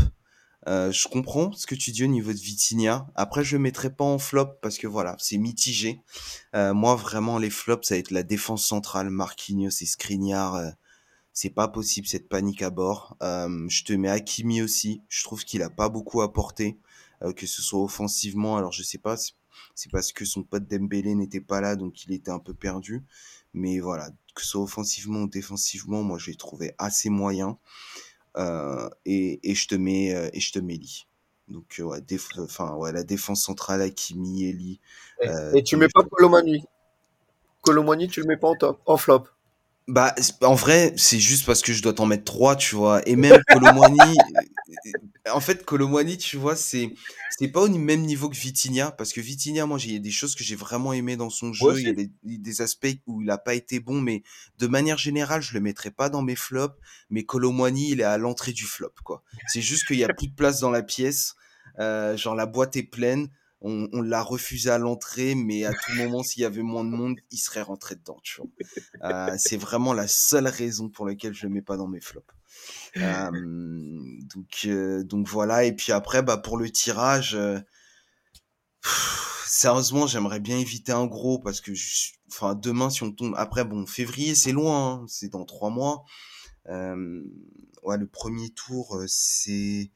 je 0.68 1.08
comprends 1.08 1.54
ce 1.54 1.66
que 1.66 1.76
tu 1.76 1.92
dis 1.92 2.04
au 2.04 2.08
niveau 2.08 2.34
de 2.34 2.38
Vitinha. 2.38 3.08
Après, 3.16 3.44
je 3.44 3.56
le 3.56 3.62
mettrai 3.62 3.94
pas 3.94 4.04
en 4.04 4.18
flop 4.18 4.60
parce 4.62 4.78
que 4.78 4.88
voilà, 4.88 5.16
c'est 5.20 5.38
mitigé. 5.38 6.02
moi, 6.54 6.96
vraiment, 6.96 7.38
les 7.38 7.50
flops, 7.50 7.86
ça 7.86 7.96
va 7.96 8.00
être 8.00 8.12
la 8.12 8.24
défense 8.24 8.66
centrale, 8.66 9.10
Marquinhos 9.10 9.82
et 9.82 9.86
Skriniar. 9.86 10.62
c'est 11.34 11.50
pas 11.50 11.68
possible 11.68 12.08
cette 12.08 12.30
panique 12.30 12.62
à 12.62 12.70
bord. 12.70 13.18
je 13.22 13.84
te 13.84 13.92
mets 13.92 14.10
Hakimi 14.10 14.62
aussi. 14.62 15.02
Je 15.10 15.24
trouve 15.26 15.44
qu'il 15.44 15.64
a 15.64 15.70
pas 15.70 15.90
beaucoup 15.90 16.22
apporté, 16.22 16.80
que 17.36 17.46
ce 17.46 17.62
soit 17.62 17.84
offensivement. 17.84 18.56
Alors, 18.56 18.72
je 18.72 18.84
sais 18.84 19.00
pas 19.00 19.18
c'est 19.76 19.92
parce 19.92 20.12
que 20.12 20.26
son 20.26 20.44
pote 20.44 20.68
Dembélé 20.68 21.16
n'était 21.16 21.42
pas 21.42 21.62
là, 21.62 21.76
donc 21.76 22.06
il 22.06 22.14
était 22.14 22.32
un 22.32 22.40
peu 22.40 22.54
perdu. 22.54 23.04
Mais 23.54 23.80
voilà, 23.80 24.10
que 24.36 24.42
ce 24.42 24.50
soit 24.50 24.62
offensivement 24.62 25.22
ou 25.22 25.28
défensivement, 25.28 26.04
moi 26.04 26.18
je 26.18 26.32
l'ai 26.32 26.38
trouvé 26.38 26.74
assez 26.78 27.10
moyen. 27.10 27.58
Euh, 28.38 28.90
et, 29.06 29.40
et, 29.50 29.54
je 29.54 29.68
te 29.68 29.76
mets 29.76 30.16
euh, 30.16 30.30
et 30.34 30.40
je 30.40 30.52
te 30.52 30.60
mets 30.60 30.74
Lee. 30.74 31.08
Donc 31.50 31.80
ouais, 31.80 32.00
enfin 32.40 32.74
ouais, 32.76 32.92
la 32.92 33.04
défense 33.04 33.44
centrale 33.44 33.82
Hakimi, 33.82 34.46
Eli. 34.46 34.80
Et, 35.22 35.60
et 35.60 35.64
tu 35.64 35.78
mets 35.78 35.88
pas 35.88 36.04
Colomani. 36.04 36.66
Colomani, 37.62 38.08
tu 38.08 38.22
le 38.22 38.28
mets 38.28 38.38
pas 38.38 38.48
en 38.48 38.56
top, 38.56 38.82
en 38.86 38.98
flop. 38.98 39.26
Bah, 39.88 40.16
en 40.42 40.56
vrai, 40.56 40.94
c'est 40.96 41.20
juste 41.20 41.46
parce 41.46 41.62
que 41.62 41.74
je 41.74 41.82
dois 41.82 41.94
t'en 41.94 42.06
mettre 42.06 42.24
trois, 42.24 42.56
tu 42.56 42.76
vois. 42.76 43.08
Et 43.08 43.16
même 43.16 43.42
Colomwani, 43.50 43.98
en 45.32 45.40
fait, 45.40 45.64
Colomwani, 45.64 46.18
tu 46.18 46.38
vois, 46.38 46.56
c'est 46.56 46.94
c'est 47.38 47.48
pas 47.48 47.62
au 47.62 47.70
même 47.70 48.02
niveau 48.02 48.30
que 48.30 48.36
Vitinha, 48.36 48.92
parce 48.92 49.14
que 49.14 49.22
Vitinha, 49.22 49.66
moi, 49.66 49.78
j'ai 49.78 50.00
des 50.00 50.12
choses 50.12 50.36
que 50.36 50.44
j'ai 50.44 50.56
vraiment 50.56 50.94
aimé 50.94 51.16
dans 51.16 51.30
son 51.30 51.54
jeu. 51.54 51.80
il 51.80 51.86
y 51.86 51.90
a 51.90 51.94
des, 51.94 52.12
des, 52.24 52.62
aspects 52.62 52.88
où 53.08 53.22
il 53.22 53.30
a 53.30 53.38
pas 53.38 53.54
été 53.54 53.80
bon, 53.80 54.02
mais 54.02 54.24
de 54.60 54.68
manière 54.68 54.98
générale, 54.98 55.42
je 55.42 55.54
le 55.54 55.62
mettrais 55.62 55.92
pas 55.92 56.10
dans 56.10 56.22
mes 56.22 56.36
flops. 56.36 56.76
Mais 57.10 57.24
Colomwani, 57.24 57.92
il 57.92 58.02
est 58.02 58.06
à 58.06 58.18
l'entrée 58.18 58.52
du 58.52 58.66
flop, 58.66 58.94
quoi. 59.04 59.24
C'est 59.48 59.62
juste 59.62 59.88
qu'il 59.88 59.98
y 59.98 60.04
a 60.04 60.14
plus 60.14 60.28
de 60.28 60.36
place 60.36 60.60
dans 60.60 60.72
la 60.72 60.84
pièce. 60.84 61.36
Euh, 61.80 62.16
genre 62.18 62.36
la 62.36 62.46
boîte 62.46 62.76
est 62.76 62.84
pleine 62.84 63.30
on, 63.64 63.88
on 63.94 64.02
l'a 64.02 64.22
refusé 64.22 64.70
à 64.70 64.78
l'entrée, 64.78 65.36
mais 65.36 65.64
à 65.64 65.72
tout 65.72 65.94
moment, 65.96 66.22
s'il 66.22 66.42
y 66.42 66.46
avait 66.46 66.62
moins 66.62 66.84
de 66.84 66.90
monde, 66.90 67.18
il 67.32 67.38
serait 67.38 67.62
rentré 67.62 67.96
dedans. 67.96 68.20
Tu 68.22 68.42
vois. 68.42 68.50
Euh, 69.04 69.36
c'est 69.38 69.58
vraiment 69.58 69.94
la 69.94 70.08
seule 70.08 70.48
raison 70.48 70.90
pour 70.90 71.06
laquelle 71.06 71.34
je 71.34 71.48
le 71.48 71.54
mets 71.54 71.62
pas 71.62 71.78
dans 71.78 71.88
mes 71.88 72.02
flops. 72.02 72.28
Euh, 72.98 73.32
donc, 74.34 74.62
euh, 74.66 75.04
donc 75.04 75.28
voilà. 75.28 75.64
Et 75.64 75.74
puis 75.74 75.92
après, 75.92 76.22
bah 76.22 76.38
pour 76.38 76.58
le 76.58 76.70
tirage, 76.70 77.36
euh, 77.36 77.60
sérieusement, 79.46 80.08
j'aimerais 80.08 80.40
bien 80.40 80.58
éviter 80.60 80.92
un 80.92 81.06
gros 81.06 81.40
parce 81.40 81.62
que, 81.62 81.72
demain, 82.56 82.90
si 82.90 83.04
on 83.04 83.12
tombe, 83.12 83.34
après, 83.38 83.66
bon, 83.66 83.86
février, 83.86 84.36
c'est 84.36 84.52
loin, 84.52 85.02
hein, 85.02 85.06
c'est 85.08 85.30
dans 85.30 85.46
trois 85.46 85.70
mois. 85.70 86.06
le 86.66 88.08
premier 88.08 88.50
tour, 88.52 89.02
c'est 89.08 89.92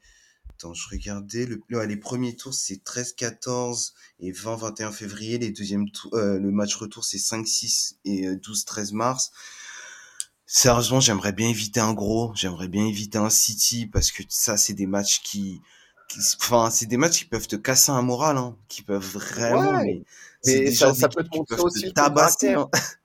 Attends, 0.58 0.74
je 0.74 0.88
regardais. 0.90 1.46
Le, 1.46 1.84
les 1.84 1.96
premiers 1.96 2.34
tours, 2.34 2.52
c'est 2.52 2.82
13-14 2.82 3.92
et 4.18 4.32
20-21 4.32 4.90
février. 4.90 5.38
Les 5.38 5.50
deuxièmes 5.50 5.88
tours, 5.88 6.12
euh, 6.14 6.36
le 6.40 6.50
match 6.50 6.74
retour, 6.74 7.04
c'est 7.04 7.18
5-6 7.18 7.98
et 8.04 8.26
12-13 8.26 8.92
euh, 8.92 8.96
mars. 8.96 9.30
Sérieusement, 10.50 10.98
j'aimerais 10.98 11.32
bien 11.32 11.50
éviter 11.50 11.78
un 11.78 11.92
gros. 11.92 12.32
J'aimerais 12.34 12.68
bien 12.68 12.86
éviter 12.86 13.18
un 13.18 13.28
City 13.28 13.86
parce 13.86 14.10
que 14.10 14.22
ça, 14.30 14.56
c'est 14.56 14.72
des 14.72 14.86
matchs 14.86 15.20
qui, 15.22 15.60
enfin, 16.40 16.70
c'est 16.70 16.86
des 16.86 16.96
matchs 16.96 17.18
qui 17.18 17.24
peuvent 17.26 17.46
te 17.46 17.56
casser 17.56 17.92
un 17.92 18.00
moral, 18.00 18.38
hein, 18.38 18.56
qui 18.66 18.80
peuvent 18.80 19.04
vraiment. 19.04 19.84
mais, 19.84 20.02
mais 20.46 20.70
ça, 20.70 20.94
ça 20.94 21.10
peut 21.10 21.22
te 21.22 21.36
montrer 21.36 21.60
aussi 21.60 21.92
tabasser. 21.92 22.54
Hein. 22.54 22.68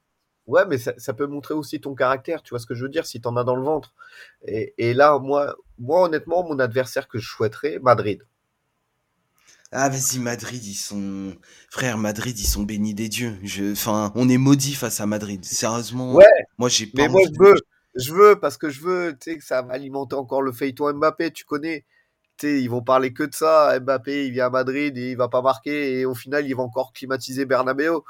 Ouais, 0.45 0.65
mais 0.65 0.77
ça, 0.77 0.93
ça, 0.97 1.13
peut 1.13 1.25
montrer 1.25 1.53
aussi 1.53 1.79
ton 1.79 1.95
caractère, 1.95 2.43
tu 2.43 2.49
vois 2.49 2.59
ce 2.59 2.65
que 2.65 2.75
je 2.75 2.83
veux 2.83 2.89
dire, 2.89 3.05
si 3.05 3.21
t'en 3.21 3.37
as 3.37 3.45
dans 3.45 3.55
le 3.55 3.63
ventre. 3.63 3.93
Et, 4.45 4.73
et, 4.77 4.93
là, 4.93 5.17
moi, 5.17 5.55
moi, 5.79 6.03
honnêtement, 6.03 6.43
mon 6.43 6.59
adversaire 6.59 7.07
que 7.07 7.17
je 7.17 7.29
souhaiterais, 7.29 7.79
Madrid. 7.81 8.21
Ah, 9.75 9.89
vas-y, 9.89 10.19
Madrid, 10.19 10.63
ils 10.63 10.75
sont. 10.75 11.33
Frère, 11.69 11.97
Madrid, 11.97 12.37
ils 12.37 12.45
sont 12.45 12.61
bénis 12.61 12.93
des 12.93 13.09
dieux. 13.09 13.35
Je... 13.43 13.71
Enfin, 13.71 14.11
on 14.15 14.29
est 14.29 14.37
maudit 14.37 14.75
face 14.75 15.01
à 15.01 15.07
Madrid. 15.07 15.43
Sérieusement. 15.43 16.13
Ouais. 16.13 16.25
Moi, 16.59 16.69
j'ai 16.69 16.85
pas. 16.85 17.01
Mais 17.01 17.07
moi, 17.09 17.21
je 17.25 17.43
veux. 17.43 17.55
Je 17.95 18.13
veux, 18.13 18.39
parce 18.39 18.57
que 18.57 18.69
je 18.69 18.81
veux, 18.81 19.15
tu 19.19 19.31
sais, 19.31 19.37
que 19.37 19.43
ça 19.43 19.61
va 19.61 19.73
alimenter 19.73 20.15
encore 20.15 20.41
le 20.41 20.51
feuilleton 20.51 20.91
Mbappé, 20.93 21.31
tu 21.31 21.43
connais. 21.45 21.85
Tu 22.37 22.47
sais, 22.47 22.61
ils 22.61 22.67
vont 22.67 22.81
parler 22.81 23.13
que 23.13 23.23
de 23.23 23.33
ça. 23.33 23.79
Mbappé, 23.79 24.27
il 24.27 24.31
vient 24.31 24.47
à 24.47 24.49
Madrid 24.51 24.97
et 24.97 25.11
il 25.11 25.17
va 25.17 25.27
pas 25.27 25.41
marquer. 25.41 25.99
Et 25.99 26.05
au 26.05 26.15
final, 26.15 26.47
il 26.47 26.55
va 26.55 26.63
encore 26.63 26.93
climatiser 26.93 27.45
Bernabeu 27.45 28.01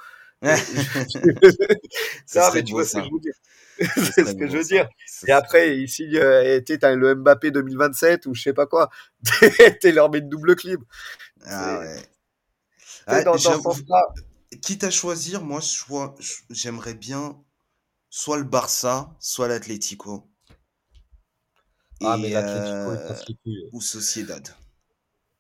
ça, 2.26 2.52
mais 2.54 2.64
tu 2.64 2.74
vois 2.74 2.84
ce 2.84 2.98
que 2.98 3.04
je 3.04 3.10
veux 3.10 3.20
dire. 3.20 3.34
c'est 4.14 4.26
ce 4.26 4.36
que 4.36 4.48
je 4.48 4.58
veux 4.58 4.64
dire. 4.64 4.90
Et 5.28 5.32
après, 5.32 5.78
ici, 5.78 6.06
euh, 6.16 6.60
le 6.70 7.16
Mbappé 7.16 7.52
2027 7.52 8.26
ou 8.26 8.36
je 8.36 8.42
sais 8.42 8.54
pas 8.54 8.66
quoi. 8.66 8.90
tu 9.82 9.92
leur 9.92 10.12
mets 10.12 10.20
une 10.20 10.30
double 10.30 10.56
clim. 10.56 10.84
Ah 11.46 11.80
ouais. 11.80 12.02
Ah, 13.06 13.24
dans, 13.24 13.36
dans 13.36 13.74
quitte 14.62 14.84
à 14.84 14.92
choisir, 14.92 15.44
moi, 15.44 15.60
j'aimerais 16.50 16.94
bien 16.94 17.42
soit 18.10 18.38
le 18.38 18.44
Barça, 18.44 19.16
soit 19.20 19.48
l'Atlético. 19.48 20.30
Ah, 22.02 22.18
mais 22.18 22.30
l'Atlético, 22.30 23.48
euh, 23.48 23.70
Ou 23.72 23.82
Sociedad. 23.82 24.48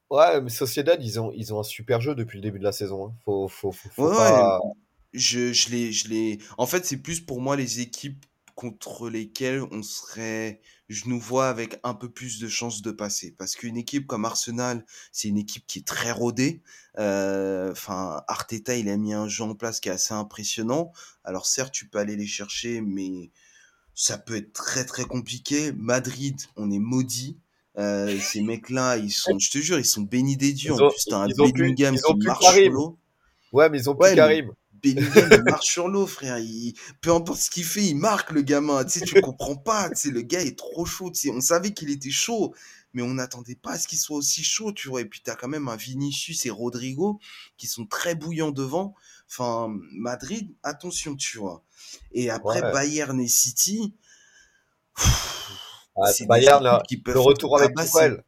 Ouais, 0.09 0.41
mais 0.41 0.49
Sociedad, 0.49 1.01
ils 1.03 1.19
ont, 1.19 1.31
ils 1.31 1.53
ont 1.53 1.59
un 1.59 1.63
super 1.63 2.01
jeu 2.01 2.15
depuis 2.15 2.37
le 2.37 2.41
début 2.41 2.59
de 2.59 2.63
la 2.63 2.71
saison. 2.71 3.07
Hein. 3.07 3.13
Faut, 3.23 3.47
faut, 3.47 3.71
faut, 3.71 3.89
faut 3.89 4.09
pas... 4.09 4.59
ouais, 4.59 4.71
je, 5.13 5.53
je 5.53 5.69
l'ai, 5.69 5.91
je 5.91 6.07
l'ai. 6.09 6.39
En 6.57 6.65
fait, 6.67 6.85
c'est 6.85 6.97
plus 6.97 7.19
pour 7.19 7.41
moi 7.41 7.55
les 7.55 7.79
équipes 7.79 8.25
contre 8.55 9.09
lesquelles 9.09 9.63
on 9.71 9.83
serait, 9.83 10.61
je 10.89 11.07
nous 11.07 11.19
vois 11.19 11.49
avec 11.49 11.79
un 11.83 11.93
peu 11.93 12.09
plus 12.09 12.39
de 12.39 12.47
chances 12.47 12.81
de 12.81 12.91
passer. 12.91 13.33
Parce 13.37 13.55
qu'une 13.55 13.77
équipe 13.77 14.07
comme 14.07 14.25
Arsenal, 14.25 14.85
c'est 15.11 15.27
une 15.27 15.37
équipe 15.37 15.65
qui 15.67 15.79
est 15.79 15.87
très 15.87 16.11
rodée. 16.11 16.61
Euh, 16.99 17.71
enfin, 17.71 18.23
Arteta, 18.27 18.75
il 18.75 18.89
a 18.89 18.97
mis 18.97 19.13
un 19.13 19.27
jeu 19.27 19.43
en 19.43 19.55
place 19.55 19.79
qui 19.79 19.89
est 19.89 19.93
assez 19.93 20.13
impressionnant. 20.13 20.91
Alors 21.23 21.45
certes, 21.45 21.73
tu 21.73 21.87
peux 21.87 21.99
aller 21.99 22.15
les 22.15 22.27
chercher, 22.27 22.81
mais 22.81 23.31
ça 23.95 24.17
peut 24.17 24.35
être 24.35 24.53
très 24.53 24.85
très 24.85 25.05
compliqué. 25.05 25.71
Madrid, 25.73 26.39
on 26.55 26.71
est 26.71 26.79
maudit. 26.79 27.37
Euh, 27.77 28.19
ces 28.19 28.41
mecs-là, 28.41 28.97
ils 28.97 29.11
sont, 29.11 29.39
je 29.39 29.49
te 29.49 29.57
jure, 29.57 29.79
ils 29.79 29.85
sont 29.85 30.01
bénis 30.01 30.37
des 30.37 30.53
dieux. 30.53 30.73
en 30.73 30.89
plus, 30.89 31.05
t'as 31.05 31.17
un 31.17 31.27
Bellingham 31.27 31.95
qui 31.95 32.13
marche. 32.25 32.45
Ouais, 33.51 33.69
mais 33.69 33.79
ils 33.79 33.89
ont 33.89 33.95
plus 33.95 34.15
Karim. 34.15 34.51
Bellingham, 34.83 35.29
il 35.31 35.43
marche 35.43 35.65
sur 35.65 35.87
l'eau, 35.87 36.05
frère. 36.05 36.37
Il, 36.39 36.73
peu 37.01 37.13
importe 37.13 37.39
ce 37.39 37.49
qu'il 37.49 37.63
fait, 37.63 37.85
il 37.85 37.95
marque 37.95 38.31
le 38.31 38.41
gamin. 38.41 38.83
Tu 38.83 38.99
sais, 38.99 39.05
tu 39.05 39.21
comprends 39.21 39.55
pas. 39.55 39.89
Tu 39.89 39.95
sais, 39.95 40.09
le 40.11 40.21
gars 40.21 40.41
est 40.41 40.57
trop 40.57 40.85
chaud. 40.85 41.09
Tu 41.09 41.21
sais, 41.21 41.29
on 41.31 41.39
savait 41.41 41.73
qu'il 41.73 41.89
était 41.89 42.11
chaud, 42.11 42.53
mais 42.93 43.01
on 43.01 43.13
n'attendait 43.13 43.55
pas 43.55 43.71
à 43.71 43.79
ce 43.79 43.87
qu'il 43.87 43.97
soit 43.97 44.17
aussi 44.17 44.43
chaud, 44.43 44.73
tu 44.73 44.89
vois. 44.89 45.01
Et 45.01 45.05
puis, 45.05 45.21
t'as 45.23 45.35
quand 45.35 45.47
même 45.47 45.69
un 45.69 45.77
Vinicius 45.77 46.45
et 46.45 46.49
Rodrigo 46.49 47.19
qui 47.57 47.67
sont 47.67 47.85
très 47.85 48.13
bouillants 48.13 48.51
devant. 48.51 48.93
Enfin, 49.29 49.73
Madrid, 49.93 50.53
attention, 50.63 51.15
tu 51.15 51.37
vois. 51.37 51.63
Et 52.11 52.29
après, 52.29 52.61
Bayern 52.61 53.19
et 53.19 53.27
City. 53.27 53.95
Ah, 55.95 56.11
Bayern, 56.27 56.63
là, 56.63 56.83
le 57.05 57.19
retour 57.19 57.57
avec 57.57 57.75
Tuchel. 57.75 58.23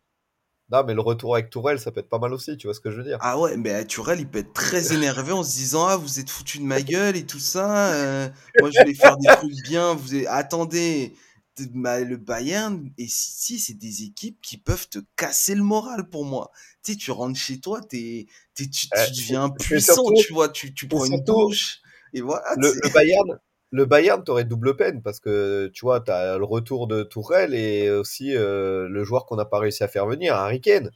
Non, 0.71 0.83
mais 0.83 0.95
le 0.95 1.01
retour 1.01 1.35
avec 1.35 1.51
Tourelle, 1.51 1.79
ça 1.79 1.91
peut 1.91 1.99
être 1.99 2.09
pas 2.09 2.17
mal 2.17 2.33
aussi, 2.33 2.57
tu 2.57 2.65
vois 2.65 2.73
ce 2.73 2.79
que 2.79 2.89
je 2.89 2.97
veux 2.97 3.03
dire. 3.03 3.19
Ah 3.21 3.39
ouais, 3.39 3.55
mais 3.55 3.85
Tourelle, 3.85 4.19
il 4.19 4.27
peut 4.27 4.39
être 4.39 4.53
très 4.53 4.93
énervé 4.93 5.31
en 5.31 5.43
se 5.43 5.55
disant 5.55 5.85
Ah, 5.85 5.95
vous 5.95 6.19
êtes 6.19 6.29
foutu 6.29 6.57
de 6.57 6.63
ma 6.63 6.81
gueule 6.81 7.15
et 7.15 7.25
tout 7.25 7.39
ça. 7.39 7.93
Euh, 7.93 8.29
moi, 8.59 8.71
je 8.71 8.83
vais 8.83 8.93
faire 8.95 9.17
des 9.17 9.27
trucs 9.27 9.63
bien. 9.63 9.93
Vous 9.93 10.15
Attendez, 10.27 11.13
le 11.59 12.15
Bayern 12.15 12.91
et 12.97 13.07
City, 13.07 13.59
c'est 13.59 13.77
des 13.77 14.03
équipes 14.03 14.39
qui 14.41 14.57
peuvent 14.57 14.89
te 14.89 14.99
casser 15.15 15.53
le 15.53 15.63
moral 15.63 16.09
pour 16.09 16.25
moi. 16.25 16.51
Tu 16.83 16.93
sais, 16.93 16.97
tu 16.97 17.11
rentres 17.11 17.39
chez 17.39 17.59
toi, 17.59 17.81
tu, 17.81 18.27
tu, 18.55 18.65
deviens 18.65 19.49
puissant, 19.49 20.11
tu 20.13 20.33
vois, 20.33 20.49
tu, 20.49 20.73
tu 20.73 20.87
prends 20.87 21.05
une 21.05 21.23
douche. 21.23 21.79
Et 22.13 22.21
voilà. 22.21 22.45
Le, 22.57 22.73
le, 22.73 22.89
Bayern, 22.89 23.39
le 23.71 23.85
Bayern, 23.85 24.23
t'aurais 24.23 24.45
double 24.45 24.75
peine 24.75 25.01
parce 25.01 25.19
que 25.19 25.67
tu 25.73 25.85
vois, 25.85 25.99
t'as 26.01 26.37
le 26.37 26.45
retour 26.45 26.87
de 26.87 27.03
Tourelle 27.03 27.53
et 27.53 27.89
aussi 27.89 28.35
euh, 28.35 28.87
le 28.87 29.03
joueur 29.03 29.25
qu'on 29.25 29.35
n'a 29.35 29.45
pas 29.45 29.59
réussi 29.59 29.83
à 29.83 29.87
faire 29.87 30.05
venir, 30.05 30.35
Harry 30.35 30.61
Kane, 30.61 30.91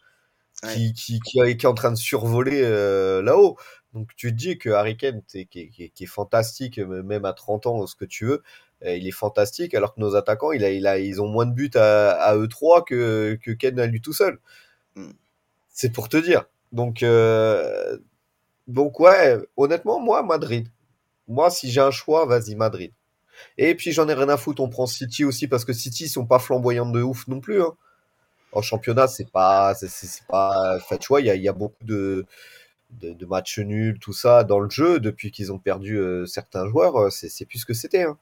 qui, 0.74 0.94
qui, 0.94 1.20
qui, 1.20 1.40
est 1.40 1.66
en 1.66 1.74
train 1.74 1.92
de 1.92 1.98
survoler 1.98 2.62
euh, 2.64 3.22
là-haut. 3.22 3.58
Donc 3.94 4.16
tu 4.16 4.32
te 4.32 4.36
dis 4.38 4.58
que 4.58 4.70
Harry 4.70 4.98
Kane, 4.98 5.22
qui, 5.24 5.92
est 6.00 6.06
fantastique, 6.06 6.80
même 6.80 7.26
à 7.26 7.34
30 7.34 7.68
ans, 7.68 7.88
ce 7.88 7.96
que 7.96 8.06
tu 8.06 8.26
veux, 8.26 8.44
euh, 8.86 8.96
il 8.96 9.08
est 9.08 9.12
fantastique, 9.12 9.74
alors 9.74 9.96
que 9.96 10.00
nos 10.00 10.16
attaquants, 10.16 10.52
il 10.52 10.64
a, 10.64 10.70
il 10.72 10.88
a, 10.88 11.00
ils 11.00 11.22
ont 11.22 11.28
moins 11.28 11.46
de 11.46 11.54
buts 11.54 11.72
à, 11.76 12.12
à 12.12 12.38
eux 12.38 12.48
trois 12.48 12.86
que, 12.86 13.38
que 13.42 13.52
Kane 13.52 13.80
a 13.80 13.88
lui 13.88 14.02
tout 14.02 14.14
seul. 14.14 14.40
Mm. 14.96 15.12
C'est 15.70 15.92
pour 15.92 16.10
te 16.10 16.18
dire. 16.18 16.46
Donc, 16.72 17.04
donc 18.68 19.00
ouais, 19.00 19.38
honnêtement, 19.58 20.00
moi, 20.00 20.24
Madrid. 20.24 20.70
Moi, 21.30 21.50
si 21.52 21.72
j'ai 21.72 21.80
un 21.80 21.92
choix, 21.92 22.26
vas-y, 22.26 22.56
Madrid. 22.56 22.92
Et 23.58 23.76
puis, 23.76 23.92
j'en 23.92 24.10
ai 24.10 24.14
rien 24.14 24.30
à 24.30 24.38
foutre, 24.38 24.62
on 24.62 24.70
prend 24.70 24.88
City 24.88 25.24
aussi, 25.24 25.48
parce 25.48 25.64
que 25.64 25.74
City, 25.74 26.06
ils 26.06 26.10
sont 26.10 26.26
pas 26.26 26.40
flamboyants 26.40 26.90
de 26.90 27.02
ouf 27.02 27.28
non 27.28 27.40
plus. 27.40 27.62
Hein. 27.62 27.74
En 28.52 28.62
championnat, 28.62 29.08
c'est 29.08 29.30
pas. 29.32 29.76
C'est 29.76 30.24
pas. 30.28 30.76
Enfin, 30.76 30.98
tu 30.98 31.08
vois, 31.08 31.22
il 31.22 31.28
y 31.28 31.30
a, 31.30 31.36
y 31.36 31.48
a, 31.48 31.54
beaucoup 31.54 31.86
de, 31.86 32.26
de, 33.00 33.14
de, 33.14 33.26
matchs 33.28 33.60
nuls, 33.60 34.00
tout 34.00 34.12
ça, 34.12 34.44
dans 34.44 34.60
le 34.60 34.70
jeu, 34.70 35.00
depuis 35.00 35.32
qu'ils 35.32 35.54
ont 35.54 35.60
perdu 35.60 35.98
euh, 36.00 36.26
certains 36.26 36.68
joueurs. 36.68 36.98
Euh, 36.98 37.10
c'est 37.12 37.46
plus 37.46 37.60
ce 37.60 37.66
que 37.66 37.76
c'était. 37.76 38.04
Hein. 38.04 38.18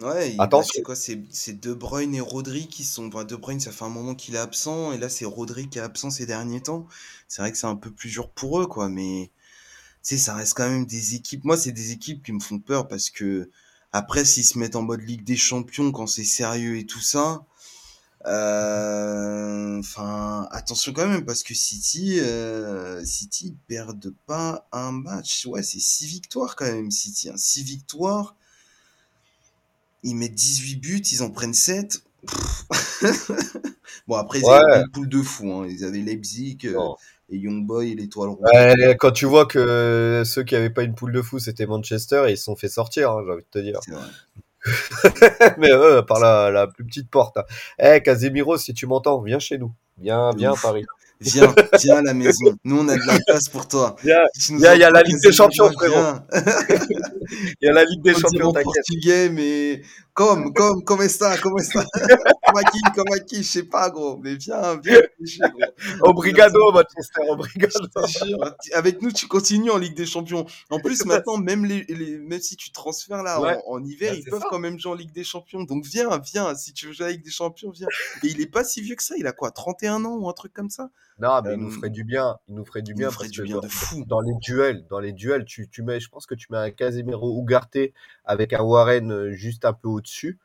Ouais, 0.00 0.34
Attention. 0.38 0.72
c'est 0.76 0.82
quoi 0.82 0.96
C'est 0.96 1.60
De 1.60 1.74
Bruyne 1.74 2.14
et 2.14 2.20
Rodri 2.20 2.66
qui 2.66 2.84
sont. 2.84 3.08
De 3.08 3.36
Bruyne, 3.36 3.60
ça 3.60 3.70
fait 3.70 3.84
un 3.84 3.90
moment 3.90 4.14
qu'il 4.14 4.34
est 4.34 4.38
absent, 4.38 4.92
et 4.92 4.98
là, 4.98 5.08
c'est 5.08 5.24
Rodri 5.24 5.68
qui 5.68 5.78
est 5.78 5.82
absent 5.82 6.10
ces 6.10 6.26
derniers 6.26 6.62
temps. 6.62 6.86
C'est 7.28 7.42
vrai 7.42 7.52
que 7.52 7.58
c'est 7.58 7.66
un 7.66 7.76
peu 7.76 7.90
plus 7.90 8.10
dur 8.10 8.28
pour 8.30 8.60
eux, 8.60 8.66
quoi, 8.66 8.88
mais 8.88 9.30
sais, 10.02 10.18
ça 10.18 10.34
reste 10.34 10.54
quand 10.54 10.68
même 10.68 10.86
des 10.86 11.14
équipes. 11.14 11.44
Moi, 11.44 11.56
c'est 11.56 11.72
des 11.72 11.92
équipes 11.92 12.22
qui 12.22 12.32
me 12.32 12.40
font 12.40 12.58
peur 12.58 12.88
parce 12.88 13.10
que 13.10 13.50
après, 13.92 14.24
s'ils 14.24 14.44
se 14.44 14.58
mettent 14.58 14.76
en 14.76 14.82
mode 14.82 15.00
Ligue 15.00 15.24
des 15.24 15.36
Champions 15.36 15.90
quand 15.92 16.06
c'est 16.06 16.24
sérieux 16.24 16.78
et 16.78 16.86
tout 16.86 17.00
ça, 17.00 17.44
euh, 18.26 19.78
enfin, 19.78 20.46
attention 20.52 20.92
quand 20.92 21.08
même, 21.08 21.24
parce 21.24 21.42
que 21.42 21.54
City, 21.54 22.20
euh, 22.20 23.04
City 23.04 23.56
perdent 23.66 24.14
pas 24.26 24.68
un 24.72 24.92
match. 24.92 25.46
Ouais, 25.46 25.62
c'est 25.62 25.80
6 25.80 26.06
victoires 26.06 26.54
quand 26.54 26.66
même, 26.66 26.90
City. 26.90 27.30
6 27.34 27.60
hein. 27.60 27.64
victoires. 27.64 28.36
Ils 30.02 30.16
mettent 30.16 30.34
18 30.34 30.76
buts, 30.76 31.02
ils 31.12 31.22
en 31.22 31.30
prennent 31.30 31.54
7. 31.54 32.02
bon, 34.06 34.16
après, 34.16 34.40
ils 34.40 34.46
avaient 34.48 34.82
une 34.82 34.90
poule 34.90 35.08
de 35.08 35.22
fou. 35.22 35.52
Hein. 35.52 35.66
Ils 35.68 35.84
avaient 35.84 36.00
Leipzig 36.00 36.58
euh, 36.64 36.78
et 37.30 37.36
Young 37.36 37.66
Boy 37.66 37.92
et 37.92 37.94
l'Étoile 37.94 38.30
Rouge. 38.30 38.96
quand 38.98 39.12
tu 39.12 39.26
vois 39.26 39.46
que 39.46 40.22
ceux 40.24 40.42
qui 40.42 40.54
n'avaient 40.54 40.70
pas 40.70 40.82
une 40.82 40.94
poule 40.94 41.12
de 41.12 41.22
fou, 41.22 41.38
c'était 41.38 41.66
Manchester, 41.66 42.24
et 42.28 42.32
ils 42.32 42.36
se 42.36 42.44
sont 42.44 42.56
fait 42.56 42.68
sortir, 42.68 43.12
hein, 43.12 43.22
j'ai 43.24 43.32
envie 43.32 43.42
de 43.42 43.48
te 43.50 43.58
dire. 43.58 43.80
Vrai. 43.88 44.00
mais 45.58 45.70
euh, 45.70 46.02
par 46.02 46.20
la, 46.20 46.50
la, 46.50 46.66
plus 46.66 46.84
petite 46.84 47.10
porte. 47.10 47.38
Eh, 47.78 48.02
Casemiro, 48.02 48.58
si 48.58 48.74
tu 48.74 48.86
m'entends, 48.86 49.20
viens 49.22 49.38
chez 49.38 49.58
nous. 49.58 49.72
Viens, 49.98 50.30
viens 50.36 50.52
à 50.52 50.56
Paris. 50.60 50.84
Viens, 51.22 51.54
viens 51.78 51.96
à 51.96 52.02
la 52.02 52.14
maison. 52.14 52.56
Nous, 52.64 52.78
on 52.80 52.88
a 52.88 52.96
de 52.96 53.06
la 53.06 53.18
place 53.26 53.50
pour 53.50 53.68
toi. 53.68 53.94
Il 54.02 54.08
y 54.08 54.64
a 54.64 54.90
la 54.90 55.02
Ligue 55.02 55.20
des 55.22 55.32
Champions, 55.32 55.70
frérot. 55.70 56.14
Il 56.32 57.66
y 57.66 57.68
a 57.68 57.72
la 57.74 57.84
Ligue 57.84 58.02
des 58.02 58.14
Champions, 58.14 58.52
t'inquiète. 58.52 58.64
portugais, 58.64 59.28
mais 59.28 59.82
comme, 60.14 60.52
comme, 60.52 60.82
comme 60.84 61.08
ça, 61.08 61.36
comme 61.38 61.58
ça? 61.58 61.84
comme 62.46 62.56
à 62.56 62.62
qui, 62.64 62.80
comme 62.94 63.12
à 63.12 63.18
qui, 63.20 63.36
je 63.42 63.48
sais 63.48 63.62
pas, 63.62 63.90
gros. 63.90 64.16
Mais 64.18 64.34
viens, 64.34 64.78
viens. 64.82 65.00
Obrigado, 66.02 66.72
Manchester, 66.72 67.22
obrigado. 67.28 67.78
Avec 68.72 69.02
nous, 69.02 69.12
tu 69.12 69.26
continues 69.26 69.70
en 69.70 69.78
Ligue 69.78 69.96
des 69.96 70.06
Champions. 70.06 70.46
En 70.70 70.78
plus, 70.80 71.04
maintenant, 71.04 71.38
même 71.38 71.64
les, 71.64 71.84
les 71.84 72.18
même 72.18 72.40
si 72.40 72.56
tu 72.56 72.70
transfères 72.70 73.22
là 73.22 73.60
en, 73.66 73.82
hiver, 73.84 74.14
ils 74.14 74.24
peuvent 74.24 74.44
quand 74.50 74.58
même 74.58 74.78
jouer 74.78 74.92
en 74.92 74.96
Ligue 74.96 75.12
des 75.12 75.24
Champions. 75.24 75.62
Donc 75.64 75.84
viens, 75.84 76.18
viens. 76.18 76.54
Si 76.54 76.72
tu 76.72 76.86
veux 76.86 76.92
jouer 76.92 77.06
en 77.06 77.10
Ligue 77.10 77.24
des 77.24 77.30
Champions, 77.30 77.70
viens. 77.70 77.88
Et 78.22 78.28
il 78.28 78.40
est 78.40 78.50
pas 78.50 78.64
si 78.64 78.82
vieux 78.82 78.96
que 78.96 79.02
ça. 79.02 79.14
Il 79.16 79.26
a 79.26 79.32
quoi, 79.32 79.50
31 79.50 80.04
ans 80.04 80.16
ou 80.16 80.28
un 80.28 80.32
truc 80.32 80.52
comme 80.52 80.70
ça? 80.70 80.90
Non, 81.20 81.42
mais 81.42 81.54
il 81.54 81.60
nous 81.60 81.68
euh, 81.68 81.70
ferait 81.70 81.90
du 81.90 82.02
bien. 82.02 82.38
Il 82.48 82.54
nous 82.54 82.64
ferait 82.64 82.80
du 82.80 82.94
bien. 82.94 83.10
ferait 83.10 83.28
du 83.28 83.42
bien 83.42 83.58
de 83.60 83.68
fou. 83.68 84.04
Dans 84.06 84.20
les 84.20 84.32
duels, 84.40 84.86
dans 84.88 85.00
les 85.00 85.12
duels, 85.12 85.44
tu, 85.44 85.68
tu 85.68 85.82
mets, 85.82 86.00
je 86.00 86.08
pense 86.08 86.26
que 86.26 86.34
tu 86.34 86.46
mets 86.50 86.58
un 86.58 86.70
Casemiro 86.70 87.38
Ugarte 87.42 87.76
avec 88.24 88.54
un 88.54 88.62
Warren 88.62 89.12
euh, 89.12 89.32
juste 89.32 89.66
un 89.66 89.74
peu 89.74 89.88
au-dessus. 89.88 90.38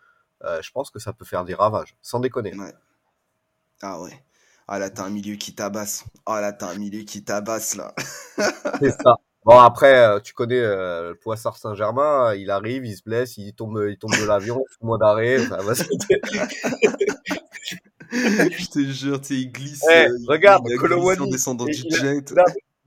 Euh, 0.44 0.62
je 0.62 0.72
pense 0.72 0.92
que 0.92 1.00
ça 1.00 1.14
peut 1.14 1.24
faire 1.24 1.46
des 1.46 1.54
ravages, 1.54 1.96
sans 2.02 2.20
déconner. 2.20 2.54
Ah 3.82 4.02
ouais. 4.02 4.22
Ah 4.68 4.80
là, 4.80 4.90
t'as 4.90 5.06
un 5.06 5.10
milieu 5.10 5.36
qui 5.36 5.56
tabasse. 5.56 6.04
Ah 6.26 6.42
là, 6.42 6.52
t'as 6.52 6.72
un 6.72 6.78
milieu 6.78 7.04
qui 7.04 7.24
tabasse 7.24 7.76
là. 7.76 7.94
C'est 8.82 8.92
ça. 8.92 9.16
Bon 9.46 9.60
après, 9.60 10.20
tu 10.24 10.34
connais 10.34 10.60
le 10.60 11.14
Poissard 11.22 11.56
Saint-Germain, 11.56 12.34
il 12.34 12.50
arrive, 12.50 12.84
il 12.84 12.98
se 12.98 13.04
blesse, 13.04 13.38
il 13.38 13.54
tombe, 13.54 13.86
il 13.88 13.98
tombe 13.98 14.12
de 14.20 14.26
l'avion, 14.26 14.64
tout 14.80 14.92
le 14.92 14.98
d'arrêt. 14.98 15.38
je 18.12 18.70
te 18.70 18.80
jure, 18.80 19.22
tu 19.22 19.28
sais, 19.28 19.42
il 19.42 19.52
glisse. 19.52 19.84
Hey, 19.88 20.08
euh, 20.08 20.18
regarde, 20.28 20.68
Colomwani. 20.76 21.22
En 21.22 21.28
descendant 21.28 21.66
du 21.66 21.74
jet. 21.74 22.34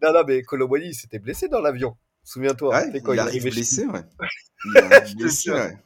Non, 0.03 0.12
non, 0.12 0.23
mais 0.27 0.43
Colomwani, 0.43 0.89
il 0.89 0.95
s'était 0.95 1.19
blessé 1.19 1.49
dans 1.49 1.61
l'avion. 1.61 1.97
Souviens-toi. 2.25 2.75
Ouais, 2.75 3.01
quand 3.03 3.12
il, 3.12 3.16
il 3.16 3.21
arrive 3.21 3.51
blessé, 3.51 3.87
ouais. 3.87 4.03
Il 4.64 4.79
arrive 4.79 5.16
blessé, 5.16 5.51
ouais. 5.51 5.77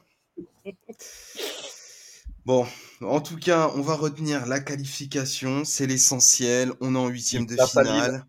Bon, 2.45 2.65
en 3.01 3.21
tout 3.21 3.37
cas, 3.37 3.71
on 3.75 3.81
va 3.81 3.95
retenir 3.95 4.45
la 4.47 4.59
qualification, 4.59 5.63
c'est 5.63 5.87
l'essentiel. 5.87 6.73
On 6.81 6.95
est 6.95 6.97
en 6.97 7.07
huitième 7.07 7.45
de 7.45 7.55
finale. 7.55 8.25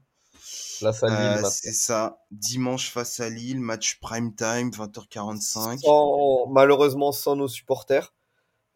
La 0.80 0.90
à 0.90 1.38
euh, 1.38 1.50
c'est 1.50 1.72
ça. 1.72 2.18
Dimanche 2.30 2.90
face 2.90 3.20
à 3.20 3.28
Lille, 3.28 3.60
match 3.60 3.98
prime 4.00 4.34
time, 4.34 4.70
20h45. 4.70 6.52
malheureusement 6.52 7.12
sans 7.12 7.36
nos 7.36 7.48
supporters. 7.48 8.12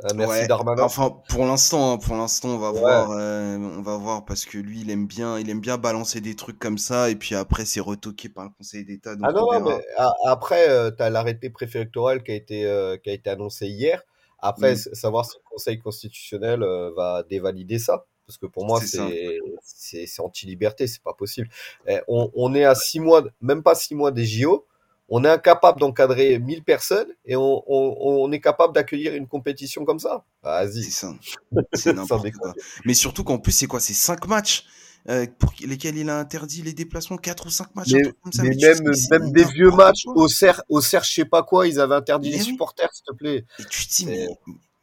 Euh, 0.05 0.09
merci 0.14 0.46
Darmanin. 0.46 0.82
Enfin, 0.82 1.20
pour 1.28 1.44
l'instant, 1.44 1.92
hein, 1.92 1.99
pour 1.99 2.14
l'instant, 2.14 2.51
on 2.51 2.59
va 2.59 2.70
voir, 2.70 3.11
euh, 3.11 3.57
on 3.57 3.82
va 3.82 3.96
voir 3.96 4.24
parce 4.24 4.44
que 4.44 4.57
lui, 4.57 4.82
il 4.82 4.90
aime 4.90 5.07
bien, 5.07 5.38
il 5.40 5.51
aime 5.51 5.61
bien 5.61 5.76
balancer 5.76 6.20
des 6.20 6.36
trucs 6.36 6.59
comme 6.59 6.78
ça, 6.78 7.11
et 7.11 7.16
puis 7.16 7.34
après, 7.34 7.64
c'est 7.64 7.80
retoqué 7.80 8.28
par 8.28 8.44
le 8.44 8.51
Conseil 8.51 8.84
d'État. 8.84 9.14
Ah 9.22 9.32
non, 9.32 9.61
mais 9.61 9.84
après, 10.24 10.68
euh, 10.68 10.92
tu 10.92 11.03
as 11.03 11.11
l'arrêté 11.11 11.51
préfectoral 11.51 12.22
qui 12.22 12.30
a 12.30 12.34
été, 12.34 12.99
qui 13.03 13.11
a 13.11 13.12
été 13.12 13.28
annoncé 13.28 13.66
hier. 13.66 14.03
Après, 14.38 14.74
mm. 14.74 14.94
savoir 14.94 15.24
si 15.24 15.36
le 15.36 15.51
Conseil 15.51 15.78
constitutionnel 15.80 16.61
va 16.96 17.24
dévalider 17.28 17.80
ça, 17.80 18.07
parce 18.24 18.38
que 18.38 18.46
pour 18.46 18.66
moi, 18.66 18.80
c'est 18.80 19.40
c'est 19.62 20.20
anti-liberté, 20.20 20.86
c'est 20.86 21.03
pas 21.03 21.14
possible. 21.14 21.49
Eh, 21.88 21.99
on, 22.07 22.30
on 22.34 22.55
est 22.55 22.64
à 22.64 22.76
six 22.76 23.01
mois, 23.01 23.24
même 23.40 23.64
pas 23.64 23.74
six 23.74 23.96
mois 23.96 24.12
des 24.12 24.24
JO 24.24 24.64
on 25.09 25.25
est 25.25 25.29
incapable 25.29 25.81
d'encadrer 25.81 26.39
1000 26.39 26.63
personnes 26.63 27.09
et 27.25 27.35
on, 27.37 28.33
est 28.33 28.41
capable 28.41 28.75
d'accueillir 28.75 29.15
une 29.15 29.27
compétition 29.27 29.85
comme 29.85 29.99
ça. 29.99 30.25
Vas-y. 30.43 30.85
C'est 30.85 30.91
ça. 30.91 31.15
C'est 31.73 31.93
n'importe 31.95 32.31
quoi. 32.33 32.53
Mais 32.85 32.95
surtout 32.95 33.25
qu'en 33.25 33.39
plus, 33.39 33.53
c'est 33.53 33.67
quoi? 33.67 33.81
C'est 33.81 33.95
5 33.95 34.27
matchs 34.27 34.67
euh, 35.09 35.27
pour 35.39 35.53
lesquels 35.65 35.97
il 35.97 36.11
a 36.11 36.19
interdit 36.19 36.63
les 36.63 36.75
déplacements, 36.75 37.17
4 37.17 37.47
ou 37.47 37.51
5 37.51 37.75
matchs. 37.75 37.93
Mais, 37.93 38.03
comme 38.23 38.33
ça? 38.33 38.43
mais, 38.43 38.57
même, 39.11 39.33
des 39.33 39.45
vieux 39.45 39.71
matchs, 39.71 40.03
au 40.07 40.29
CER, 40.29 40.61
au 40.69 40.83
CER, 40.83 41.03
je 41.03 41.13
sais 41.13 41.25
pas 41.25 41.43
quoi, 41.43 41.67
ils 41.67 41.81
avaient 41.81 41.95
interdit 41.95 42.31
les 42.31 42.41
supporters, 42.41 42.93
s'il 42.93 43.05
te 43.05 43.15
plaît. 43.15 43.45
Et 43.59 43.65
tu 43.65 43.87
te 43.87 43.95
dis, 43.95 44.07
mais, 44.07 44.29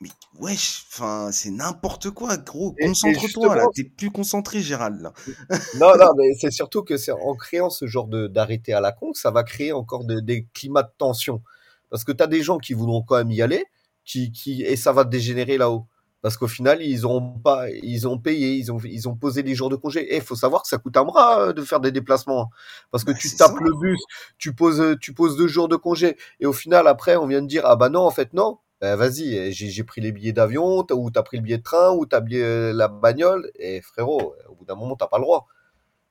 mais 0.01 0.09
wesh, 0.39 0.85
enfin, 0.91 1.31
c'est 1.31 1.51
n'importe 1.51 2.09
quoi, 2.09 2.35
gros. 2.37 2.75
Concentre-toi, 2.81 3.55
là. 3.55 3.65
T'es 3.73 3.85
plus 3.85 4.11
concentré, 4.11 4.61
Gérald, 4.61 5.01
là. 5.01 5.13
non, 5.79 5.95
non, 5.97 6.11
mais 6.17 6.33
c'est 6.39 6.51
surtout 6.51 6.83
que 6.83 6.97
c'est 6.97 7.13
en 7.13 7.35
créant 7.35 7.69
ce 7.69 7.87
genre 7.87 8.07
d'arrêté 8.07 8.73
à 8.73 8.81
la 8.81 8.91
con, 8.91 9.13
ça 9.13 9.31
va 9.31 9.43
créer 9.43 9.71
encore 9.71 10.05
des 10.05 10.47
climats 10.53 10.83
de 10.83 10.91
tension. 10.97 11.41
Parce 11.89 12.03
que 12.03 12.11
t'as 12.11 12.27
des 12.27 12.43
gens 12.43 12.57
qui 12.57 12.73
voudront 12.73 13.03
quand 13.03 13.15
même 13.15 13.31
y 13.31 13.41
aller, 13.41 13.65
qui, 14.03 14.31
qui, 14.31 14.63
et 14.63 14.75
ça 14.75 14.91
va 14.91 15.05
dégénérer 15.05 15.57
là-haut. 15.57 15.87
Parce 16.21 16.37
qu'au 16.37 16.47
final, 16.47 16.81
ils 16.81 17.05
ont 17.05 17.21
pas, 17.21 17.69
ils 17.69 18.07
ont 18.07 18.17
payé, 18.17 18.55
ils 18.55 18.71
ont, 18.71 18.79
ils 18.83 19.07
ont 19.07 19.15
posé 19.15 19.43
des 19.43 19.53
jours 19.53 19.69
de 19.69 19.75
congé. 19.75 20.01
Et 20.11 20.17
il 20.17 20.23
faut 20.23 20.35
savoir 20.35 20.63
que 20.63 20.67
ça 20.67 20.79
coûte 20.79 20.97
un 20.97 21.05
bras 21.05 21.39
euh, 21.39 21.53
de 21.53 21.61
faire 21.61 21.79
des 21.79 21.91
déplacements. 21.91 22.49
Parce 22.89 23.03
que 23.03 23.11
bah, 23.11 23.17
tu 23.17 23.29
tapes 23.35 23.59
le 23.61 23.71
bus, 23.79 24.01
tu 24.39 24.53
poses, 24.53 24.97
tu 24.99 25.13
poses 25.13 25.37
deux 25.37 25.47
jours 25.47 25.67
de 25.67 25.75
congé. 25.75 26.17
Et 26.39 26.47
au 26.47 26.53
final, 26.53 26.87
après, 26.87 27.15
on 27.15 27.27
vient 27.27 27.43
de 27.43 27.47
dire, 27.47 27.61
ah 27.65 27.75
bah 27.75 27.89
non, 27.89 28.01
en 28.01 28.09
fait, 28.09 28.33
non 28.33 28.57
ben 28.81 28.95
vas-y, 28.95 29.51
j'ai 29.51 29.83
pris 29.83 30.01
les 30.01 30.11
billets 30.11 30.33
d'avion, 30.33 30.85
ou 30.91 31.11
t'as 31.11 31.23
pris 31.23 31.37
le 31.37 31.43
billet 31.43 31.57
de 31.57 31.63
train, 31.63 31.91
ou 31.91 32.05
t'as 32.05 32.21
pris 32.21 32.41
euh, 32.41 32.73
la 32.73 32.87
bagnole, 32.87 33.49
et 33.55 33.81
frérot, 33.81 34.35
au 34.49 34.55
bout 34.55 34.65
d'un 34.65 34.75
moment, 34.75 34.95
t'as 34.95 35.07
pas 35.07 35.17
le 35.17 35.23
droit. 35.23 35.47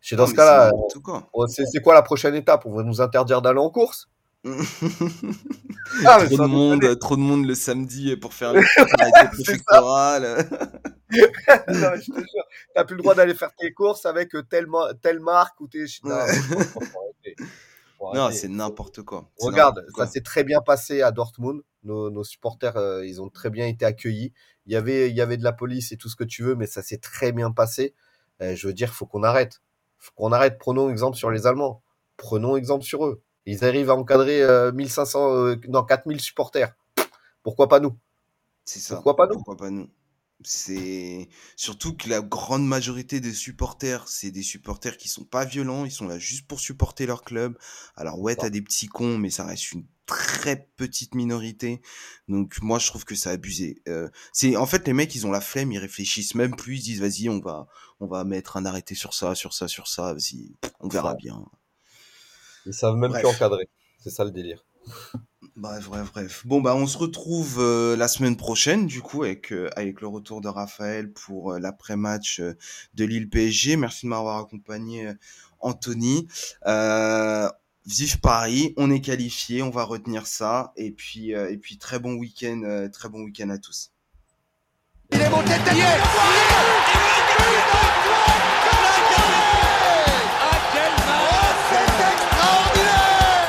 C'est 0.01 0.17
dans 0.17 0.27
ce 0.27 0.35
cas-là, 0.35 0.71
c'est 1.49 1.81
quoi 1.81 1.95
la 1.95 2.03
prochaine 2.03 2.35
étape? 2.35 2.67
On 2.67 2.75
va 2.75 2.83
nous 2.83 3.01
interdire 3.01 3.41
d'aller 3.41 3.61
en 3.61 3.71
course? 3.71 4.09
Ah, 6.07 6.19
trop, 6.27 6.37
de 6.39 6.47
monde, 6.47 6.99
trop 6.99 7.15
de 7.15 7.21
monde 7.21 7.47
le 7.47 7.55
samedi 7.55 8.17
pour 8.17 8.33
faire 8.33 8.53
le 8.55 8.62
préfectoral. 9.31 10.49
je 11.11 11.21
te 11.21 12.19
jure, 12.19 12.45
t'as 12.75 12.85
plus 12.85 12.97
le 12.97 13.03
droit 13.03 13.15
d'aller 13.15 13.35
faire 13.35 13.55
tes 13.55 13.73
courses 13.73 14.07
avec 14.07 14.31
telle, 14.49 14.67
telle 15.03 15.21
marque 15.21 15.61
ou 15.61 15.69
tes. 15.69 15.85
Non, 18.12 18.30
c'est 18.30 18.48
n'importe 18.48 19.02
quoi. 19.02 19.30
Regarde, 19.38 19.86
ça 19.96 20.07
s'est 20.07 20.20
très 20.20 20.44
bien 20.44 20.61
passé 20.61 21.02
à 21.02 21.12
Dortmund. 21.12 21.62
Nos, 21.84 22.24
supporters, 22.24 22.76
euh, 22.76 23.07
ils 23.07 23.20
ont 23.20 23.28
très 23.28 23.50
bien 23.50 23.66
été 23.66 23.84
accueillis. 23.84 24.32
Il 24.66 24.72
y 24.72 24.76
avait, 24.76 25.11
il 25.11 25.16
y 25.16 25.20
avait 25.20 25.36
de 25.36 25.44
la 25.44 25.52
police 25.52 25.92
et 25.92 25.96
tout 25.96 26.09
ce 26.09 26.16
que 26.16 26.24
tu 26.24 26.42
veux, 26.42 26.55
mais 26.55 26.66
ça 26.66 26.82
s'est 26.82 26.98
très 26.98 27.32
bien 27.32 27.50
passé. 27.50 27.94
Euh, 28.40 28.57
je 28.57 28.66
veux 28.66 28.72
dire, 28.72 28.92
faut 28.92 29.07
qu'on 29.07 29.22
arrête. 29.22 29.61
Faut 29.98 30.12
qu'on 30.16 30.32
arrête. 30.32 30.59
Prenons 30.59 30.90
exemple 30.90 31.16
sur 31.16 31.30
les 31.30 31.46
Allemands. 31.46 31.82
Prenons 32.16 32.57
exemple 32.57 32.84
sur 32.84 33.07
eux. 33.07 33.22
Ils 33.46 33.64
arrivent 33.64 33.90
à 33.90 33.94
encadrer 33.94 34.42
1500, 34.72 35.34
euh, 35.34 35.57
non 35.68 35.84
4000 35.84 36.20
supporters. 36.20 36.74
Pourquoi 37.42 37.68
pas 37.68 37.80
nous? 37.80 37.96
C'est 38.64 38.80
ça. 38.80 38.94
Pourquoi 38.94 39.16
pas 39.16 39.26
nous? 39.26 39.34
Pourquoi 39.34 39.57
pas 39.57 39.70
nous? 39.70 39.88
C'est 40.45 41.28
surtout 41.57 41.97
que 41.97 42.09
la 42.09 42.20
grande 42.20 42.66
majorité 42.66 43.20
des 43.20 43.32
supporters, 43.32 44.09
c'est 44.09 44.30
des 44.30 44.42
supporters 44.42 44.97
qui 44.97 45.09
sont 45.09 45.24
pas 45.24 45.45
violents, 45.45 45.84
ils 45.84 45.90
sont 45.90 46.07
là 46.07 46.18
juste 46.18 46.47
pour 46.47 46.61
supporter 46.61 47.07
leur 47.07 47.22
club. 47.22 47.59
Alors 47.97 48.20
ouais, 48.20 48.36
t'as 48.36 48.51
des 48.51 48.62
petits 48.62 48.86
cons, 48.86 49.18
mais 49.18 49.30
ça 49.30 49.45
reste 49.45 49.72
une 49.72 49.86
très 50.07 50.68
petite 50.76 51.14
minorité. 51.14 51.80
Donc 52.28 52.61
moi, 52.62 52.78
je 52.78 52.86
trouve 52.86 53.05
que 53.05 53.14
c'est 53.14 53.30
abusé. 53.30 53.82
Euh, 53.88 54.09
c'est 54.32 54.57
en 54.57 54.66
fait 54.66 54.86
les 54.86 54.92
mecs, 54.92 55.14
ils 55.14 55.26
ont 55.26 55.32
la 55.32 55.40
flemme, 55.40 55.72
ils 55.72 55.78
réfléchissent 55.78 56.34
même 56.34 56.57
plus, 56.57 56.78
ils 56.78 56.82
disent 56.82 57.01
vas-y, 57.01 57.28
on 57.28 57.40
va, 57.40 57.66
on 58.01 58.07
va 58.07 58.24
mettre 58.24 58.57
un 58.57 58.66
arrêté 58.66 58.95
sur 58.95 59.14
ça, 59.14 59.34
sur 59.34 59.53
ça, 59.53 59.68
sur 59.68 59.88
ça. 59.88 60.12
Vas-y, 60.12 60.55
on 60.80 60.88
verra 60.88 61.14
bien. 61.14 61.45
Ils 62.66 62.74
savent 62.74 62.97
même 62.97 63.12
plus 63.12 63.26
encadrer. 63.26 63.68
C'est 63.99 64.11
ça 64.11 64.24
le 64.24 64.30
délire. 64.30 64.64
Bref, 65.57 65.86
bref, 65.86 66.11
bref. 66.12 66.42
Bon, 66.46 66.61
bah, 66.61 66.74
on 66.74 66.84
se 66.84 66.98
retrouve 66.98 67.59
euh, 67.61 67.94
la 67.96 68.09
semaine 68.09 68.36
prochaine, 68.36 68.86
du 68.86 69.00
coup, 69.00 69.22
avec, 69.22 69.52
euh, 69.52 69.70
avec 69.76 70.00
le 70.00 70.09
retour 70.09 70.40
de 70.40 70.48
Raphaël 70.48 71.12
pour 71.12 71.52
euh, 71.52 71.61
l'après-match 71.61 72.40
de 72.94 73.05
Lille 73.05 73.28
PSG. 73.28 73.76
Merci 73.76 74.07
de 74.07 74.11
m'avoir 74.11 74.38
accompagné, 74.38 75.12
Anthony. 75.61 76.26
vive 77.86 78.20
Paris, 78.20 78.74
on 78.76 78.90
est 78.90 79.00
qualifié, 79.00 79.62
on 79.62 79.70
va 79.70 79.84
retenir 79.84 80.26
ça. 80.26 80.72
Et 80.76 80.90
puis, 80.90 81.30
et 81.30 81.59
puis 81.59 81.78
très 81.78 82.00
bon 82.00 82.14
week-end, 82.14 82.88
très 82.92 83.09
bon 83.09 83.22
week-end 83.22 83.50
à 83.50 83.59
tous. 83.59 83.92
Il 85.12 85.20
est 85.20 85.30
monté 85.30 85.52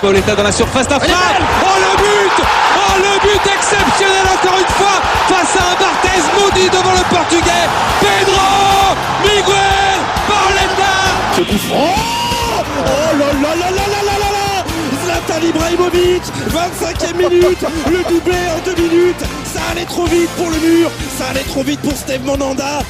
Pauletta 0.06 0.36
dans 0.36 0.44
la 0.44 0.52
surface. 0.52 0.86
Oh 0.92 1.00
le 1.02 1.98
but 1.98 2.46
Oh 2.78 2.96
le 3.00 3.20
but 3.22 3.52
exceptionnel 3.52 4.35
encore 4.46 4.60
une 4.60 4.68
fois 4.68 5.02
face 5.28 5.56
à 5.56 5.72
un 5.72 5.76
Barthez 5.80 6.22
maudit 6.38 6.70
devant 6.70 6.94
le 6.94 7.16
portugais. 7.16 7.66
Pedro 8.00 8.96
Miguel 9.24 10.00
coup 11.46 11.58
franc. 11.68 11.96
Oh 12.78 13.18
là 13.18 13.26
là 13.34 13.56
là 13.56 13.72
là 13.72 13.86
là 13.88 14.02
là 14.04 14.16
là 14.20 14.30
là. 14.32 14.64
Zlatan 15.04 15.48
Ibrahimovic 15.48 16.24
25e 16.50 17.18
minute 17.18 17.66
Le 17.88 18.04
doublé 18.10 18.38
en 18.56 18.60
deux 18.66 18.82
minutes. 18.82 19.24
Ça 19.54 19.62
allait 19.72 19.86
trop 19.86 20.06
vite 20.06 20.30
pour 20.38 20.50
le 20.50 20.58
mur 20.58 20.92
Ça 21.18 21.28
allait 21.30 21.44
trop 21.44 21.64
vite 21.64 21.80
pour 21.82 21.94
Steve 21.94 22.24
Monanda 22.26 22.82